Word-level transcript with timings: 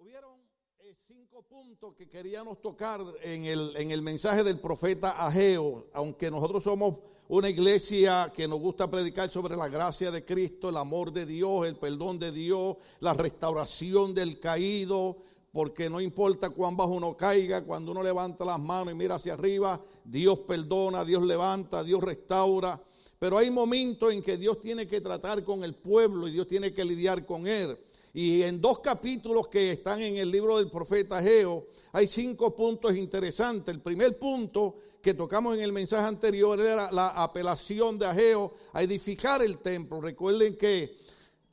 Hubieron 0.00 0.38
eh, 0.78 0.94
cinco 1.08 1.42
puntos 1.42 1.92
que 1.96 2.08
queríamos 2.08 2.62
tocar 2.62 3.00
en 3.20 3.46
el, 3.46 3.76
en 3.76 3.90
el 3.90 4.00
mensaje 4.00 4.44
del 4.44 4.60
profeta 4.60 5.26
Ageo, 5.26 5.88
aunque 5.92 6.30
nosotros 6.30 6.62
somos 6.62 6.98
una 7.26 7.50
iglesia 7.50 8.32
que 8.32 8.46
nos 8.46 8.60
gusta 8.60 8.88
predicar 8.88 9.28
sobre 9.28 9.56
la 9.56 9.66
gracia 9.66 10.12
de 10.12 10.24
Cristo, 10.24 10.68
el 10.68 10.76
amor 10.76 11.12
de 11.12 11.26
Dios, 11.26 11.66
el 11.66 11.74
perdón 11.74 12.20
de 12.20 12.30
Dios, 12.30 12.76
la 13.00 13.12
restauración 13.12 14.14
del 14.14 14.38
caído, 14.38 15.16
porque 15.50 15.90
no 15.90 16.00
importa 16.00 16.50
cuán 16.50 16.76
bajo 16.76 16.92
uno 16.92 17.16
caiga, 17.16 17.64
cuando 17.64 17.90
uno 17.90 18.04
levanta 18.04 18.44
las 18.44 18.60
manos 18.60 18.94
y 18.94 18.96
mira 18.96 19.16
hacia 19.16 19.32
arriba, 19.32 19.82
Dios 20.04 20.38
perdona, 20.46 21.04
Dios 21.04 21.24
levanta, 21.24 21.82
Dios 21.82 22.00
restaura. 22.04 22.80
Pero 23.18 23.36
hay 23.36 23.50
momentos 23.50 24.12
en 24.12 24.22
que 24.22 24.36
Dios 24.36 24.60
tiene 24.60 24.86
que 24.86 25.00
tratar 25.00 25.42
con 25.42 25.64
el 25.64 25.74
pueblo 25.74 26.28
y 26.28 26.32
Dios 26.32 26.46
tiene 26.46 26.72
que 26.72 26.84
lidiar 26.84 27.26
con 27.26 27.48
él. 27.48 27.76
Y 28.14 28.42
en 28.42 28.60
dos 28.60 28.80
capítulos 28.80 29.48
que 29.48 29.72
están 29.72 30.00
en 30.00 30.16
el 30.16 30.30
libro 30.30 30.56
del 30.56 30.70
profeta 30.70 31.22
Geo, 31.22 31.66
hay 31.92 32.06
cinco 32.06 32.54
puntos 32.54 32.96
interesantes. 32.96 33.74
El 33.74 33.80
primer 33.80 34.18
punto 34.18 34.76
que 35.00 35.14
tocamos 35.14 35.56
en 35.56 35.62
el 35.62 35.72
mensaje 35.72 36.06
anterior 36.06 36.60
era 36.60 36.90
la 36.90 37.08
apelación 37.08 37.98
de 37.98 38.06
Ageo 38.06 38.52
a 38.72 38.82
edificar 38.82 39.42
el 39.42 39.58
templo. 39.58 40.00
Recuerden 40.00 40.56
que 40.56 40.96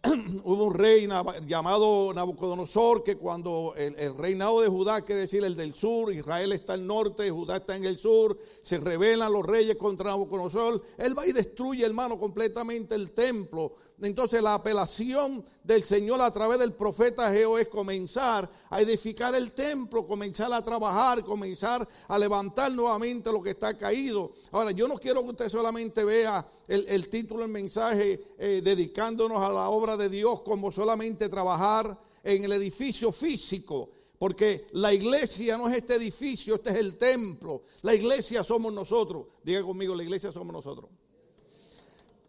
hubo 0.43 0.65
un 0.65 0.73
rey 0.73 1.07
llamado 1.47 2.13
Nabucodonosor 2.13 3.03
que 3.03 3.17
cuando 3.17 3.73
el, 3.75 4.15
reinado 4.17 4.61
de 4.61 4.67
Judá, 4.67 5.01
quiere 5.01 5.21
decir 5.21 5.43
el 5.43 5.55
del 5.55 5.73
sur, 5.73 6.13
Israel 6.13 6.51
está 6.51 6.73
al 6.73 6.85
norte, 6.85 7.29
Judá 7.29 7.57
está 7.57 7.75
en 7.75 7.85
el 7.85 7.97
sur, 7.97 8.37
se 8.61 8.77
rebelan 8.77 9.31
los 9.31 9.45
reyes 9.45 9.75
contra 9.77 10.11
Nabucodonosor, 10.11 10.81
él 10.97 11.17
va 11.17 11.25
y 11.25 11.31
destruye, 11.31 11.85
hermano, 11.85 12.19
completamente 12.19 12.95
el 12.95 13.11
templo. 13.11 13.73
Entonces 14.01 14.41
la 14.41 14.55
apelación 14.55 15.43
del 15.63 15.83
Señor 15.83 16.21
a 16.21 16.29
través 16.29 16.59
del 16.59 16.73
profeta 16.73 17.31
Geo 17.31 17.57
es 17.57 17.67
comenzar 17.67 18.49
a 18.69 18.81
edificar 18.81 19.33
el 19.35 19.53
templo, 19.53 20.05
comenzar 20.05 20.51
a 20.51 20.61
trabajar, 20.61 21.23
comenzar 21.23 21.87
a 22.07 22.19
levantar 22.19 22.71
nuevamente 22.73 23.31
lo 23.31 23.41
que 23.41 23.51
está 23.51 23.77
caído. 23.77 24.31
Ahora, 24.51 24.71
yo 24.71 24.87
no 24.87 24.97
quiero 24.97 25.23
que 25.23 25.29
usted 25.29 25.49
solamente 25.49 26.03
vea 26.03 26.45
el, 26.67 27.09
título 27.09 27.41
del 27.41 27.51
mensaje 27.51 28.21
eh, 28.37 28.61
dedicándonos 28.63 29.41
a 29.41 29.49
la 29.49 29.69
obra 29.69 29.94
de 29.97 30.09
Dios 30.09 30.41
como 30.41 30.71
solamente 30.71 31.29
trabajar 31.29 31.99
en 32.23 32.43
el 32.43 32.51
edificio 32.53 33.11
físico. 33.11 33.89
Porque 34.17 34.67
la 34.71 34.93
iglesia 34.93 35.57
no 35.57 35.67
es 35.67 35.75
este 35.75 35.95
edificio, 35.95 36.55
este 36.55 36.71
es 36.71 36.77
el 36.77 36.97
templo. 36.97 37.63
La 37.81 37.93
iglesia 37.93 38.43
somos 38.43 38.71
nosotros. 38.73 39.27
Diga 39.43 39.61
conmigo, 39.61 39.93
la 39.93 40.03
iglesia 40.03 40.31
somos 40.31 40.53
nosotros. 40.53 40.89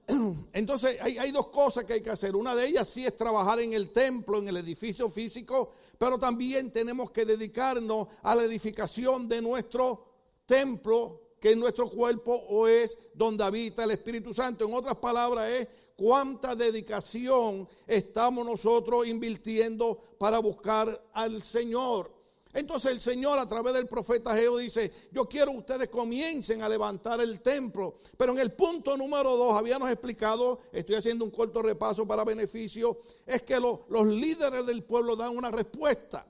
Entonces 0.52 0.98
hay, 1.00 1.18
hay, 1.18 1.30
dos 1.30 1.48
cosas 1.48 1.84
que 1.84 1.94
hay 1.94 2.00
que 2.00 2.10
hacer. 2.10 2.34
Una 2.34 2.54
de 2.54 2.66
ellas 2.66 2.88
sí 2.88 3.06
es 3.06 3.16
trabajar 3.16 3.60
en 3.60 3.72
el 3.72 3.90
templo, 3.90 4.38
en 4.38 4.48
el 4.48 4.56
edificio 4.56 5.08
físico, 5.08 5.70
pero 5.98 6.18
también 6.18 6.70
tenemos 6.70 7.10
que 7.10 7.24
dedicarnos 7.24 8.08
a 8.22 8.34
la 8.34 8.44
edificación 8.44 9.28
de 9.28 9.42
nuestro 9.42 10.04
templo 10.44 11.22
que 11.40 11.52
en 11.52 11.60
nuestro 11.60 11.90
cuerpo 11.90 12.34
o 12.34 12.66
es 12.66 12.96
donde 13.14 13.44
habita 13.44 13.84
el 13.84 13.90
Espíritu 13.90 14.32
Santo. 14.32 14.64
En 14.64 14.74
otras 14.74 14.96
palabras 14.96 15.50
es 15.50 15.68
cuánta 15.96 16.54
dedicación 16.54 17.68
estamos 17.86 18.44
nosotros 18.44 19.06
invirtiendo 19.06 19.98
para 20.18 20.38
buscar 20.38 21.02
al 21.12 21.42
Señor. 21.42 22.14
Entonces 22.52 22.90
el 22.90 23.00
Señor 23.00 23.38
a 23.38 23.46
través 23.46 23.74
del 23.74 23.86
profeta 23.86 24.34
Geo 24.34 24.56
dice, 24.56 24.90
yo 25.12 25.26
quiero 25.26 25.52
que 25.52 25.58
ustedes 25.58 25.88
comiencen 25.88 26.62
a 26.62 26.68
levantar 26.68 27.20
el 27.20 27.40
templo. 27.40 27.96
Pero 28.16 28.32
en 28.32 28.38
el 28.38 28.52
punto 28.52 28.96
número 28.96 29.36
dos 29.36 29.54
habíamos 29.54 29.90
explicado, 29.90 30.60
estoy 30.72 30.94
haciendo 30.94 31.24
un 31.24 31.30
corto 31.30 31.60
repaso 31.60 32.06
para 32.06 32.24
beneficio, 32.24 32.98
es 33.26 33.42
que 33.42 33.60
los 33.60 34.06
líderes 34.06 34.64
del 34.64 34.84
pueblo 34.84 35.16
dan 35.16 35.36
una 35.36 35.50
respuesta. 35.50 36.26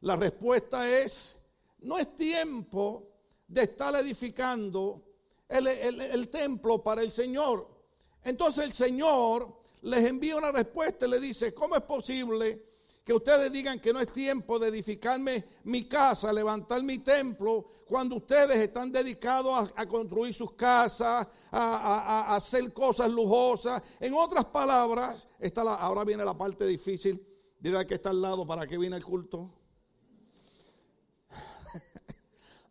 La 0.00 0.16
respuesta 0.16 0.88
es, 0.98 1.36
no 1.80 1.96
es 1.96 2.14
tiempo 2.16 3.08
de 3.46 3.62
estar 3.62 3.94
edificando 3.94 5.02
el, 5.48 6.28
templo 6.28 6.82
para 6.82 7.02
el 7.02 7.10
Señor. 7.10 7.77
Entonces 8.24 8.64
el 8.64 8.72
Señor 8.72 9.58
les 9.82 10.04
envía 10.04 10.36
una 10.36 10.52
respuesta 10.52 11.06
y 11.06 11.10
le 11.10 11.20
dice, 11.20 11.54
¿cómo 11.54 11.76
es 11.76 11.82
posible 11.82 12.66
que 13.04 13.14
ustedes 13.14 13.50
digan 13.50 13.80
que 13.80 13.92
no 13.92 14.00
es 14.00 14.12
tiempo 14.12 14.58
de 14.58 14.68
edificarme 14.68 15.44
mi 15.64 15.88
casa, 15.88 16.32
levantar 16.32 16.82
mi 16.82 16.98
templo, 16.98 17.66
cuando 17.86 18.16
ustedes 18.16 18.56
están 18.56 18.92
dedicados 18.92 19.72
a, 19.74 19.86
construir 19.86 20.34
sus 20.34 20.52
casas, 20.52 21.26
a, 21.50 22.34
hacer 22.34 22.72
cosas 22.72 23.08
lujosas? 23.10 23.82
En 24.00 24.12
otras 24.14 24.44
palabras, 24.46 25.26
está 25.38 25.62
ahora 25.62 26.04
viene 26.04 26.24
la 26.24 26.36
parte 26.36 26.66
difícil. 26.66 27.24
Dirá 27.58 27.86
que 27.86 27.94
está 27.94 28.10
al 28.10 28.20
lado, 28.20 28.46
¿para 28.46 28.66
qué 28.66 28.76
viene 28.76 28.96
el 28.96 29.04
culto? 29.04 29.50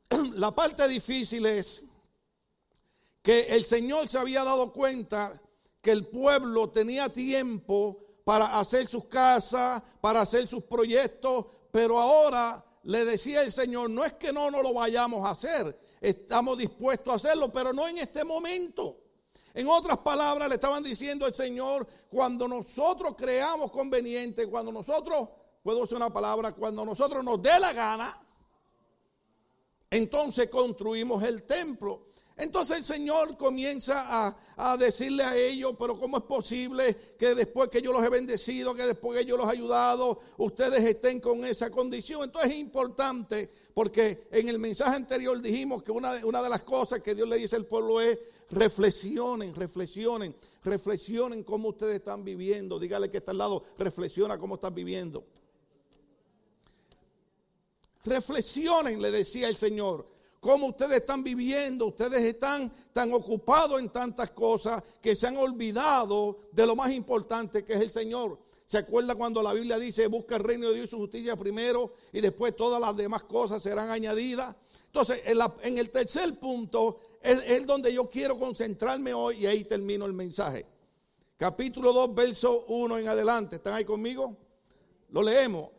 la 0.33 0.53
parte 0.53 0.87
difícil 0.87 1.45
es 1.45 1.83
que 3.27 3.41
el 3.41 3.65
Señor 3.65 4.07
se 4.07 4.17
había 4.17 4.45
dado 4.45 4.71
cuenta 4.71 5.37
que 5.81 5.91
el 5.91 6.07
pueblo 6.07 6.69
tenía 6.69 7.09
tiempo 7.09 7.97
para 8.23 8.57
hacer 8.57 8.87
sus 8.87 9.03
casas, 9.07 9.83
para 9.99 10.21
hacer 10.21 10.47
sus 10.47 10.63
proyectos, 10.63 11.45
pero 11.69 11.99
ahora 11.99 12.63
le 12.83 13.03
decía 13.03 13.41
el 13.41 13.51
Señor, 13.51 13.89
no 13.89 14.05
es 14.05 14.13
que 14.13 14.31
no, 14.31 14.49
no 14.49 14.63
lo 14.63 14.73
vayamos 14.73 15.25
a 15.25 15.31
hacer, 15.31 15.77
estamos 15.99 16.57
dispuestos 16.57 17.11
a 17.11 17.15
hacerlo, 17.17 17.51
pero 17.51 17.73
no 17.73 17.85
en 17.89 17.97
este 17.97 18.23
momento. 18.23 18.97
En 19.53 19.67
otras 19.67 19.97
palabras, 19.97 20.47
le 20.47 20.55
estaban 20.55 20.81
diciendo 20.81 21.25
al 21.25 21.33
Señor, 21.33 21.85
cuando 22.09 22.47
nosotros 22.47 23.13
creamos 23.17 23.71
conveniente, 23.71 24.47
cuando 24.47 24.71
nosotros, 24.71 25.27
puedo 25.61 25.79
usar 25.81 25.97
una 25.97 26.13
palabra, 26.13 26.53
cuando 26.53 26.85
nosotros 26.85 27.25
nos 27.25 27.41
dé 27.41 27.59
la 27.59 27.73
gana, 27.73 28.25
entonces 29.89 30.49
construimos 30.49 31.21
el 31.23 31.43
templo. 31.43 32.07
Entonces 32.37 32.77
el 32.77 32.83
Señor 32.83 33.35
comienza 33.35 34.35
a, 34.55 34.77
decirle 34.77 35.23
a 35.23 35.35
ellos, 35.35 35.73
pero 35.77 35.99
¿cómo 35.99 36.17
es 36.17 36.23
posible 36.23 36.95
que 37.17 37.33
después 37.33 37.69
que 37.69 37.81
yo 37.81 37.91
los 37.91 38.05
he 38.05 38.09
bendecido, 38.09 38.75
que 38.75 38.83
después 38.83 39.19
que 39.19 39.25
yo 39.25 39.37
los 39.37 39.47
he 39.47 39.53
ayudado, 39.53 40.19
ustedes 40.37 40.83
estén 40.83 41.19
con 41.19 41.43
esa 41.45 41.71
condición? 41.71 42.23
Entonces 42.23 42.51
es 42.51 42.57
importante 42.59 43.49
porque 43.73 44.27
en 44.31 44.49
el 44.49 44.59
mensaje 44.59 44.95
anterior 44.95 45.41
dijimos 45.41 45.81
que 45.81 45.91
una, 45.91 46.23
una 46.23 46.43
de 46.43 46.49
las 46.49 46.63
cosas 46.63 47.01
que 47.01 47.15
Dios 47.15 47.27
le 47.27 47.37
dice 47.37 47.55
al 47.55 47.65
pueblo 47.65 47.99
es, 47.99 48.19
reflexionen, 48.51 49.55
reflexionen, 49.55 50.35
reflexionen 50.63 51.43
cómo 51.43 51.69
ustedes 51.69 51.95
están 51.95 52.23
viviendo. 52.23 52.77
Dígale 52.77 53.09
que 53.09 53.17
está 53.17 53.31
al 53.31 53.39
lado, 53.39 53.63
reflexiona 53.79 54.37
cómo 54.37 54.55
están 54.55 54.75
viviendo. 54.75 55.25
Reflexionen, 58.03 59.01
le 59.01 59.09
decía 59.09 59.49
el 59.49 59.55
Señor, 59.55 60.16
cómo 60.39 60.67
ustedes 60.67 60.97
están 60.97 61.23
viviendo, 61.23 61.87
ustedes 61.87 62.21
están 62.21 62.71
tan 62.93 63.13
ocupados 63.13 63.79
en 63.79 63.89
tantas 63.89 64.31
cosas 64.31 64.83
que 65.01 65.15
se 65.15 65.27
han 65.27 65.37
olvidado 65.37 66.39
de 66.51 66.65
lo 66.65 66.75
más 66.75 66.91
importante 66.91 67.63
que 67.63 67.73
es 67.73 67.81
el 67.81 67.91
Señor. 67.91 68.39
¿Se 68.65 68.77
acuerda 68.77 69.15
cuando 69.15 69.41
la 69.41 69.53
Biblia 69.53 69.79
dice, 69.79 70.07
busca 70.07 70.35
el 70.35 70.43
reino 70.43 70.67
de 70.67 70.75
Dios 70.75 70.87
y 70.87 70.89
su 70.89 70.97
justicia 70.97 71.37
primero 71.37 71.93
y 72.11 72.19
después 72.19 72.53
todas 72.53 72.81
las 72.81 72.97
demás 72.97 73.23
cosas 73.23 73.63
serán 73.63 73.89
añadidas? 73.89 74.55
Entonces, 74.87 75.21
en, 75.25 75.77
el 75.77 75.89
tercer 75.89 76.37
punto 76.37 76.99
es, 77.21 77.65
donde 77.65 77.93
yo 77.93 78.09
quiero 78.09 78.37
concentrarme 78.37 79.13
hoy 79.13 79.37
y 79.37 79.45
ahí 79.45 79.63
termino 79.63 80.05
el 80.05 80.13
mensaje. 80.13 80.65
Capítulo 81.37 81.93
2, 81.93 82.13
verso 82.13 82.65
1 82.67 82.97
en 82.97 83.07
adelante. 83.07 83.57
¿Están 83.57 83.73
ahí 83.73 83.85
conmigo? 83.85 84.35
Lo 85.11 85.21
leemos. 85.21 85.69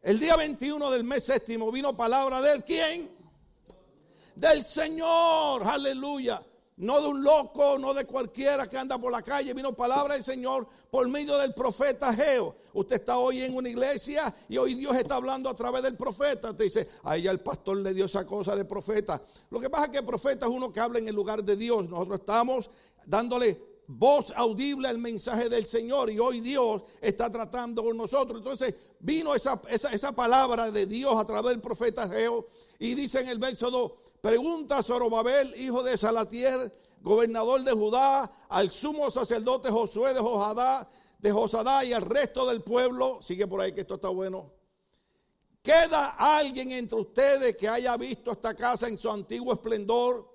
El 0.00 0.18
día 0.18 0.36
21 0.36 0.90
del 0.90 1.04
mes 1.04 1.24
séptimo 1.24 1.70
vino 1.70 1.96
palabra 1.96 2.40
del 2.40 2.64
quién? 2.64 3.17
Del 4.38 4.62
Señor, 4.62 5.64
aleluya. 5.64 6.40
No 6.76 7.00
de 7.00 7.08
un 7.08 7.24
loco, 7.24 7.76
no 7.76 7.92
de 7.92 8.04
cualquiera 8.04 8.68
que 8.68 8.78
anda 8.78 8.96
por 8.96 9.10
la 9.10 9.20
calle. 9.20 9.52
Vino 9.52 9.74
palabra 9.74 10.14
del 10.14 10.22
Señor 10.22 10.68
por 10.92 11.08
medio 11.08 11.36
del 11.38 11.52
profeta 11.52 12.14
Geo. 12.14 12.54
Usted 12.72 13.00
está 13.00 13.18
hoy 13.18 13.42
en 13.42 13.56
una 13.56 13.68
iglesia 13.68 14.32
y 14.48 14.56
hoy 14.56 14.76
Dios 14.76 14.94
está 14.94 15.16
hablando 15.16 15.50
a 15.50 15.54
través 15.54 15.82
del 15.82 15.96
profeta. 15.96 16.52
Usted 16.52 16.66
dice, 16.66 16.88
a 17.02 17.16
ella 17.16 17.32
el 17.32 17.40
pastor 17.40 17.78
le 17.78 17.92
dio 17.92 18.04
esa 18.04 18.24
cosa 18.24 18.54
de 18.54 18.64
profeta. 18.64 19.20
Lo 19.50 19.58
que 19.58 19.68
pasa 19.68 19.86
es 19.86 19.90
que 19.90 19.98
el 19.98 20.04
profeta 20.04 20.46
es 20.46 20.52
uno 20.52 20.72
que 20.72 20.78
habla 20.78 21.00
en 21.00 21.08
el 21.08 21.16
lugar 21.16 21.42
de 21.42 21.56
Dios. 21.56 21.88
Nosotros 21.88 22.20
estamos 22.20 22.70
dándole 23.06 23.60
voz 23.88 24.32
audible 24.36 24.86
al 24.86 24.98
mensaje 24.98 25.48
del 25.48 25.66
Señor 25.66 26.10
y 26.10 26.20
hoy 26.20 26.40
Dios 26.40 26.82
está 27.00 27.28
tratando 27.28 27.82
con 27.82 27.96
nosotros. 27.96 28.38
Entonces 28.38 28.72
vino 29.00 29.34
esa, 29.34 29.60
esa, 29.68 30.12
palabra 30.12 30.70
de 30.70 30.86
Dios 30.86 31.18
a 31.18 31.24
través 31.24 31.50
del 31.50 31.60
profeta 31.60 32.06
Geo 32.06 32.46
y 32.78 32.94
dice 32.94 33.20
en 33.20 33.28
el 33.30 33.40
verso 33.40 33.68
2, 33.68 33.92
pregunta 34.20 34.78
a 34.78 34.82
Zorobabel, 34.82 35.54
hijo 35.56 35.82
de 35.82 35.96
Salatiel, 35.96 36.72
gobernador 37.00 37.62
de 37.62 37.72
Judá, 37.72 38.30
al 38.48 38.70
sumo 38.70 39.10
sacerdote 39.10 39.70
Josué 39.70 40.14
de 40.14 40.20
Josadá, 40.20 40.88
de 41.18 41.32
Josadá 41.32 41.84
y 41.84 41.92
al 41.92 42.02
resto 42.02 42.46
del 42.46 42.62
pueblo, 42.62 43.20
sigue 43.22 43.46
por 43.46 43.60
ahí 43.60 43.72
que 43.72 43.82
esto 43.82 43.94
está 43.94 44.08
bueno. 44.08 44.52
¿Queda 45.62 46.14
alguien 46.18 46.72
entre 46.72 46.98
ustedes 46.98 47.56
que 47.56 47.68
haya 47.68 47.96
visto 47.96 48.32
esta 48.32 48.54
casa 48.54 48.88
en 48.88 48.96
su 48.96 49.10
antiguo 49.10 49.52
esplendor? 49.52 50.26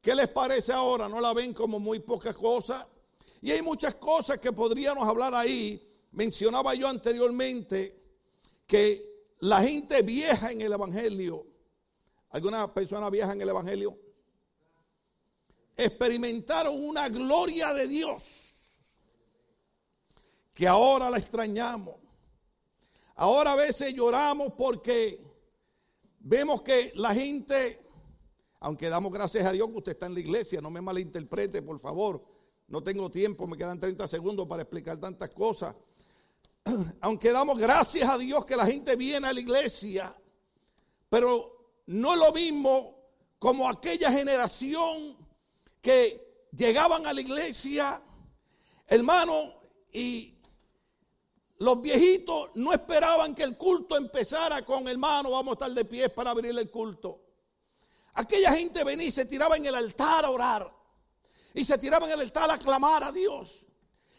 ¿Qué 0.00 0.14
les 0.14 0.28
parece 0.28 0.72
ahora? 0.72 1.08
¿No 1.08 1.20
la 1.20 1.34
ven 1.34 1.52
como 1.52 1.78
muy 1.78 1.98
poca 1.98 2.32
cosa? 2.32 2.88
Y 3.42 3.50
hay 3.50 3.62
muchas 3.62 3.96
cosas 3.96 4.38
que 4.38 4.52
podríamos 4.52 5.06
hablar 5.06 5.34
ahí. 5.34 5.84
Mencionaba 6.12 6.74
yo 6.74 6.88
anteriormente 6.88 8.00
que 8.66 9.26
la 9.40 9.62
gente 9.62 10.02
vieja 10.02 10.52
en 10.52 10.62
el 10.62 10.72
Evangelio, 10.72 11.46
alguna 12.30 12.72
persona 12.72 13.10
vieja 13.10 13.32
en 13.32 13.40
el 13.40 13.48
Evangelio, 13.48 13.98
experimentaron 15.76 16.82
una 16.84 17.08
gloria 17.08 17.72
de 17.72 17.86
Dios 17.86 18.48
que 20.52 20.66
ahora 20.66 21.08
la 21.08 21.18
extrañamos. 21.18 21.94
Ahora 23.14 23.52
a 23.52 23.56
veces 23.56 23.94
lloramos 23.94 24.52
porque 24.56 25.24
vemos 26.18 26.62
que 26.62 26.92
la 26.96 27.14
gente, 27.14 27.80
aunque 28.58 28.88
damos 28.88 29.12
gracias 29.12 29.44
a 29.44 29.52
Dios 29.52 29.68
que 29.68 29.78
usted 29.78 29.92
está 29.92 30.06
en 30.06 30.14
la 30.14 30.20
iglesia, 30.20 30.60
no 30.60 30.70
me 30.70 30.80
malinterprete, 30.80 31.62
por 31.62 31.78
favor, 31.78 32.24
no 32.66 32.82
tengo 32.82 33.08
tiempo, 33.10 33.46
me 33.46 33.56
quedan 33.56 33.78
30 33.78 34.06
segundos 34.08 34.46
para 34.48 34.62
explicar 34.62 34.98
tantas 34.98 35.30
cosas. 35.30 35.74
Aunque 37.00 37.30
damos 37.30 37.56
gracias 37.56 38.08
a 38.08 38.18
Dios 38.18 38.44
que 38.44 38.56
la 38.56 38.66
gente 38.66 38.96
viene 38.96 39.28
a 39.28 39.32
la 39.32 39.40
iglesia, 39.40 40.14
pero 41.08 41.57
no 41.88 42.12
es 42.12 42.18
lo 42.18 42.32
mismo 42.32 42.98
como 43.38 43.66
aquella 43.66 44.10
generación 44.10 45.16
que 45.80 46.46
llegaban 46.54 47.06
a 47.06 47.14
la 47.14 47.20
iglesia, 47.22 48.02
hermano, 48.86 49.54
y 49.90 50.34
los 51.58 51.80
viejitos 51.80 52.50
no 52.56 52.74
esperaban 52.74 53.34
que 53.34 53.42
el 53.42 53.56
culto 53.56 53.96
empezara 53.96 54.66
con 54.66 54.86
hermano, 54.86 55.30
vamos 55.30 55.52
a 55.52 55.54
estar 55.54 55.70
de 55.70 55.84
pie 55.86 56.10
para 56.10 56.32
abrir 56.32 56.58
el 56.58 56.70
culto. 56.70 57.22
Aquella 58.14 58.52
gente 58.52 58.84
venía 58.84 59.06
y 59.06 59.10
se 59.10 59.24
tiraba 59.24 59.56
en 59.56 59.64
el 59.64 59.74
altar 59.74 60.26
a 60.26 60.30
orar. 60.30 60.70
Y 61.54 61.64
se 61.64 61.78
tiraba 61.78 62.06
en 62.06 62.12
el 62.12 62.20
altar 62.20 62.50
a 62.50 62.58
clamar 62.58 63.02
a 63.02 63.12
Dios. 63.12 63.64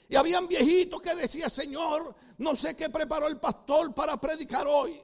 Y 0.09 0.15
habían 0.15 0.47
viejitos 0.47 1.03
que 1.03 1.13
decían, 1.13 1.51
Señor, 1.51 2.15
no 2.39 2.55
sé 2.55 2.75
qué 2.75 2.89
preparó 2.89 3.27
el 3.27 3.37
pastor 3.37 3.93
para 3.93 4.19
predicar 4.19 4.65
hoy. 4.65 4.99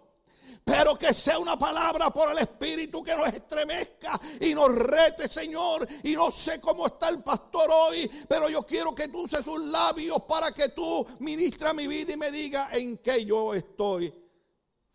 Pero 0.66 0.98
que 0.98 1.14
sea 1.14 1.38
una 1.38 1.60
palabra 1.60 2.10
por 2.10 2.32
el 2.32 2.40
Espíritu 2.40 3.04
que 3.04 3.16
nos 3.16 3.28
estremezca 3.28 4.20
y 4.42 4.56
nos 4.56 4.74
rete, 4.74 5.28
Señor. 5.28 5.88
Y 6.02 6.16
no 6.16 6.32
sé 6.32 6.60
cómo 6.60 6.88
está 6.88 7.10
el 7.10 7.22
pastor 7.22 7.70
hoy, 7.72 8.10
pero 8.28 8.50
yo 8.50 8.66
quiero 8.66 8.96
que 8.96 9.08
tú 9.10 9.26
uses 9.26 9.46
sus 9.46 9.64
labios 9.64 10.24
para 10.24 10.52
que 10.52 10.70
tú 10.70 11.06
ministra 11.20 11.72
mi 11.72 11.86
vida 11.86 12.14
y 12.14 12.18
me 12.18 12.32
diga 12.32 12.70
en 12.72 12.98
qué 12.98 13.24
yo 13.24 13.54
estoy 13.54 14.12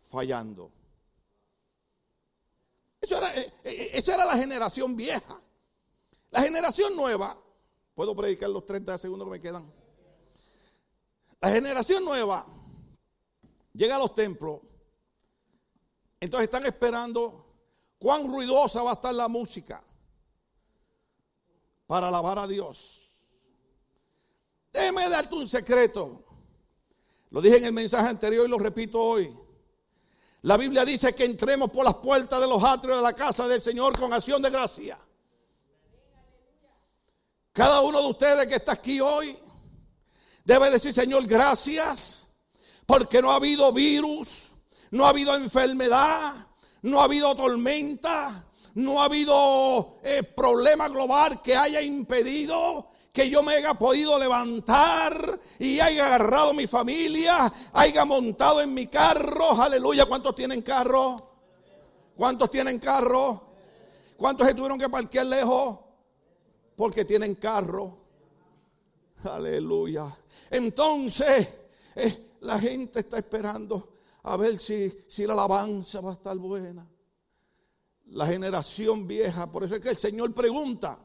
fallando. 0.01 0.73
Eso 2.99 3.17
era, 3.17 3.33
eh, 3.33 3.53
eh, 3.63 3.91
esa 3.93 4.15
era 4.15 4.25
la 4.25 4.35
generación 4.35 4.93
vieja. 4.93 5.39
La 6.31 6.41
generación 6.41 6.97
nueva, 6.97 7.41
puedo 7.95 8.13
predicar 8.13 8.49
los 8.49 8.65
30 8.65 8.97
segundos 8.97 9.25
que 9.25 9.31
me 9.31 9.39
quedan. 9.39 9.71
La 11.39 11.49
generación 11.49 12.03
nueva 12.03 12.45
llega 13.73 13.95
a 13.95 13.99
los 13.99 14.13
templos 14.13 14.59
entonces 16.21 16.45
están 16.45 16.65
esperando 16.67 17.45
cuán 17.97 18.31
ruidosa 18.31 18.83
va 18.83 18.91
a 18.91 18.93
estar 18.93 19.13
la 19.13 19.27
música 19.27 19.83
para 21.87 22.07
alabar 22.07 22.39
a 22.39 22.47
Dios. 22.47 23.09
Déjeme 24.71 25.09
darte 25.09 25.35
un 25.35 25.47
secreto. 25.47 26.23
Lo 27.31 27.41
dije 27.41 27.57
en 27.57 27.65
el 27.65 27.73
mensaje 27.73 28.07
anterior 28.07 28.45
y 28.45 28.49
lo 28.49 28.59
repito 28.59 29.01
hoy. 29.01 29.35
La 30.43 30.57
Biblia 30.57 30.85
dice 30.85 31.13
que 31.13 31.25
entremos 31.25 31.71
por 31.71 31.83
las 31.83 31.95
puertas 31.95 32.39
de 32.39 32.47
los 32.47 32.63
atrios 32.63 32.97
de 32.97 33.03
la 33.03 33.13
casa 33.13 33.47
del 33.47 33.59
Señor 33.59 33.99
con 33.99 34.13
acción 34.13 34.41
de 34.41 34.49
gracia. 34.51 34.99
Cada 37.51 37.81
uno 37.81 37.99
de 37.99 38.07
ustedes 38.07 38.47
que 38.47 38.55
está 38.55 38.73
aquí 38.73 39.01
hoy 39.01 39.37
debe 40.45 40.69
decir, 40.69 40.93
Señor, 40.93 41.25
gracias, 41.25 42.27
porque 42.85 43.21
no 43.21 43.31
ha 43.31 43.35
habido 43.35 43.71
virus, 43.73 44.50
no 44.91 45.05
ha 45.05 45.09
habido 45.09 45.35
enfermedad, 45.35 46.33
no 46.83 47.01
ha 47.01 47.05
habido 47.05 47.35
tormenta, 47.35 48.45
no 48.75 49.01
ha 49.01 49.05
habido 49.05 49.99
eh, 50.03 50.23
problema 50.23 50.87
global 50.89 51.41
que 51.41 51.55
haya 51.55 51.81
impedido 51.81 52.91
que 53.11 53.29
yo 53.29 53.43
me 53.43 53.55
haya 53.55 53.73
podido 53.73 54.17
levantar 54.17 55.39
y 55.59 55.79
haya 55.79 56.07
agarrado 56.07 56.53
mi 56.53 56.65
familia, 56.65 57.51
haya 57.73 58.05
montado 58.05 58.61
en 58.61 58.73
mi 58.73 58.87
carro. 58.87 59.61
Aleluya. 59.61 60.05
¿Cuántos 60.05 60.33
tienen 60.33 60.61
carro? 60.61 61.29
¿Cuántos 62.15 62.49
tienen 62.49 62.79
carro? 62.79 63.49
¿Cuántos 64.15 64.47
se 64.47 64.53
tuvieron 64.53 64.79
que 64.79 64.87
parquear 64.87 65.25
lejos? 65.25 65.77
Porque 66.75 67.03
tienen 67.03 67.35
carro. 67.35 67.97
Aleluya. 69.25 70.05
Entonces, 70.49 71.49
eh, 71.95 72.31
la 72.41 72.59
gente 72.59 73.01
está 73.01 73.17
esperando 73.17 73.90
a 74.23 74.37
ver 74.37 74.59
si, 74.59 75.05
si 75.07 75.25
la 75.25 75.33
alabanza 75.33 76.01
va 76.01 76.11
a 76.11 76.13
estar 76.13 76.37
buena. 76.37 76.87
La 78.07 78.25
generación 78.25 79.07
vieja, 79.07 79.51
por 79.51 79.63
eso 79.63 79.75
es 79.75 79.81
que 79.81 79.89
el 79.89 79.97
Señor 79.97 80.33
pregunta, 80.33 80.99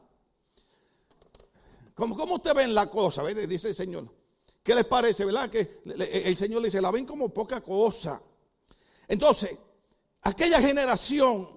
¿cómo, 1.95 2.15
cómo 2.15 2.35
usted 2.35 2.53
ven 2.53 2.75
la 2.75 2.89
cosa? 2.89 3.23
Dice 3.25 3.69
el 3.69 3.75
Señor. 3.75 4.13
¿Qué 4.61 4.75
les 4.75 4.85
parece? 4.85 5.23
¿Verdad? 5.23 5.49
Que 5.49 5.81
el 5.85 6.35
Señor 6.35 6.61
le 6.61 6.67
dice, 6.67 6.81
la 6.81 6.91
ven 6.91 7.05
como 7.05 7.29
poca 7.29 7.61
cosa. 7.61 8.21
Entonces, 9.07 9.57
aquella 10.23 10.59
generación, 10.59 11.49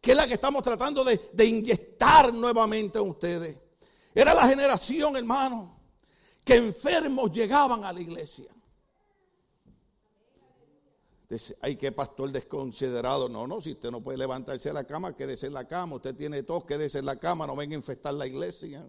que 0.00 0.10
es 0.10 0.16
la 0.16 0.26
que 0.26 0.34
estamos 0.34 0.62
tratando 0.64 1.04
de, 1.04 1.30
de 1.32 1.44
inyectar 1.44 2.34
nuevamente 2.34 2.98
a 2.98 3.02
ustedes, 3.02 3.56
era 4.12 4.34
la 4.34 4.48
generación, 4.48 5.16
hermano, 5.16 5.78
que 6.44 6.56
enfermos 6.56 7.30
llegaban 7.30 7.84
a 7.84 7.92
la 7.92 8.00
iglesia. 8.00 8.50
Ay, 11.60 11.76
qué 11.76 11.92
pastor 11.92 12.32
desconsiderado. 12.32 13.28
No, 13.28 13.46
no, 13.46 13.60
si 13.60 13.72
usted 13.72 13.90
no 13.90 14.02
puede 14.02 14.16
levantarse 14.16 14.70
de 14.70 14.72
la 14.72 14.84
cama, 14.84 15.14
quédese 15.14 15.46
en 15.46 15.52
la 15.52 15.66
cama. 15.66 15.96
Usted 15.96 16.14
tiene 16.14 16.42
tos, 16.42 16.64
quédese 16.64 17.00
en 17.00 17.06
la 17.06 17.16
cama, 17.16 17.46
no 17.46 17.54
venga 17.54 17.74
a 17.74 17.78
infestar 17.78 18.14
la 18.14 18.26
iglesia. 18.26 18.88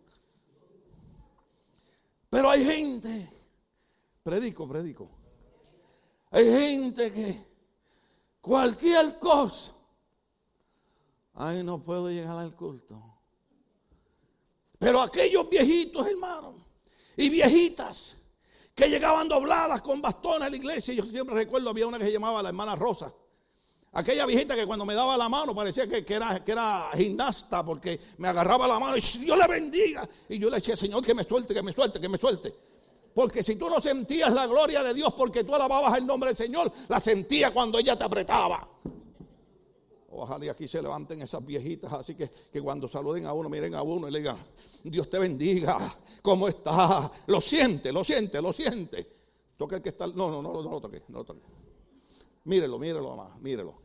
Pero 2.30 2.50
hay 2.50 2.64
gente, 2.64 3.28
predico, 4.24 4.68
predico. 4.70 5.10
Hay 6.32 6.46
gente 6.46 7.12
que 7.12 7.46
cualquier 8.40 9.20
cosa, 9.20 9.74
ay, 11.34 11.62
no 11.64 11.84
puedo 11.84 12.10
llegar 12.10 12.38
al 12.38 12.56
culto. 12.56 13.04
Pero 14.78 15.02
aquellos 15.02 15.50
viejitos, 15.50 16.08
hermanos, 16.08 16.56
y 17.18 17.30
viejitas, 17.30 18.16
que 18.80 18.90
llegaban 18.90 19.28
dobladas 19.28 19.82
con 19.82 20.02
bastones 20.02 20.48
a 20.48 20.50
la 20.50 20.56
iglesia. 20.56 20.94
Yo 20.94 21.04
siempre 21.04 21.36
recuerdo, 21.36 21.70
había 21.70 21.86
una 21.86 22.00
que 22.00 22.06
se 22.06 22.14
llamaba 22.14 22.42
la 22.42 22.48
hermana 22.48 22.78
Rosa. 22.78 23.14
Aquella 23.92 24.26
viejita 24.26 24.56
que 24.56 24.66
cuando 24.66 24.86
me 24.86 24.94
daba 24.94 25.18
la 25.18 25.28
mano 25.28 25.54
parecía 25.54 25.86
que, 25.90 26.06
era, 26.08 26.90
gimnasta 26.96 27.66
porque 27.66 28.00
me 28.20 28.30
agarraba 28.30 28.68
la 28.70 28.80
mano 28.80 28.96
y 28.96 29.02
Dios 29.02 29.38
le 29.38 29.48
bendiga. 29.48 30.08
Y 30.30 30.40
yo 30.40 30.50
le 30.50 30.58
decía, 30.58 30.78
Señor, 30.78 31.04
que 31.04 31.14
me 31.14 31.26
suelte, 31.26 31.54
que 31.54 31.62
me 31.62 31.74
suelte, 31.74 32.00
que 32.00 32.08
me 32.08 32.18
suelte. 32.18 32.54
Porque 33.14 33.44
si 33.44 33.58
tú 33.58 33.70
no 33.70 33.82
sentías 33.82 34.32
la 34.32 34.48
gloria 34.48 34.82
de 34.82 34.94
Dios 34.94 35.14
porque 35.14 35.44
tú 35.44 35.54
alababas 35.54 35.98
el 35.98 36.06
nombre 36.06 36.30
del 36.30 36.38
Señor, 36.38 36.72
la 36.88 37.02
sentía 37.02 37.52
cuando 37.52 37.80
ella 37.80 37.98
te 37.98 38.06
apretaba. 38.06 38.66
Ojalá 40.12 40.46
y 40.46 40.50
aquí 40.50 40.68
se 40.68 40.82
levanten 40.82 41.22
esas 41.22 41.46
viejitas, 41.46 41.94
así 41.94 42.16
que, 42.16 42.30
que 42.30 42.62
cuando 42.62 42.88
saluden 42.88 43.26
a 43.28 43.34
uno, 43.34 43.48
miren 43.48 43.76
a 43.76 43.84
uno 43.84 44.08
y 44.08 44.12
le 44.12 44.20
digan, 44.20 44.38
Dios 44.84 45.10
te 45.10 45.20
bendiga, 45.20 45.78
¿cómo 46.22 46.48
está? 46.48 47.12
Lo 47.28 47.40
siente, 47.40 47.92
lo 47.94 48.04
siente, 48.04 48.42
lo 48.42 48.52
siente. 48.52 49.08
Toca 49.56 49.76
el 49.76 49.82
que 49.82 49.90
está, 49.90 50.08
no, 50.08 50.32
no, 50.32 50.42
no, 50.42 50.64
no 50.64 50.72
lo 50.72 50.82
toque, 50.82 51.04
no 51.10 51.20
lo 51.20 51.26
toque. 51.26 51.42
Mírelo, 52.46 52.80
mírelo, 52.80 53.16
mamá, 53.16 53.38
mírelo. 53.40 53.76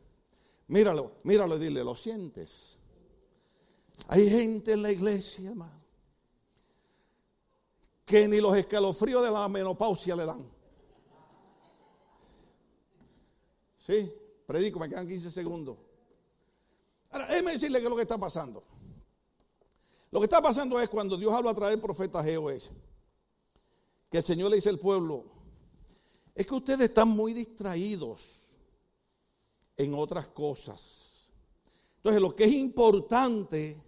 Míralo, 0.69 1.17
míralo 1.25 1.57
y 1.57 1.61
dile, 1.61 1.85
lo 1.85 1.95
sientes. 1.95 2.79
Hay 4.09 4.29
gente 4.31 4.73
en 4.73 4.83
la 4.83 4.91
iglesia, 4.91 5.51
hermano, 5.51 5.83
que 8.07 8.27
ni 8.29 8.41
los 8.41 8.57
escalofríos 8.57 9.23
de 9.23 9.31
la 9.31 9.49
menopausia 9.49 10.17
le 10.17 10.25
dan. 10.25 10.51
Sí, 13.79 14.11
predico, 14.47 14.79
me 14.79 14.89
quedan 14.89 15.07
15 15.07 15.31
segundos. 15.31 15.77
Ahora, 17.15 17.29
déjeme 17.29 17.53
decirle 17.53 17.79
que 17.79 17.85
es 17.85 17.91
lo 17.91 17.95
que 17.95 18.03
está 18.03 18.19
pasando. 18.19 18.65
Lo 20.11 20.19
que 20.19 20.25
está 20.25 20.43
pasando 20.43 20.81
es 20.81 20.89
cuando 20.89 21.17
Dios 21.17 21.33
habla 21.33 21.53
a 21.53 21.55
través 21.55 21.75
del 21.75 21.81
profeta 21.81 22.25
Geo 22.25 22.49
que 24.11 24.19
el 24.19 24.25
Señor 24.25 24.51
le 24.51 24.57
dice 24.57 24.69
al 24.69 24.81
pueblo, 24.81 25.25
es 26.35 26.45
que 26.45 26.55
ustedes 26.55 26.89
están 26.89 27.09
muy 27.09 27.33
distraídos 27.33 28.57
en 29.77 29.95
otras 29.95 30.27
cosas. 30.27 31.33
Entonces, 31.99 32.21
lo 32.21 32.35
que 32.35 32.45
es 32.45 32.53
importante 32.53 33.81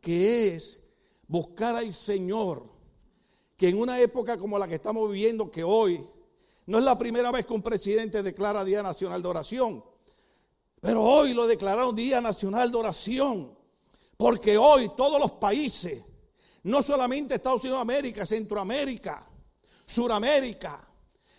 que 0.00 0.54
es 0.54 0.80
buscar 1.28 1.76
al 1.76 1.92
Señor, 1.92 2.64
que 3.58 3.68
en 3.68 3.78
una 3.78 4.00
época 4.00 4.38
como 4.38 4.58
la 4.58 4.66
que 4.66 4.76
estamos 4.76 5.10
viviendo, 5.10 5.50
que 5.50 5.64
hoy 5.64 6.02
no 6.64 6.78
es 6.78 6.84
la 6.84 6.96
primera 6.96 7.30
vez 7.30 7.44
que 7.44 7.52
un 7.52 7.62
presidente 7.62 8.22
declara 8.22 8.64
Día 8.64 8.82
Nacional 8.82 9.22
de 9.22 9.28
Oración, 9.28 9.84
pero 10.84 11.02
hoy 11.02 11.32
lo 11.32 11.46
declararon 11.46 11.96
Día 11.96 12.20
Nacional 12.20 12.70
de 12.70 12.76
Oración. 12.76 13.56
Porque 14.18 14.58
hoy 14.58 14.90
todos 14.94 15.18
los 15.18 15.30
países, 15.30 16.02
no 16.64 16.82
solamente 16.82 17.36
Estados 17.36 17.62
Unidos 17.62 17.78
de 17.78 17.82
América, 17.94 18.26
Centroamérica, 18.26 19.26
Suramérica, 19.86 20.86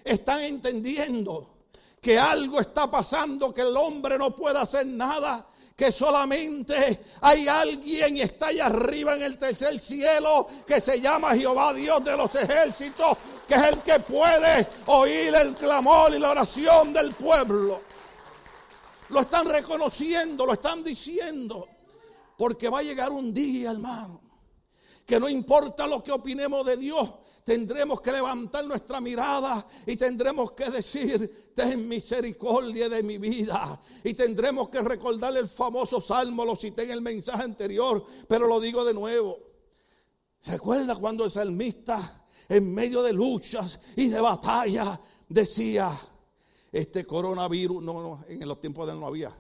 están 0.04 0.42
entendiendo 0.42 1.60
que 2.02 2.18
algo 2.18 2.60
está 2.60 2.90
pasando, 2.90 3.54
que 3.54 3.62
el 3.62 3.78
hombre 3.78 4.18
no 4.18 4.36
puede 4.36 4.58
hacer 4.58 4.88
nada, 4.88 5.48
que 5.76 5.92
solamente 5.92 7.02
hay 7.22 7.48
alguien 7.48 8.18
y 8.18 8.22
está 8.22 8.48
allá 8.48 8.66
arriba 8.66 9.16
en 9.16 9.22
el 9.22 9.38
tercer 9.38 9.80
cielo 9.80 10.48
que 10.66 10.82
se 10.82 11.00
llama 11.00 11.36
Jehová 11.36 11.72
Dios 11.72 12.04
de 12.04 12.18
los 12.18 12.34
ejércitos, 12.34 13.16
que 13.48 13.54
es 13.54 13.62
el 13.62 13.78
que 13.82 14.00
puede 14.00 14.68
oír 14.88 15.36
el 15.36 15.54
clamor 15.54 16.16
y 16.16 16.18
la 16.18 16.32
oración 16.32 16.94
del 16.94 17.14
pueblo. 17.14 17.82
Lo 19.10 19.22
están 19.22 19.48
reconociendo, 19.48 20.46
lo 20.46 20.54
están 20.54 20.84
diciendo, 20.84 21.68
porque 22.38 22.70
va 22.70 22.80
a 22.80 22.84
llegar 22.84 23.12
un 23.12 23.34
día, 23.34 23.72
hermano, 23.72 24.22
que 25.06 25.20
no 25.20 25.30
importa 25.30 25.86
lo 25.86 26.04
que 26.04 26.12
opinemos 26.12 26.66
de 26.66 26.78
Dios, 26.78 27.10
tendremos 27.44 28.02
que 28.02 28.12
levantar 28.12 28.66
nuestra 28.66 29.00
mirada 29.00 29.66
y 29.86 29.96
tendremos 29.96 30.54
que 30.54 30.70
decir, 30.72 31.54
ten 31.56 31.88
misericordia 31.88 32.90
de 32.90 33.04
mi 33.04 33.20
vida. 33.20 33.80
Y 34.04 34.16
tendremos 34.16 34.70
que 34.70 34.82
recordar 34.82 35.38
el 35.38 35.48
famoso 35.48 36.02
salmo, 36.02 36.44
lo 36.44 36.56
cité 36.56 36.84
en 36.84 36.92
el 36.92 37.02
mensaje 37.02 37.44
anterior, 37.44 38.04
pero 38.28 38.48
lo 38.48 38.60
digo 38.60 38.84
de 38.84 38.96
nuevo. 38.96 39.38
¿Se 40.42 40.54
acuerda 40.54 40.96
cuando 40.96 41.24
el 41.24 41.32
salmista, 41.32 42.26
en 42.50 42.74
medio 42.74 43.04
de 43.04 43.14
luchas 43.14 43.80
y 43.96 44.08
de 44.08 44.20
batallas, 44.20 45.00
decía, 45.30 45.92
este 46.76 47.06
coronavirus, 47.06 47.82
no, 47.82 48.02
no, 48.02 48.26
en 48.28 48.46
los 48.46 48.60
tiempos 48.60 48.86
de 48.86 48.92
él 48.92 49.00
no 49.00 49.08
había. 49.08 49.34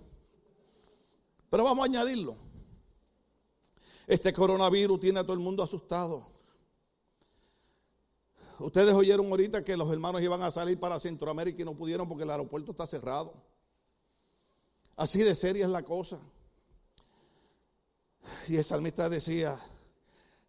Pero 1.50 1.66
vamos 1.66 1.84
a 1.84 1.86
añadirlo. 1.86 2.38
Este 4.08 4.32
coronavirus 4.32 5.02
tiene 5.02 5.20
a 5.20 5.24
todo 5.24 5.34
el 5.34 5.40
mundo 5.40 5.62
asustado. 5.62 6.30
Ustedes 8.58 8.94
oyeron 8.94 9.26
ahorita 9.26 9.66
que 9.66 9.76
los 9.76 9.92
hermanos 9.92 10.22
iban 10.22 10.42
a 10.44 10.50
salir 10.50 10.80
para 10.80 10.98
Centroamérica 10.98 11.62
y 11.62 11.66
no 11.66 11.76
pudieron 11.76 12.08
porque 12.08 12.24
el 12.24 12.30
aeropuerto 12.30 12.72
está 12.72 12.88
cerrado. 12.88 13.34
Así 14.96 15.20
de 15.20 15.36
seria 15.36 15.66
es 15.66 15.72
la 15.72 15.84
cosa. 15.84 16.18
Y 18.48 18.56
el 18.56 18.64
salmista 18.64 19.10
decía, 19.10 19.60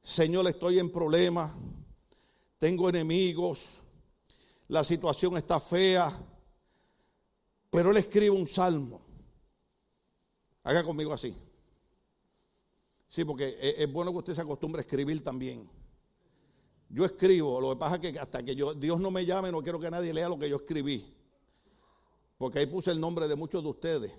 Señor, 0.02 0.46
estoy 0.46 0.78
en 0.78 0.92
problemas, 0.92 1.50
tengo 2.60 2.88
enemigos, 2.88 3.80
la 4.68 4.84
situación 4.84 5.36
está 5.36 5.58
fea, 5.58 6.16
pero 7.70 7.90
él 7.90 7.96
escribe 7.96 8.30
un 8.30 8.46
salmo. 8.46 9.00
Haga 10.62 10.82
conmigo 10.82 11.12
así. 11.12 11.34
Sí, 13.08 13.24
porque 13.24 13.56
es 13.60 13.90
bueno 13.92 14.12
que 14.12 14.18
usted 14.18 14.34
se 14.34 14.40
acostumbre 14.40 14.80
a 14.80 14.82
escribir 14.82 15.22
también. 15.22 15.70
Yo 16.88 17.04
escribo, 17.04 17.60
lo 17.60 17.70
que 17.70 17.76
pasa 17.76 17.96
es 17.96 18.00
que 18.00 18.18
hasta 18.18 18.42
que 18.42 18.54
yo, 18.54 18.74
Dios 18.74 19.00
no 19.00 19.10
me 19.10 19.24
llame, 19.24 19.50
no 19.50 19.62
quiero 19.62 19.80
que 19.80 19.90
nadie 19.90 20.12
lea 20.12 20.28
lo 20.28 20.38
que 20.38 20.48
yo 20.48 20.56
escribí. 20.56 21.12
Porque 22.38 22.58
ahí 22.60 22.66
puse 22.66 22.90
el 22.90 23.00
nombre 23.00 23.26
de 23.26 23.34
muchos 23.34 23.62
de 23.62 23.68
ustedes. 23.68 24.12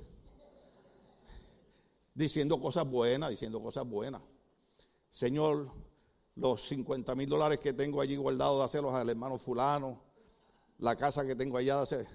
Diciendo 2.13 2.59
cosas 2.59 2.89
buenas, 2.89 3.29
diciendo 3.29 3.61
cosas 3.61 3.87
buenas. 3.87 4.21
Señor, 5.11 5.71
los 6.35 6.67
50 6.67 7.15
mil 7.15 7.29
dólares 7.29 7.59
que 7.59 7.73
tengo 7.73 8.01
allí 8.01 8.15
guardados, 8.15 8.59
dáselos 8.59 8.93
al 8.93 9.09
hermano 9.09 9.37
fulano. 9.37 10.01
La 10.79 10.95
casa 10.95 11.25
que 11.25 11.35
tengo 11.35 11.57
allá, 11.57 11.81
hacer. 11.81 12.07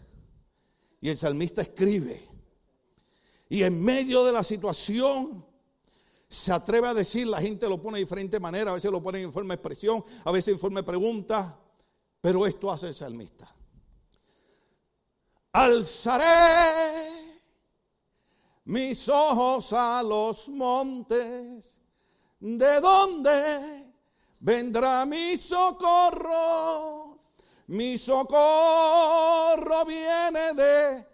Y 1.03 1.11
el 1.11 1.19
salmista 1.19 1.61
escribe. 1.61 2.27
Y 3.51 3.65
en 3.65 3.85
medio 3.85 4.25
de 4.25 4.33
la 4.33 4.43
situación, 4.43 5.45
se 6.29 6.51
atreve 6.51 6.89
a 6.89 6.95
decir, 6.95 7.27
la 7.27 7.43
gente 7.43 7.69
lo 7.69 7.83
pone 7.83 7.99
de 7.99 8.05
diferente 8.05 8.41
manera, 8.41 8.71
a 8.71 8.75
veces 8.75 8.91
lo 8.91 9.03
pone 9.03 9.21
en 9.21 9.31
forma 9.31 9.49
de 9.49 9.57
expresión, 9.57 10.03
a 10.25 10.31
veces 10.31 10.55
en 10.55 10.59
forma 10.59 10.81
de 10.81 10.87
pregunta, 10.87 11.61
pero 12.23 12.47
esto 12.47 12.71
hace 12.71 12.89
el 12.89 12.95
salmista. 12.95 13.55
Alzaré 15.53 17.43
mis 18.65 19.07
ojos 19.11 19.73
a 19.75 20.03
los 20.03 20.49
montes, 20.49 21.81
¿de 22.41 22.81
dónde 22.81 23.93
vendrá 24.41 25.05
mi 25.05 25.37
socorro? 25.37 27.02
Mi 27.73 27.97
socorro 27.97 29.87
viene 29.87 30.53
de 30.53 31.07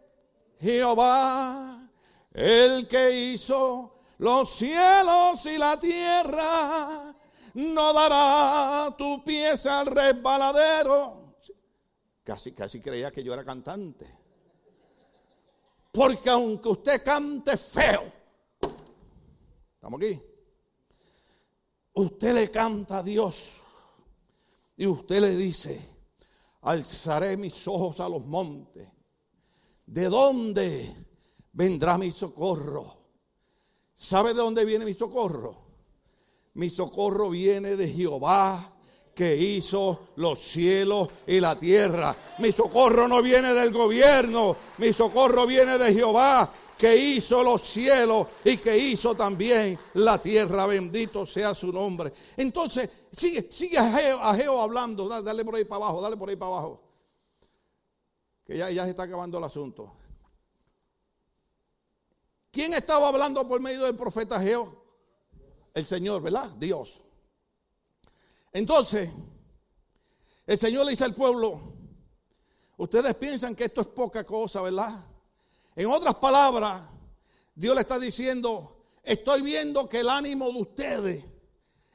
Jehová, 0.58 1.88
el 2.32 2.88
que 2.88 3.12
hizo 3.12 4.00
los 4.18 4.56
cielos 4.56 5.46
y 5.46 5.56
la 5.56 5.78
tierra, 5.78 7.14
no 7.54 7.92
dará 7.92 8.92
tu 8.96 9.22
pieza 9.22 9.78
al 9.78 9.86
resbaladero. 9.86 11.36
Casi, 12.24 12.50
casi 12.50 12.80
creía 12.80 13.12
que 13.12 13.22
yo 13.22 13.34
era 13.34 13.44
cantante. 13.44 14.18
Porque 15.92 16.28
aunque 16.28 16.70
usted 16.70 17.04
cante 17.04 17.56
feo, 17.56 18.12
estamos 19.74 20.00
aquí, 20.00 20.20
usted 21.92 22.34
le 22.34 22.50
canta 22.50 22.98
a 22.98 23.02
Dios 23.04 23.60
y 24.76 24.88
usted 24.88 25.20
le 25.20 25.36
dice, 25.36 25.97
alzaré 26.62 27.36
mis 27.36 27.66
ojos 27.68 28.00
a 28.00 28.08
los 28.08 28.24
montes. 28.24 28.88
¿De 29.86 30.08
dónde 30.08 30.94
vendrá 31.52 31.98
mi 31.98 32.10
socorro? 32.10 32.96
¿Sabe 33.94 34.34
de 34.34 34.40
dónde 34.40 34.64
viene 34.64 34.84
mi 34.84 34.94
socorro? 34.94 35.56
Mi 36.54 36.70
socorro 36.70 37.30
viene 37.30 37.76
de 37.76 37.88
Jehová 37.88 38.74
que 39.14 39.36
hizo 39.36 40.08
los 40.16 40.38
cielos 40.38 41.08
y 41.26 41.40
la 41.40 41.58
tierra. 41.58 42.14
Mi 42.38 42.52
socorro 42.52 43.08
no 43.08 43.20
viene 43.22 43.52
del 43.54 43.72
gobierno, 43.72 44.56
mi 44.78 44.92
socorro 44.92 45.46
viene 45.46 45.76
de 45.78 45.92
Jehová 45.92 46.48
que 46.78 46.96
hizo 46.96 47.42
los 47.42 47.60
cielos 47.62 48.28
y 48.44 48.56
que 48.58 48.78
hizo 48.78 49.14
también 49.14 49.78
la 49.94 50.22
tierra. 50.22 50.66
Bendito 50.66 51.26
sea 51.26 51.54
su 51.54 51.72
nombre. 51.72 52.12
Entonces, 52.36 52.88
sigue, 53.12 53.50
sigue 53.50 53.76
Ageo, 53.76 54.62
hablando. 54.62 55.08
Dale, 55.08 55.44
por 55.44 55.56
ahí 55.56 55.64
para 55.64 55.84
abajo, 55.84 56.00
dale 56.00 56.16
por 56.16 56.28
ahí 56.28 56.36
para 56.36 56.52
abajo. 56.52 56.82
Que 58.46 58.56
ya, 58.56 58.70
ya 58.70 58.84
se 58.84 58.90
está 58.90 59.02
acabando 59.02 59.38
el 59.38 59.44
asunto. 59.44 59.92
¿Quién 62.50 62.72
estaba 62.74 63.08
hablando 63.08 63.46
por 63.46 63.60
medio 63.60 63.84
del 63.84 63.96
profeta 63.96 64.40
Geo? 64.40 64.84
El 65.74 65.84
Señor, 65.84 66.22
¿verdad? 66.22 66.48
Dios. 66.58 67.00
Entonces, 68.52 69.10
el 70.46 70.58
Señor 70.58 70.84
le 70.84 70.92
dice 70.92 71.04
al 71.04 71.14
pueblo, 71.14 71.60
ustedes 72.78 73.14
piensan 73.16 73.54
que 73.54 73.64
esto 73.64 73.80
es 73.82 73.88
poca 73.88 74.24
cosa, 74.24 74.62
¿verdad? 74.62 75.07
En 75.78 75.86
otras 75.86 76.16
palabras, 76.16 76.82
Dios 77.54 77.72
le 77.72 77.82
está 77.82 78.00
diciendo, 78.00 78.84
estoy 79.04 79.42
viendo 79.42 79.88
que 79.88 80.00
el 80.00 80.08
ánimo 80.08 80.50
de 80.50 80.60
ustedes 80.60 81.24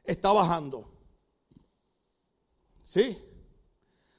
está 0.05 0.31
bajando. 0.31 0.89
¿Sí? 2.85 3.17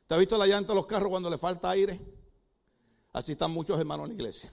¿Te 0.06 0.14
has 0.14 0.20
visto 0.20 0.36
la 0.36 0.46
llanta 0.46 0.74
de 0.74 0.74
los 0.74 0.86
carros 0.86 1.08
cuando 1.08 1.30
le 1.30 1.38
falta 1.38 1.70
aire? 1.70 1.98
Así 3.14 3.32
están 3.32 3.52
muchos 3.52 3.80
hermanos 3.80 4.04
en 4.04 4.10
la 4.10 4.14
iglesia. 4.16 4.50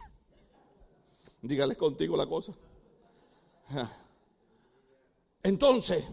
Dígale 1.41 1.75
contigo 1.75 2.15
la 2.15 2.25
cosa. 2.25 2.53
Entonces, 5.43 6.05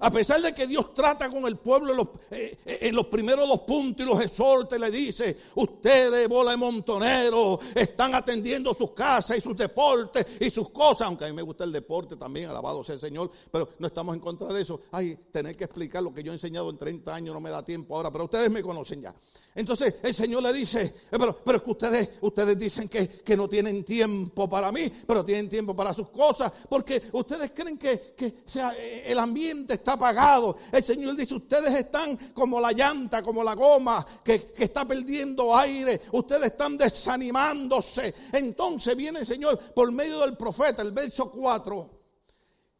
a 0.00 0.10
pesar 0.10 0.40
de 0.40 0.54
que 0.54 0.66
Dios 0.66 0.94
trata 0.94 1.28
con 1.28 1.46
el 1.46 1.56
pueblo 1.56 1.92
en 1.92 1.96
los, 1.98 2.06
eh, 2.30 2.58
eh, 2.64 2.78
en 2.82 2.94
los, 2.94 3.06
primeros 3.06 3.46
dos 3.46 3.60
puntos 3.60 4.06
y 4.06 4.08
los 4.08 4.22
exhorta 4.24 4.76
y 4.76 4.78
le 4.80 4.90
dice, 4.90 5.36
ustedes, 5.54 6.28
bola 6.28 6.52
de 6.52 6.56
montoneros, 6.56 7.58
están 7.74 8.14
atendiendo 8.14 8.72
sus 8.72 8.92
casas 8.92 9.36
y 9.36 9.40
sus 9.40 9.56
deportes 9.56 10.26
y 10.40 10.50
sus 10.50 10.70
cosas, 10.70 11.02
aunque 11.02 11.24
a 11.24 11.28
mí 11.28 11.34
me 11.34 11.42
gusta 11.42 11.64
el 11.64 11.72
deporte 11.72 12.16
también, 12.16 12.48
alabado 12.48 12.82
sea 12.82 12.94
el 12.94 13.00
Señor, 13.00 13.30
pero 13.50 13.68
no 13.78 13.86
estamos 13.86 14.14
en 14.14 14.20
contra 14.20 14.48
de 14.52 14.62
eso. 14.62 14.80
Ay, 14.90 15.18
tener 15.30 15.54
que 15.56 15.64
explicar 15.64 16.02
lo 16.02 16.14
que 16.14 16.22
yo 16.22 16.32
he 16.32 16.34
enseñado 16.34 16.70
en 16.70 16.78
30 16.78 17.14
años 17.14 17.34
no 17.34 17.40
me 17.40 17.50
da 17.50 17.62
tiempo 17.62 17.94
ahora, 17.96 18.10
pero 18.10 18.24
ustedes 18.24 18.50
me 18.50 18.62
conocen 18.62 19.02
ya. 19.02 19.14
Entonces 19.54 19.96
el 20.02 20.14
Señor 20.14 20.42
le 20.42 20.52
dice, 20.52 20.82
eh, 20.82 20.94
pero, 21.10 21.36
pero 21.44 21.58
es 21.58 21.64
que 21.64 21.70
ustedes, 21.70 22.10
ustedes 22.20 22.58
dicen 22.58 22.88
que, 22.88 23.08
que, 23.08 23.36
no 23.36 23.48
tienen 23.48 23.84
tiempo 23.84 24.48
para 24.48 24.70
mí, 24.70 24.90
pero 25.06 25.24
tienen 25.24 25.50
tiempo 25.50 25.74
para 25.74 25.92
sus 25.92 26.08
cosas, 26.08 26.52
porque 26.68 27.02
ustedes 27.12 27.50
creen 27.52 27.76
que, 27.76 28.14
que 28.16 28.42
sea, 28.46 28.70
el 28.70 29.18
ambiente 29.18 29.74
está 29.74 29.89
apagado. 29.94 30.56
El 30.72 30.82
Señor 30.82 31.16
dice, 31.16 31.34
ustedes 31.34 31.74
están 31.74 32.16
como 32.32 32.60
la 32.60 32.72
llanta, 32.72 33.22
como 33.22 33.44
la 33.44 33.54
goma 33.54 34.06
que, 34.24 34.54
está 34.56 34.86
perdiendo 34.86 35.56
aire, 35.56 36.00
ustedes 36.12 36.44
están 36.44 36.76
desanimándose. 36.78 38.14
Entonces 38.32 38.96
viene 38.96 39.20
el 39.20 39.26
Señor 39.26 39.58
por 39.74 39.90
medio 39.92 40.20
del 40.20 40.36
profeta, 40.36 40.82
el 40.82 40.92
verso 40.92 41.30
4, 41.30 41.90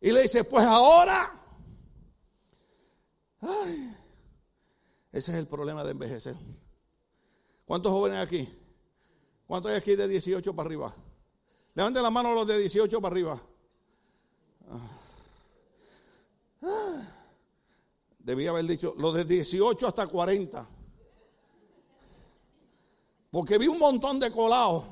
y 0.01 0.11
le 0.11 0.23
dice, 0.23 0.45
pues 0.45 0.65
ahora... 0.65 1.37
Ay, 3.43 3.97
ese 5.13 5.33
es 5.33 5.39
el 5.39 5.49
problema 5.49 5.83
de 5.83 5.93
envejecer. 5.93 6.37
¿Cuántos 7.65 7.93
jóvenes 7.93 8.19
aquí? 8.19 8.49
¿Cuántos 9.47 9.73
hay 9.73 9.79
aquí 9.79 9.97
de 9.97 10.07
18 10.07 10.55
para 10.55 10.67
arriba? 10.67 10.95
Levanten 11.75 12.03
la 12.03 12.11
mano 12.11 12.35
los 12.35 12.47
de 12.47 12.59
18 12.59 13.01
para 13.01 13.13
arriba. 13.13 13.43
Debía 18.19 18.51
haber 18.51 18.67
dicho 18.67 18.95
los 18.99 19.15
de 19.15 19.25
18 19.25 19.87
hasta 19.87 20.07
40. 20.07 20.67
Porque 23.31 23.59
vi 23.59 23.69
un 23.69 23.79
montón 23.79 24.19
de 24.19 24.31
colados. 24.31 24.85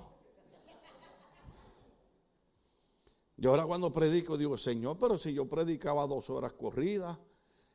Yo 3.36 3.50
ahora 3.50 3.66
cuando 3.66 3.92
predico 3.92 4.36
digo, 4.36 4.56
Señor, 4.58 4.96
pero 4.98 5.16
si 5.16 5.32
yo 5.32 5.48
predicaba 5.48 6.06
dos 6.06 6.28
horas 6.30 6.52
corridas 6.54 7.16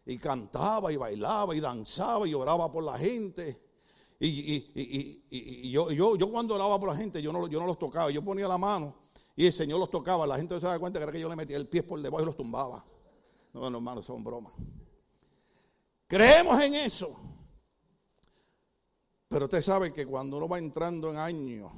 y 0.05 0.17
cantaba 0.17 0.91
y 0.91 0.97
bailaba 0.97 1.55
y 1.55 1.62
danzaba 1.62 2.27
y 2.27 2.33
oraba 2.33 2.69
por 2.71 2.83
la 2.83 2.97
gente. 2.97 3.62
Y, 4.19 5.69
yo, 5.71 5.91
yo, 5.91 6.15
yo, 6.15 6.31
cuando 6.31 6.55
oraba 6.55 6.79
por 6.79 6.89
la 6.89 6.95
gente, 6.95 7.21
yo 7.21 7.31
no, 7.31 7.47
yo 7.47 7.59
no 7.59 7.67
los 7.67 7.79
tocaba, 7.79 8.09
yo 8.09 8.21
ponía 8.21 8.47
la 8.47 8.57
mano 8.57 8.95
y 9.35 9.45
el 9.45 9.53
Señor 9.53 9.79
los 9.79 9.89
tocaba. 9.89 10.27
La 10.27 10.38
gente 10.38 10.53
no 10.53 10.62
se 10.62 10.67
da 10.67 10.79
cuenta 10.79 11.00
que 11.00 11.03
era 11.03 11.12
que 11.12 11.19
yo 11.19 11.29
le 11.29 11.35
metía 11.35 11.57
el 11.57 11.67
pie 11.67 11.83
por 11.83 12.01
debajo 12.01 12.23
y 12.23 12.25
los 12.25 12.35
tumbaba. 12.38 12.85
No, 13.53 13.69
no, 13.69 13.77
hermano, 13.77 14.01
son 14.01 14.24
bromas. 14.24 14.53
Creemos 16.07 16.62
en 16.62 16.75
eso. 16.75 17.15
Pero 19.27 19.45
usted 19.45 19.62
sabe 19.62 19.93
que 19.93 20.05
cuando 20.05 20.38
uno 20.38 20.48
va 20.48 20.57
entrando 20.57 21.10
en 21.10 21.17
años, 21.17 21.72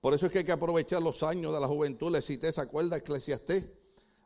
por 0.00 0.14
eso 0.14 0.26
es 0.26 0.32
que 0.32 0.38
hay 0.38 0.44
que 0.44 0.52
aprovechar 0.52 1.02
los 1.02 1.22
años 1.22 1.52
de 1.52 1.60
la 1.60 1.66
juventud. 1.66 2.10
Le 2.10 2.22
cité, 2.22 2.50
¿se 2.52 2.60
acuerda 2.60 2.96
Eclesiastés? 2.96 3.68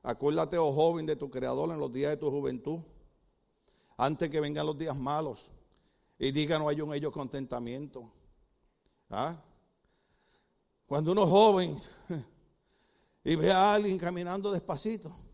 Acuérdate, 0.03 0.57
oh 0.59 0.73
joven, 0.73 1.07
de 1.07 1.17
tu 1.17 1.31
creador 1.31 1.71
en 1.71 1.79
los 1.79 1.93
días 1.93 2.11
de 2.11 2.17
tu 2.17 2.31
juventud, 2.31 2.81
antes 3.97 4.31
que 4.31 4.41
vengan 4.41 4.67
los 4.67 4.77
días 4.77 4.97
malos. 4.97 5.51
Y 6.19 6.33
diga, 6.33 6.59
no 6.59 6.69
hay 6.69 6.81
en 6.81 6.93
ellos 6.93 7.13
contentamiento. 7.13 8.11
¿Ah? 9.09 9.37
Cuando 10.87 11.13
uno 11.13 11.25
es 11.25 11.31
joven 11.31 11.81
y 13.25 13.37
ve 13.37 13.51
a 13.51 13.75
alguien 13.75 13.99
caminando 13.99 14.51
despacito. 14.51 15.30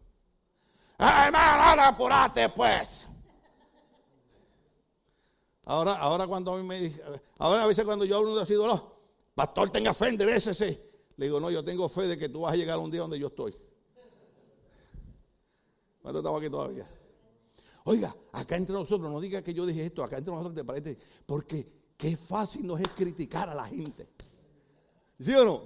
¡Ay, 0.99 1.27
hermano, 1.27 1.63
ahora 1.63 1.89
apurate 1.89 2.49
pues! 2.49 3.09
Ahora, 5.65 5.95
ahora 5.95 6.27
cuando 6.29 6.55
a 6.55 6.59
mí 6.59 6.63
me 6.63 6.79
dice, 6.79 7.03
ahora 7.39 7.65
a 7.65 7.67
veces 7.67 7.85
cuando 7.85 8.05
yo 8.05 8.17
hablo 8.17 8.37
de 8.37 8.43
así, 8.43 8.55
no, 8.55 8.93
pastor, 9.35 9.69
tenga 9.71 9.93
fe, 9.93 10.09
enderecese. 10.09 10.87
Le 11.17 11.27
digo, 11.27 11.41
no, 11.41 11.51
yo 11.51 11.65
tengo 11.65 11.89
fe 11.89 12.07
de 12.07 12.17
que 12.17 12.29
tú 12.29 12.43
vas 12.43 12.53
a 12.53 12.57
llegar 12.57 12.79
un 12.79 12.91
día 12.91 13.01
donde 13.01 13.19
yo 13.19 13.27
estoy. 13.27 13.57
¿Cuánto 16.01 16.21
estamos 16.21 16.41
aquí 16.41 16.51
todavía? 16.51 16.89
Oiga, 17.85 18.15
acá 18.33 18.57
entre 18.57 18.75
nosotros, 18.75 19.11
no 19.11 19.21
diga 19.21 19.43
que 19.43 19.53
yo 19.53 19.67
dije 19.67 19.87
esto, 19.87 20.05
acá 20.05 20.19
entre 20.19 20.33
nosotros 20.33 20.55
te 20.55 20.65
parece, 20.65 20.97
porque 21.27 21.69
qué 21.97 22.17
fácil 22.17 22.67
nos 22.67 22.81
es 22.81 22.89
criticar 22.89 23.49
a 23.49 23.55
la 23.55 23.65
gente. 23.65 24.09
¿Sí 25.19 25.35
o 25.35 25.45
no? 25.45 25.63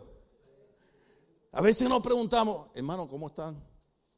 A 1.53 1.61
veces 1.61 1.89
nos 1.89 2.03
preguntamos, 2.03 2.69
hermano, 2.75 3.07
¿cómo 3.07 3.29
están? 3.29 3.63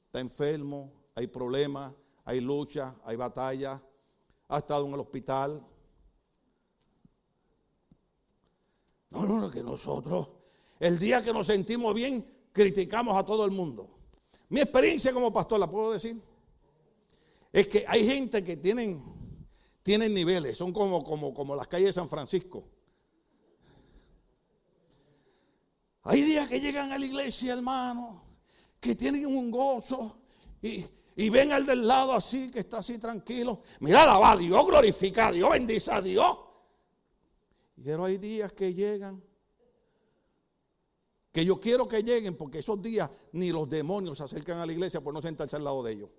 ¿Está 0.06 0.20
enfermo? 0.20 1.01
¿Hay 1.14 1.26
problemas? 1.26 1.92
¿Hay 2.24 2.40
lucha? 2.40 2.96
¿Hay 3.04 3.16
batalla? 3.16 3.80
¿Ha 4.48 4.58
estado 4.58 4.86
en 4.86 4.94
el 4.94 5.00
hospital? 5.00 5.66
No, 9.10 9.26
no, 9.26 9.40
no, 9.40 9.50
que 9.50 9.62
nosotros, 9.62 10.28
el 10.80 10.98
día 10.98 11.22
que 11.22 11.32
nos 11.32 11.46
sentimos 11.46 11.94
bien, 11.94 12.26
criticamos 12.50 13.16
a 13.16 13.24
todo 13.24 13.44
el 13.44 13.50
mundo. 13.50 13.90
Mi 14.48 14.60
experiencia 14.60 15.12
como 15.12 15.32
pastor, 15.32 15.60
¿la 15.60 15.70
puedo 15.70 15.92
decir? 15.92 16.20
Es 17.52 17.68
que 17.68 17.84
hay 17.86 18.06
gente 18.06 18.42
que 18.42 18.56
tienen, 18.56 19.02
tienen 19.82 20.14
niveles, 20.14 20.56
son 20.56 20.72
como, 20.72 21.04
como, 21.04 21.34
como 21.34 21.54
las 21.54 21.68
calles 21.68 21.88
de 21.88 21.92
San 21.92 22.08
Francisco. 22.08 22.64
Hay 26.04 26.22
días 26.22 26.48
que 26.48 26.60
llegan 26.60 26.90
a 26.90 26.98
la 26.98 27.06
iglesia, 27.06 27.52
hermano, 27.52 28.22
que 28.80 28.94
tienen 28.94 29.26
un 29.26 29.50
gozo 29.50 30.16
y, 30.62 30.84
y 31.16 31.28
ven 31.28 31.52
al 31.52 31.66
del 31.66 31.86
lado 31.86 32.12
así, 32.12 32.50
que 32.50 32.60
está 32.60 32.78
así 32.78 32.98
tranquilo. 32.98 33.62
Mira, 33.80 34.04
alaba 34.04 34.32
a 34.32 34.36
Dios, 34.36 34.66
glorifica 34.66 35.28
a 35.28 35.32
Dios, 35.32 35.50
bendice 35.50 35.92
a 35.92 36.00
Dios. 36.00 36.38
Pero 37.82 38.04
hay 38.04 38.18
días 38.18 38.52
que 38.52 38.72
llegan, 38.72 39.22
que 41.32 41.44
yo 41.44 41.60
quiero 41.60 41.86
que 41.86 42.02
lleguen, 42.02 42.36
porque 42.36 42.60
esos 42.60 42.80
días 42.80 43.10
ni 43.32 43.50
los 43.50 43.68
demonios 43.68 44.18
se 44.18 44.24
acercan 44.24 44.58
a 44.58 44.66
la 44.66 44.72
iglesia 44.72 45.00
por 45.00 45.12
no 45.12 45.20
sentarse 45.20 45.56
al 45.56 45.64
lado 45.64 45.82
de 45.82 45.92
ellos. 45.92 46.10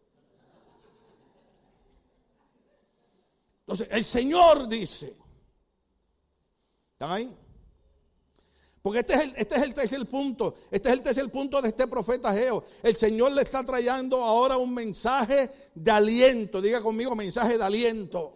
Entonces, 3.61 3.87
el 3.91 4.03
Señor 4.03 4.67
dice, 4.67 5.15
¿están 6.91 7.11
ahí? 7.11 7.37
Porque 8.83 8.99
este 8.99 9.13
es, 9.13 9.21
el, 9.21 9.33
este 9.37 9.55
es 9.55 9.61
el 9.61 9.73
tercer 9.73 10.05
punto. 10.07 10.55
Este 10.69 10.89
es 10.89 10.95
el 10.95 11.01
tercer 11.01 11.31
punto 11.31 11.61
de 11.61 11.69
este 11.69 11.87
profeta 11.87 12.33
Geo. 12.33 12.65
El 12.83 12.97
Señor 12.97 13.31
le 13.31 13.41
está 13.41 13.63
trayendo 13.63 14.21
ahora 14.21 14.57
un 14.57 14.73
mensaje 14.73 15.49
de 15.73 15.89
aliento. 15.89 16.61
Diga 16.61 16.81
conmigo, 16.81 17.15
mensaje 17.15 17.57
de 17.57 17.63
aliento. 17.63 18.35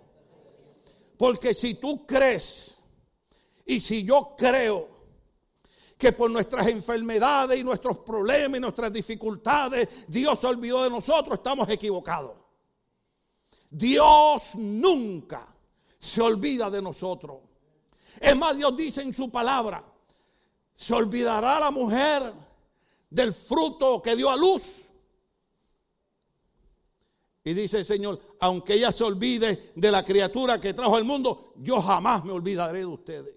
Porque 1.17 1.53
si 1.53 1.73
tú 1.73 2.07
crees 2.07 2.77
y 3.65 3.81
si 3.81 4.05
yo 4.05 4.35
creo 4.37 4.87
que 5.97 6.13
por 6.13 6.31
nuestras 6.31 6.67
enfermedades 6.67 7.59
y 7.59 7.63
nuestros 7.65 7.99
problemas 7.99 8.57
y 8.57 8.61
nuestras 8.61 8.93
dificultades 8.93 10.07
Dios 10.07 10.39
se 10.39 10.47
olvidó 10.47 10.81
de 10.81 10.89
nosotros, 10.89 11.39
estamos 11.39 11.67
equivocados. 11.67 12.37
Dios 13.69 14.55
nunca 14.55 15.53
se 15.99 16.21
olvida 16.21 16.69
de 16.69 16.81
nosotros. 16.81 17.39
Es 18.17 18.37
más, 18.37 18.55
Dios 18.55 18.77
dice 18.77 19.01
en 19.01 19.13
su 19.13 19.29
palabra, 19.29 19.83
se 20.77 20.93
olvidará 20.93 21.59
la 21.59 21.71
mujer 21.71 22.31
del 23.09 23.33
fruto 23.33 23.99
que 23.99 24.15
dio 24.15 24.29
a 24.29 24.35
luz. 24.35 24.85
Y 27.43 27.53
dice 27.53 27.79
el 27.79 27.85
Señor, 27.85 28.19
aunque 28.39 28.75
ella 28.75 28.91
se 28.91 29.03
olvide 29.03 29.71
de 29.75 29.91
la 29.91 30.05
criatura 30.05 30.61
que 30.61 30.73
trajo 30.73 30.95
al 30.95 31.03
mundo, 31.03 31.53
yo 31.57 31.81
jamás 31.81 32.23
me 32.23 32.31
olvidaré 32.31 32.79
de 32.79 32.85
ustedes. 32.85 33.36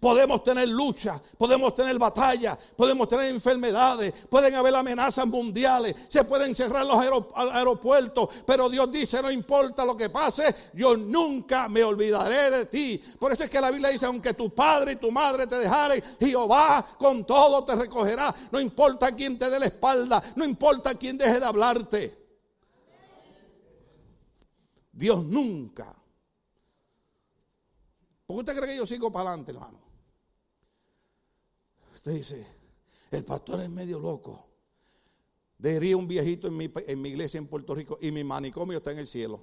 Podemos 0.00 0.42
tener 0.42 0.68
lucha, 0.68 1.20
podemos 1.36 1.74
tener 1.74 1.98
batalla, 1.98 2.58
podemos 2.76 3.08
tener 3.08 3.30
enfermedades, 3.30 4.12
pueden 4.28 4.54
haber 4.54 4.74
amenazas 4.74 5.26
mundiales, 5.26 5.94
se 6.08 6.24
pueden 6.24 6.54
cerrar 6.54 6.86
los 6.86 6.98
aeropuertos, 7.34 8.28
pero 8.46 8.68
Dios 8.68 8.90
dice, 8.92 9.20
no 9.20 9.30
importa 9.30 9.84
lo 9.84 9.96
que 9.96 10.10
pase, 10.10 10.54
yo 10.74 10.96
nunca 10.96 11.68
me 11.68 11.82
olvidaré 11.82 12.50
de 12.50 12.66
ti. 12.66 13.02
Por 13.18 13.32
eso 13.32 13.44
es 13.44 13.50
que 13.50 13.60
la 13.60 13.70
Biblia 13.70 13.90
dice, 13.90 14.06
aunque 14.06 14.34
tu 14.34 14.54
padre 14.54 14.92
y 14.92 14.96
tu 14.96 15.10
madre 15.10 15.46
te 15.46 15.58
dejaren, 15.58 16.02
Jehová 16.20 16.86
con 16.98 17.24
todo 17.24 17.64
te 17.64 17.74
recogerá. 17.74 18.34
No 18.50 18.60
importa 18.60 19.12
quién 19.12 19.38
te 19.38 19.50
dé 19.50 19.58
la 19.58 19.66
espalda, 19.66 20.22
no 20.36 20.44
importa 20.44 20.94
quién 20.94 21.18
deje 21.18 21.40
de 21.40 21.46
hablarte. 21.46 22.28
Dios 24.92 25.24
nunca. 25.24 25.94
¿Por 28.26 28.36
qué 28.36 28.40
usted 28.40 28.56
cree 28.56 28.70
que 28.70 28.76
yo 28.76 28.86
sigo 28.86 29.10
para 29.10 29.30
adelante, 29.30 29.52
hermano? 29.52 29.87
Dice, 32.14 32.46
el 33.10 33.24
pastor 33.24 33.60
es 33.60 33.70
medio 33.70 33.98
loco. 33.98 34.46
Debería 35.58 35.96
un 35.96 36.06
viejito 36.06 36.46
en 36.46 36.56
mi, 36.56 36.70
en 36.74 37.02
mi 37.02 37.08
iglesia 37.08 37.38
en 37.38 37.48
Puerto 37.48 37.74
Rico 37.74 37.98
y 38.00 38.12
mi 38.12 38.22
manicomio 38.22 38.78
está 38.78 38.92
en 38.92 38.98
el 38.98 39.08
cielo. 39.08 39.40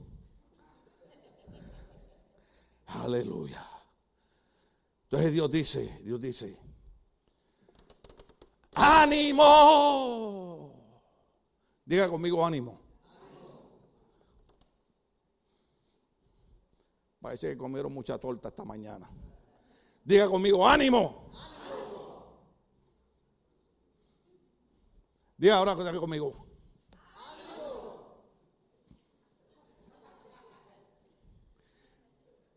Aleluya. 2.88 3.68
Entonces 5.04 5.34
Dios 5.34 5.52
dice, 5.52 6.00
Dios 6.04 6.22
dice, 6.22 6.58
ánimo. 8.74 10.72
Diga 11.86 12.10
conmigo 12.10 12.46
ánimo. 12.46 12.80
Parece 17.20 17.50
que 17.50 17.58
comieron 17.58 17.92
mucha 17.94 18.18
torta 18.18 18.50
esta 18.50 18.64
mañana. 18.64 19.10
Diga 20.04 20.30
conmigo, 20.30 20.68
ánimo. 20.68 21.32
Diga 25.38 25.58
ahora 25.58 25.76
conmigo. 25.76 26.46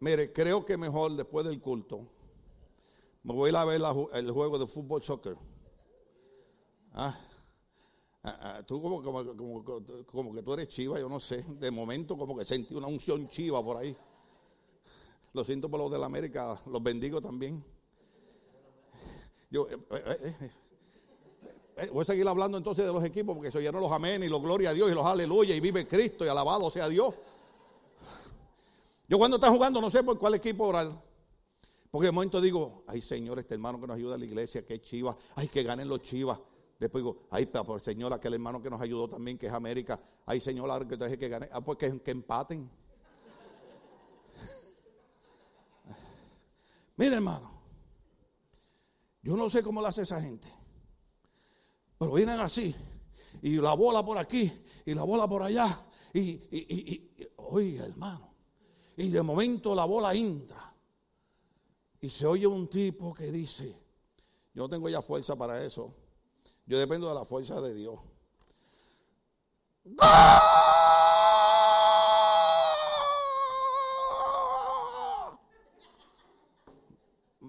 Mire, 0.00 0.32
creo 0.32 0.64
que 0.64 0.76
mejor 0.76 1.16
después 1.16 1.44
del 1.44 1.60
culto 1.60 2.06
me 3.24 3.34
voy 3.34 3.48
a 3.48 3.50
ir 3.50 3.56
a 3.56 3.64
ver 3.64 3.82
el 4.14 4.30
juego 4.30 4.58
de 4.58 4.66
fútbol 4.66 5.02
soccer. 5.02 5.36
Ah, 6.92 7.18
ah, 8.22 8.38
ah, 8.40 8.62
tú 8.64 8.80
como, 8.80 9.02
como, 9.02 10.32
que 10.34 10.42
tú 10.42 10.52
eres 10.52 10.68
chiva, 10.68 11.00
yo 11.00 11.08
no 11.08 11.18
sé. 11.18 11.42
De 11.42 11.70
momento 11.70 12.16
como 12.16 12.36
que 12.36 12.44
sentí 12.44 12.74
una 12.74 12.86
unción 12.86 13.28
chiva 13.28 13.62
por 13.62 13.76
ahí. 13.76 13.96
Lo 15.32 15.44
siento 15.44 15.68
por 15.68 15.80
los 15.80 15.90
de 15.90 15.98
la 15.98 16.06
América, 16.06 16.60
los 16.66 16.82
bendigo 16.82 17.20
también. 17.20 17.64
Yo, 19.50 19.68
eh, 19.68 19.78
eh, 19.90 20.36
eh, 20.40 20.50
voy 21.92 22.02
a 22.02 22.04
seguir 22.04 22.26
hablando 22.26 22.58
entonces 22.58 22.84
de 22.84 22.92
los 22.92 23.04
equipos 23.04 23.34
porque 23.34 23.50
se 23.50 23.58
oyeron 23.58 23.80
los 23.80 23.92
amén 23.92 24.22
y 24.22 24.28
los 24.28 24.42
gloria 24.42 24.70
a 24.70 24.72
Dios 24.72 24.90
y 24.90 24.94
los 24.94 25.04
aleluya 25.04 25.54
y 25.54 25.60
vive 25.60 25.86
Cristo 25.86 26.24
y 26.24 26.28
alabado 26.28 26.70
sea 26.70 26.88
Dios. 26.88 27.14
Yo 29.08 29.18
cuando 29.18 29.36
está 29.36 29.50
jugando 29.50 29.80
no 29.80 29.90
sé 29.90 30.02
por 30.02 30.18
cuál 30.18 30.34
equipo 30.34 30.66
orar. 30.66 30.90
Porque 31.90 32.06
de 32.06 32.12
momento 32.12 32.40
digo, 32.40 32.84
ay 32.86 33.00
Señor, 33.00 33.38
este 33.38 33.54
hermano 33.54 33.80
que 33.80 33.86
nos 33.86 33.96
ayuda 33.96 34.16
a 34.16 34.18
la 34.18 34.24
iglesia, 34.24 34.66
que 34.66 34.74
es 34.74 34.82
Chivas, 34.82 35.16
ay 35.36 35.48
que 35.48 35.62
ganen 35.62 35.88
los 35.88 36.02
Chivas. 36.02 36.38
Después 36.78 37.02
digo, 37.02 37.26
ay, 37.30 37.46
por 37.46 37.80
Señor, 37.80 38.12
aquel 38.12 38.34
hermano 38.34 38.62
que 38.62 38.70
nos 38.70 38.80
ayudó 38.80 39.08
también, 39.08 39.36
que 39.36 39.46
es 39.46 39.52
América. 39.52 39.98
Ay, 40.24 40.40
Señor, 40.40 40.86
que 40.86 40.96
deje 40.96 41.18
que 41.18 41.28
gane. 41.28 41.48
Ah, 41.50 41.60
pues 41.60 41.76
que, 41.76 42.00
que 42.00 42.12
empaten. 42.12 42.70
Mira, 46.96 47.16
hermano, 47.16 47.50
yo 49.22 49.36
no 49.36 49.50
sé 49.50 49.60
cómo 49.62 49.80
lo 49.80 49.88
hace 49.88 50.02
esa 50.02 50.22
gente, 50.22 50.46
pero 51.98 52.12
vienen 52.12 52.40
así, 52.40 52.74
y 53.42 53.56
la 53.56 53.74
bola 53.74 54.04
por 54.04 54.18
aquí, 54.18 54.52
y 54.86 54.94
la 54.94 55.02
bola 55.02 55.28
por 55.28 55.42
allá, 55.42 55.84
y, 56.12 56.20
y, 56.20 56.48
y, 56.50 57.28
oiga, 57.36 57.86
hermano, 57.86 58.32
y 58.96 59.10
de 59.10 59.22
momento 59.22 59.74
la 59.74 59.84
bola 59.84 60.14
entra, 60.14 60.72
y 62.00 62.08
se 62.08 62.26
oye 62.26 62.46
un 62.46 62.68
tipo 62.68 63.12
que 63.12 63.32
dice, 63.32 63.76
yo 64.54 64.62
no 64.62 64.68
tengo 64.68 64.88
ya 64.88 65.02
fuerza 65.02 65.36
para 65.36 65.64
eso, 65.64 65.94
yo 66.66 66.78
dependo 66.78 67.08
de 67.08 67.14
la 67.14 67.24
fuerza 67.24 67.60
de 67.60 67.74
Dios. 67.74 68.00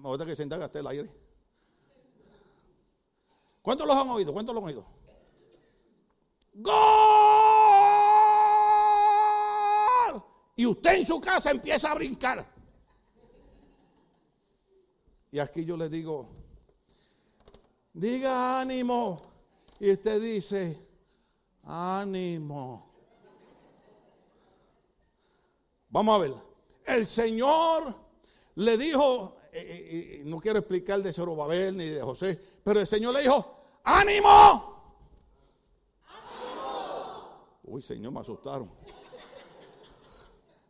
Ahorita 0.02 0.26
que 0.26 0.34
se 0.34 0.42
hasta 0.42 0.78
el 0.78 0.86
aire. 0.86 1.29
¿Cuántos 3.62 3.86
los 3.86 3.96
han 3.96 4.08
oído? 4.08 4.32
¿Cuántos 4.32 4.54
los 4.54 4.62
han 4.62 4.68
oído? 4.68 4.84
¡Gol! 6.54 6.72
Y 10.56 10.66
usted 10.66 10.94
en 10.94 11.06
su 11.06 11.20
casa 11.20 11.50
empieza 11.50 11.90
a 11.90 11.94
brincar. 11.94 12.46
Y 15.32 15.38
aquí 15.38 15.64
yo 15.64 15.76
le 15.76 15.88
digo, 15.88 16.28
diga 17.92 18.60
ánimo. 18.60 19.22
Y 19.78 19.92
usted 19.92 20.20
dice, 20.20 20.78
ánimo. 21.64 22.90
Vamos 25.88 26.14
a 26.14 26.18
ver. 26.18 26.34
El 26.84 27.06
Señor 27.06 27.94
le 28.56 28.76
dijo 28.76 29.36
eh, 29.52 29.60
eh, 29.60 30.20
eh, 30.20 30.22
no 30.24 30.38
quiero 30.38 30.60
explicar 30.60 31.02
de 31.02 31.12
Zorobabel 31.12 31.76
ni 31.76 31.86
de 31.86 32.00
José, 32.00 32.40
pero 32.62 32.78
el 32.78 32.86
Señor 32.86 33.14
le 33.14 33.22
dijo, 33.22 33.56
ánimo. 33.82 34.70
Uy, 37.64 37.82
Señor, 37.82 38.12
me 38.12 38.20
asustaron. 38.20 38.70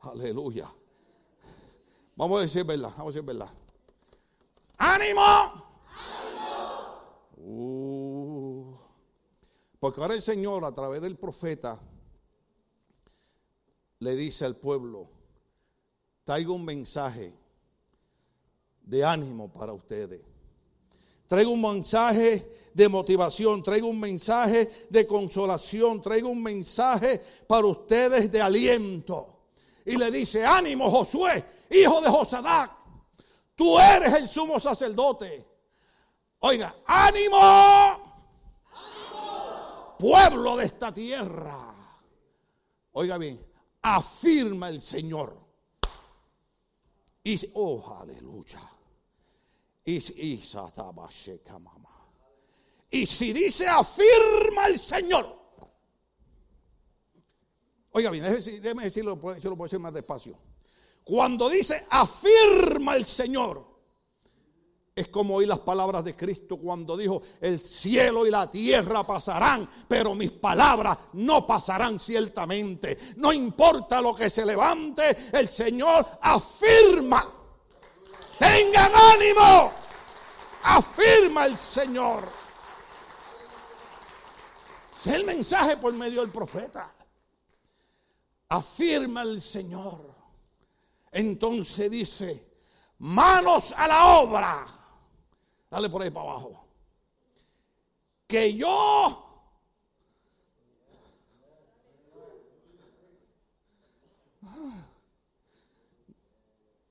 Aleluya. 0.01 0.73
Vamos 2.17 2.39
a 2.39 2.43
decir 2.43 2.65
verdad, 2.65 2.91
vamos 2.97 3.15
a 3.15 3.19
decir 3.19 3.23
verdad. 3.23 3.51
¡Ánimo! 4.79 5.71
Uh. 7.43 8.77
porque 9.79 10.01
ahora 10.01 10.15
el 10.15 10.21
Señor 10.21 10.65
a 10.67 10.73
través 10.73 11.01
del 11.01 11.17
profeta 11.17 11.81
le 13.99 14.15
dice 14.15 14.45
al 14.45 14.57
pueblo, 14.57 15.09
traigo 16.25 16.53
un 16.53 16.65
mensaje 16.67 17.40
de 18.91 19.05
ánimo 19.05 19.49
para 19.49 19.73
ustedes. 19.73 20.21
Traigo 21.29 21.53
un 21.53 21.63
mensaje 21.63 22.71
de 22.75 22.89
motivación, 22.89 23.63
traigo 23.63 23.87
un 23.89 24.01
mensaje 24.01 24.69
de 24.91 25.07
consolación, 25.07 26.03
traigo 26.03 26.29
un 26.29 26.43
mensaje 26.43 27.23
para 27.47 27.69
ustedes 27.69 28.31
de 28.33 28.43
aliento. 28.43 29.45
Y 29.87 29.97
le 29.97 30.11
dice, 30.11 30.45
ánimo 30.45 30.91
Josué, 30.91 31.45
hijo 31.71 32.01
de 32.01 32.09
Josadac, 32.09 32.73
tú 33.55 33.79
eres 33.79 34.13
el 34.15 34.27
sumo 34.27 34.59
sacerdote. 34.59 35.47
Oiga, 36.41 36.75
ánimo, 36.85 37.39
pueblo 40.01 40.57
de 40.57 40.65
esta 40.65 40.93
tierra. 40.93 41.73
Oiga 42.91 43.19
bien, 43.19 43.41
afirma 43.83 44.69
el 44.69 44.81
Señor. 44.81 45.39
Y, 47.23 47.39
oh, 47.55 47.97
aleluya. 48.01 48.61
Y, 52.91 53.07
si 53.07 53.33
dice 53.33 53.67
afirma 53.67 54.67
el 54.67 54.79
Señor. 54.79 55.39
Oiga 57.93 58.11
bien, 58.11 58.25
déjeme 58.25 58.85
decirlo, 58.85 59.15
yo 59.39 59.51
lo 59.51 59.57
puedo 59.57 59.65
decir 59.65 59.79
más 59.79 59.93
despacio. 59.93 60.39
Cuando 61.03 61.49
dice 61.49 61.87
afirma 61.91 62.95
el 62.95 63.05
Señor, 63.05 63.71
es 64.95 65.09
como 65.09 65.37
oír 65.37 65.49
las 65.49 65.61
palabras 65.61 66.05
de 66.05 66.15
Cristo 66.15 66.59
cuando 66.59 66.97
dijo, 66.97 67.23
el 67.41 67.61
cielo 67.61 68.27
y 68.27 68.31
la 68.31 68.51
tierra 68.51 69.07
pasarán, 69.07 69.69
pero 69.89 70.15
mis 70.15 70.31
palabras 70.33 70.99
no 71.15 71.47
pasarán 71.47 71.99
ciertamente. 71.99 72.99
No 73.17 73.33
importa 73.33 74.03
lo 74.03 74.15
que 74.15 74.29
se 74.29 74.45
levante, 74.45 75.17
el 75.33 75.49
Señor 75.49 76.07
afirma. 76.21 77.40
Tengan 78.41 78.91
ánimo. 78.95 79.71
Afirma 80.63 81.45
el 81.45 81.59
Señor. 81.59 82.27
Es 84.99 85.07
el 85.09 85.27
mensaje 85.27 85.77
por 85.77 85.93
medio 85.93 86.23
del 86.23 86.31
profeta. 86.31 86.91
Afirma 88.49 89.23
el 89.23 89.43
Señor. 89.43 90.15
Entonces 91.13 91.91
dice, 91.91 92.47
manos 92.99 93.75
a 93.77 93.87
la 93.87 94.07
obra. 94.07 94.67
Dale 95.71 95.91
por 95.91 96.01
ahí 96.01 96.11
para 96.11 96.31
abajo. 96.31 96.65
Que 98.27 98.55
yo 98.55 99.30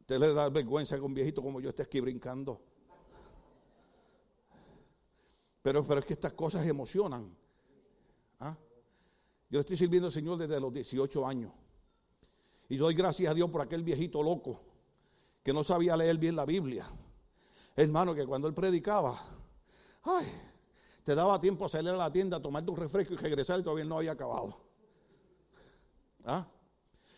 Usted 0.09 0.21
le 0.21 0.33
da 0.33 0.49
vergüenza 0.49 0.95
que 0.95 1.03
un 1.03 1.13
viejito 1.13 1.39
como 1.39 1.61
yo 1.61 1.69
esté 1.69 1.83
aquí 1.83 1.99
brincando. 1.99 2.59
Pero, 5.61 5.85
pero 5.85 5.99
es 5.99 6.05
que 6.07 6.13
estas 6.13 6.33
cosas 6.33 6.65
emocionan. 6.65 7.31
¿Ah? 8.39 8.57
Yo 9.51 9.59
estoy 9.59 9.77
sirviendo 9.77 10.07
al 10.07 10.11
Señor 10.11 10.39
desde 10.39 10.59
los 10.59 10.73
18 10.73 11.27
años. 11.27 11.53
Y 12.69 12.77
doy 12.77 12.95
gracias 12.95 13.29
a 13.29 13.35
Dios 13.35 13.51
por 13.51 13.61
aquel 13.61 13.83
viejito 13.83 14.23
loco 14.23 14.59
que 15.43 15.53
no 15.53 15.63
sabía 15.63 15.95
leer 15.95 16.17
bien 16.17 16.35
la 16.35 16.45
Biblia. 16.47 16.89
Hermano, 17.75 18.15
que 18.15 18.25
cuando 18.25 18.47
él 18.47 18.55
predicaba, 18.55 19.23
ay, 20.01 20.25
te 21.03 21.13
daba 21.13 21.39
tiempo 21.39 21.67
a 21.67 21.69
salir 21.69 21.91
a 21.91 21.97
la 21.97 22.11
tienda, 22.11 22.41
tomarte 22.41 22.71
un 22.71 22.77
refresco 22.77 23.13
y 23.13 23.17
regresar 23.17 23.59
y 23.59 23.63
todavía 23.63 23.85
no 23.85 23.99
había 23.99 24.13
acabado. 24.13 24.59
¿Ah? 26.25 26.47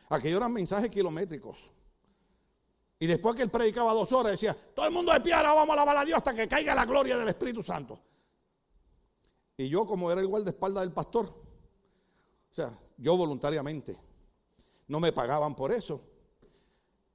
Aquellos 0.10 0.36
eran 0.36 0.52
mensajes 0.52 0.90
kilométricos. 0.90 1.72
Y 3.02 3.08
después 3.08 3.36
que 3.36 3.42
él 3.42 3.50
predicaba 3.50 3.94
dos 3.96 4.12
horas, 4.12 4.34
decía, 4.34 4.56
todo 4.76 4.86
el 4.86 4.92
mundo 4.92 5.12
de 5.12 5.20
pie, 5.22 5.34
vamos 5.34 5.70
a 5.70 5.74
alabar 5.74 5.98
a 5.98 6.06
Dios 6.06 6.18
hasta 6.18 6.36
que 6.36 6.48
caiga 6.48 6.76
la 6.76 6.86
gloria 6.86 7.18
del 7.18 7.30
Espíritu 7.30 7.64
Santo. 7.64 8.00
Y 9.58 9.68
yo, 9.70 9.88
como 9.88 10.12
era 10.12 10.22
igual 10.22 10.44
de 10.46 10.52
espalda 10.52 10.82
del 10.82 10.92
pastor, 10.92 11.26
o 11.26 12.54
sea, 12.54 12.78
yo 12.98 13.18
voluntariamente, 13.18 13.98
no 14.88 15.00
me 15.00 15.12
pagaban 15.12 15.56
por 15.56 15.72
eso. 15.72 16.00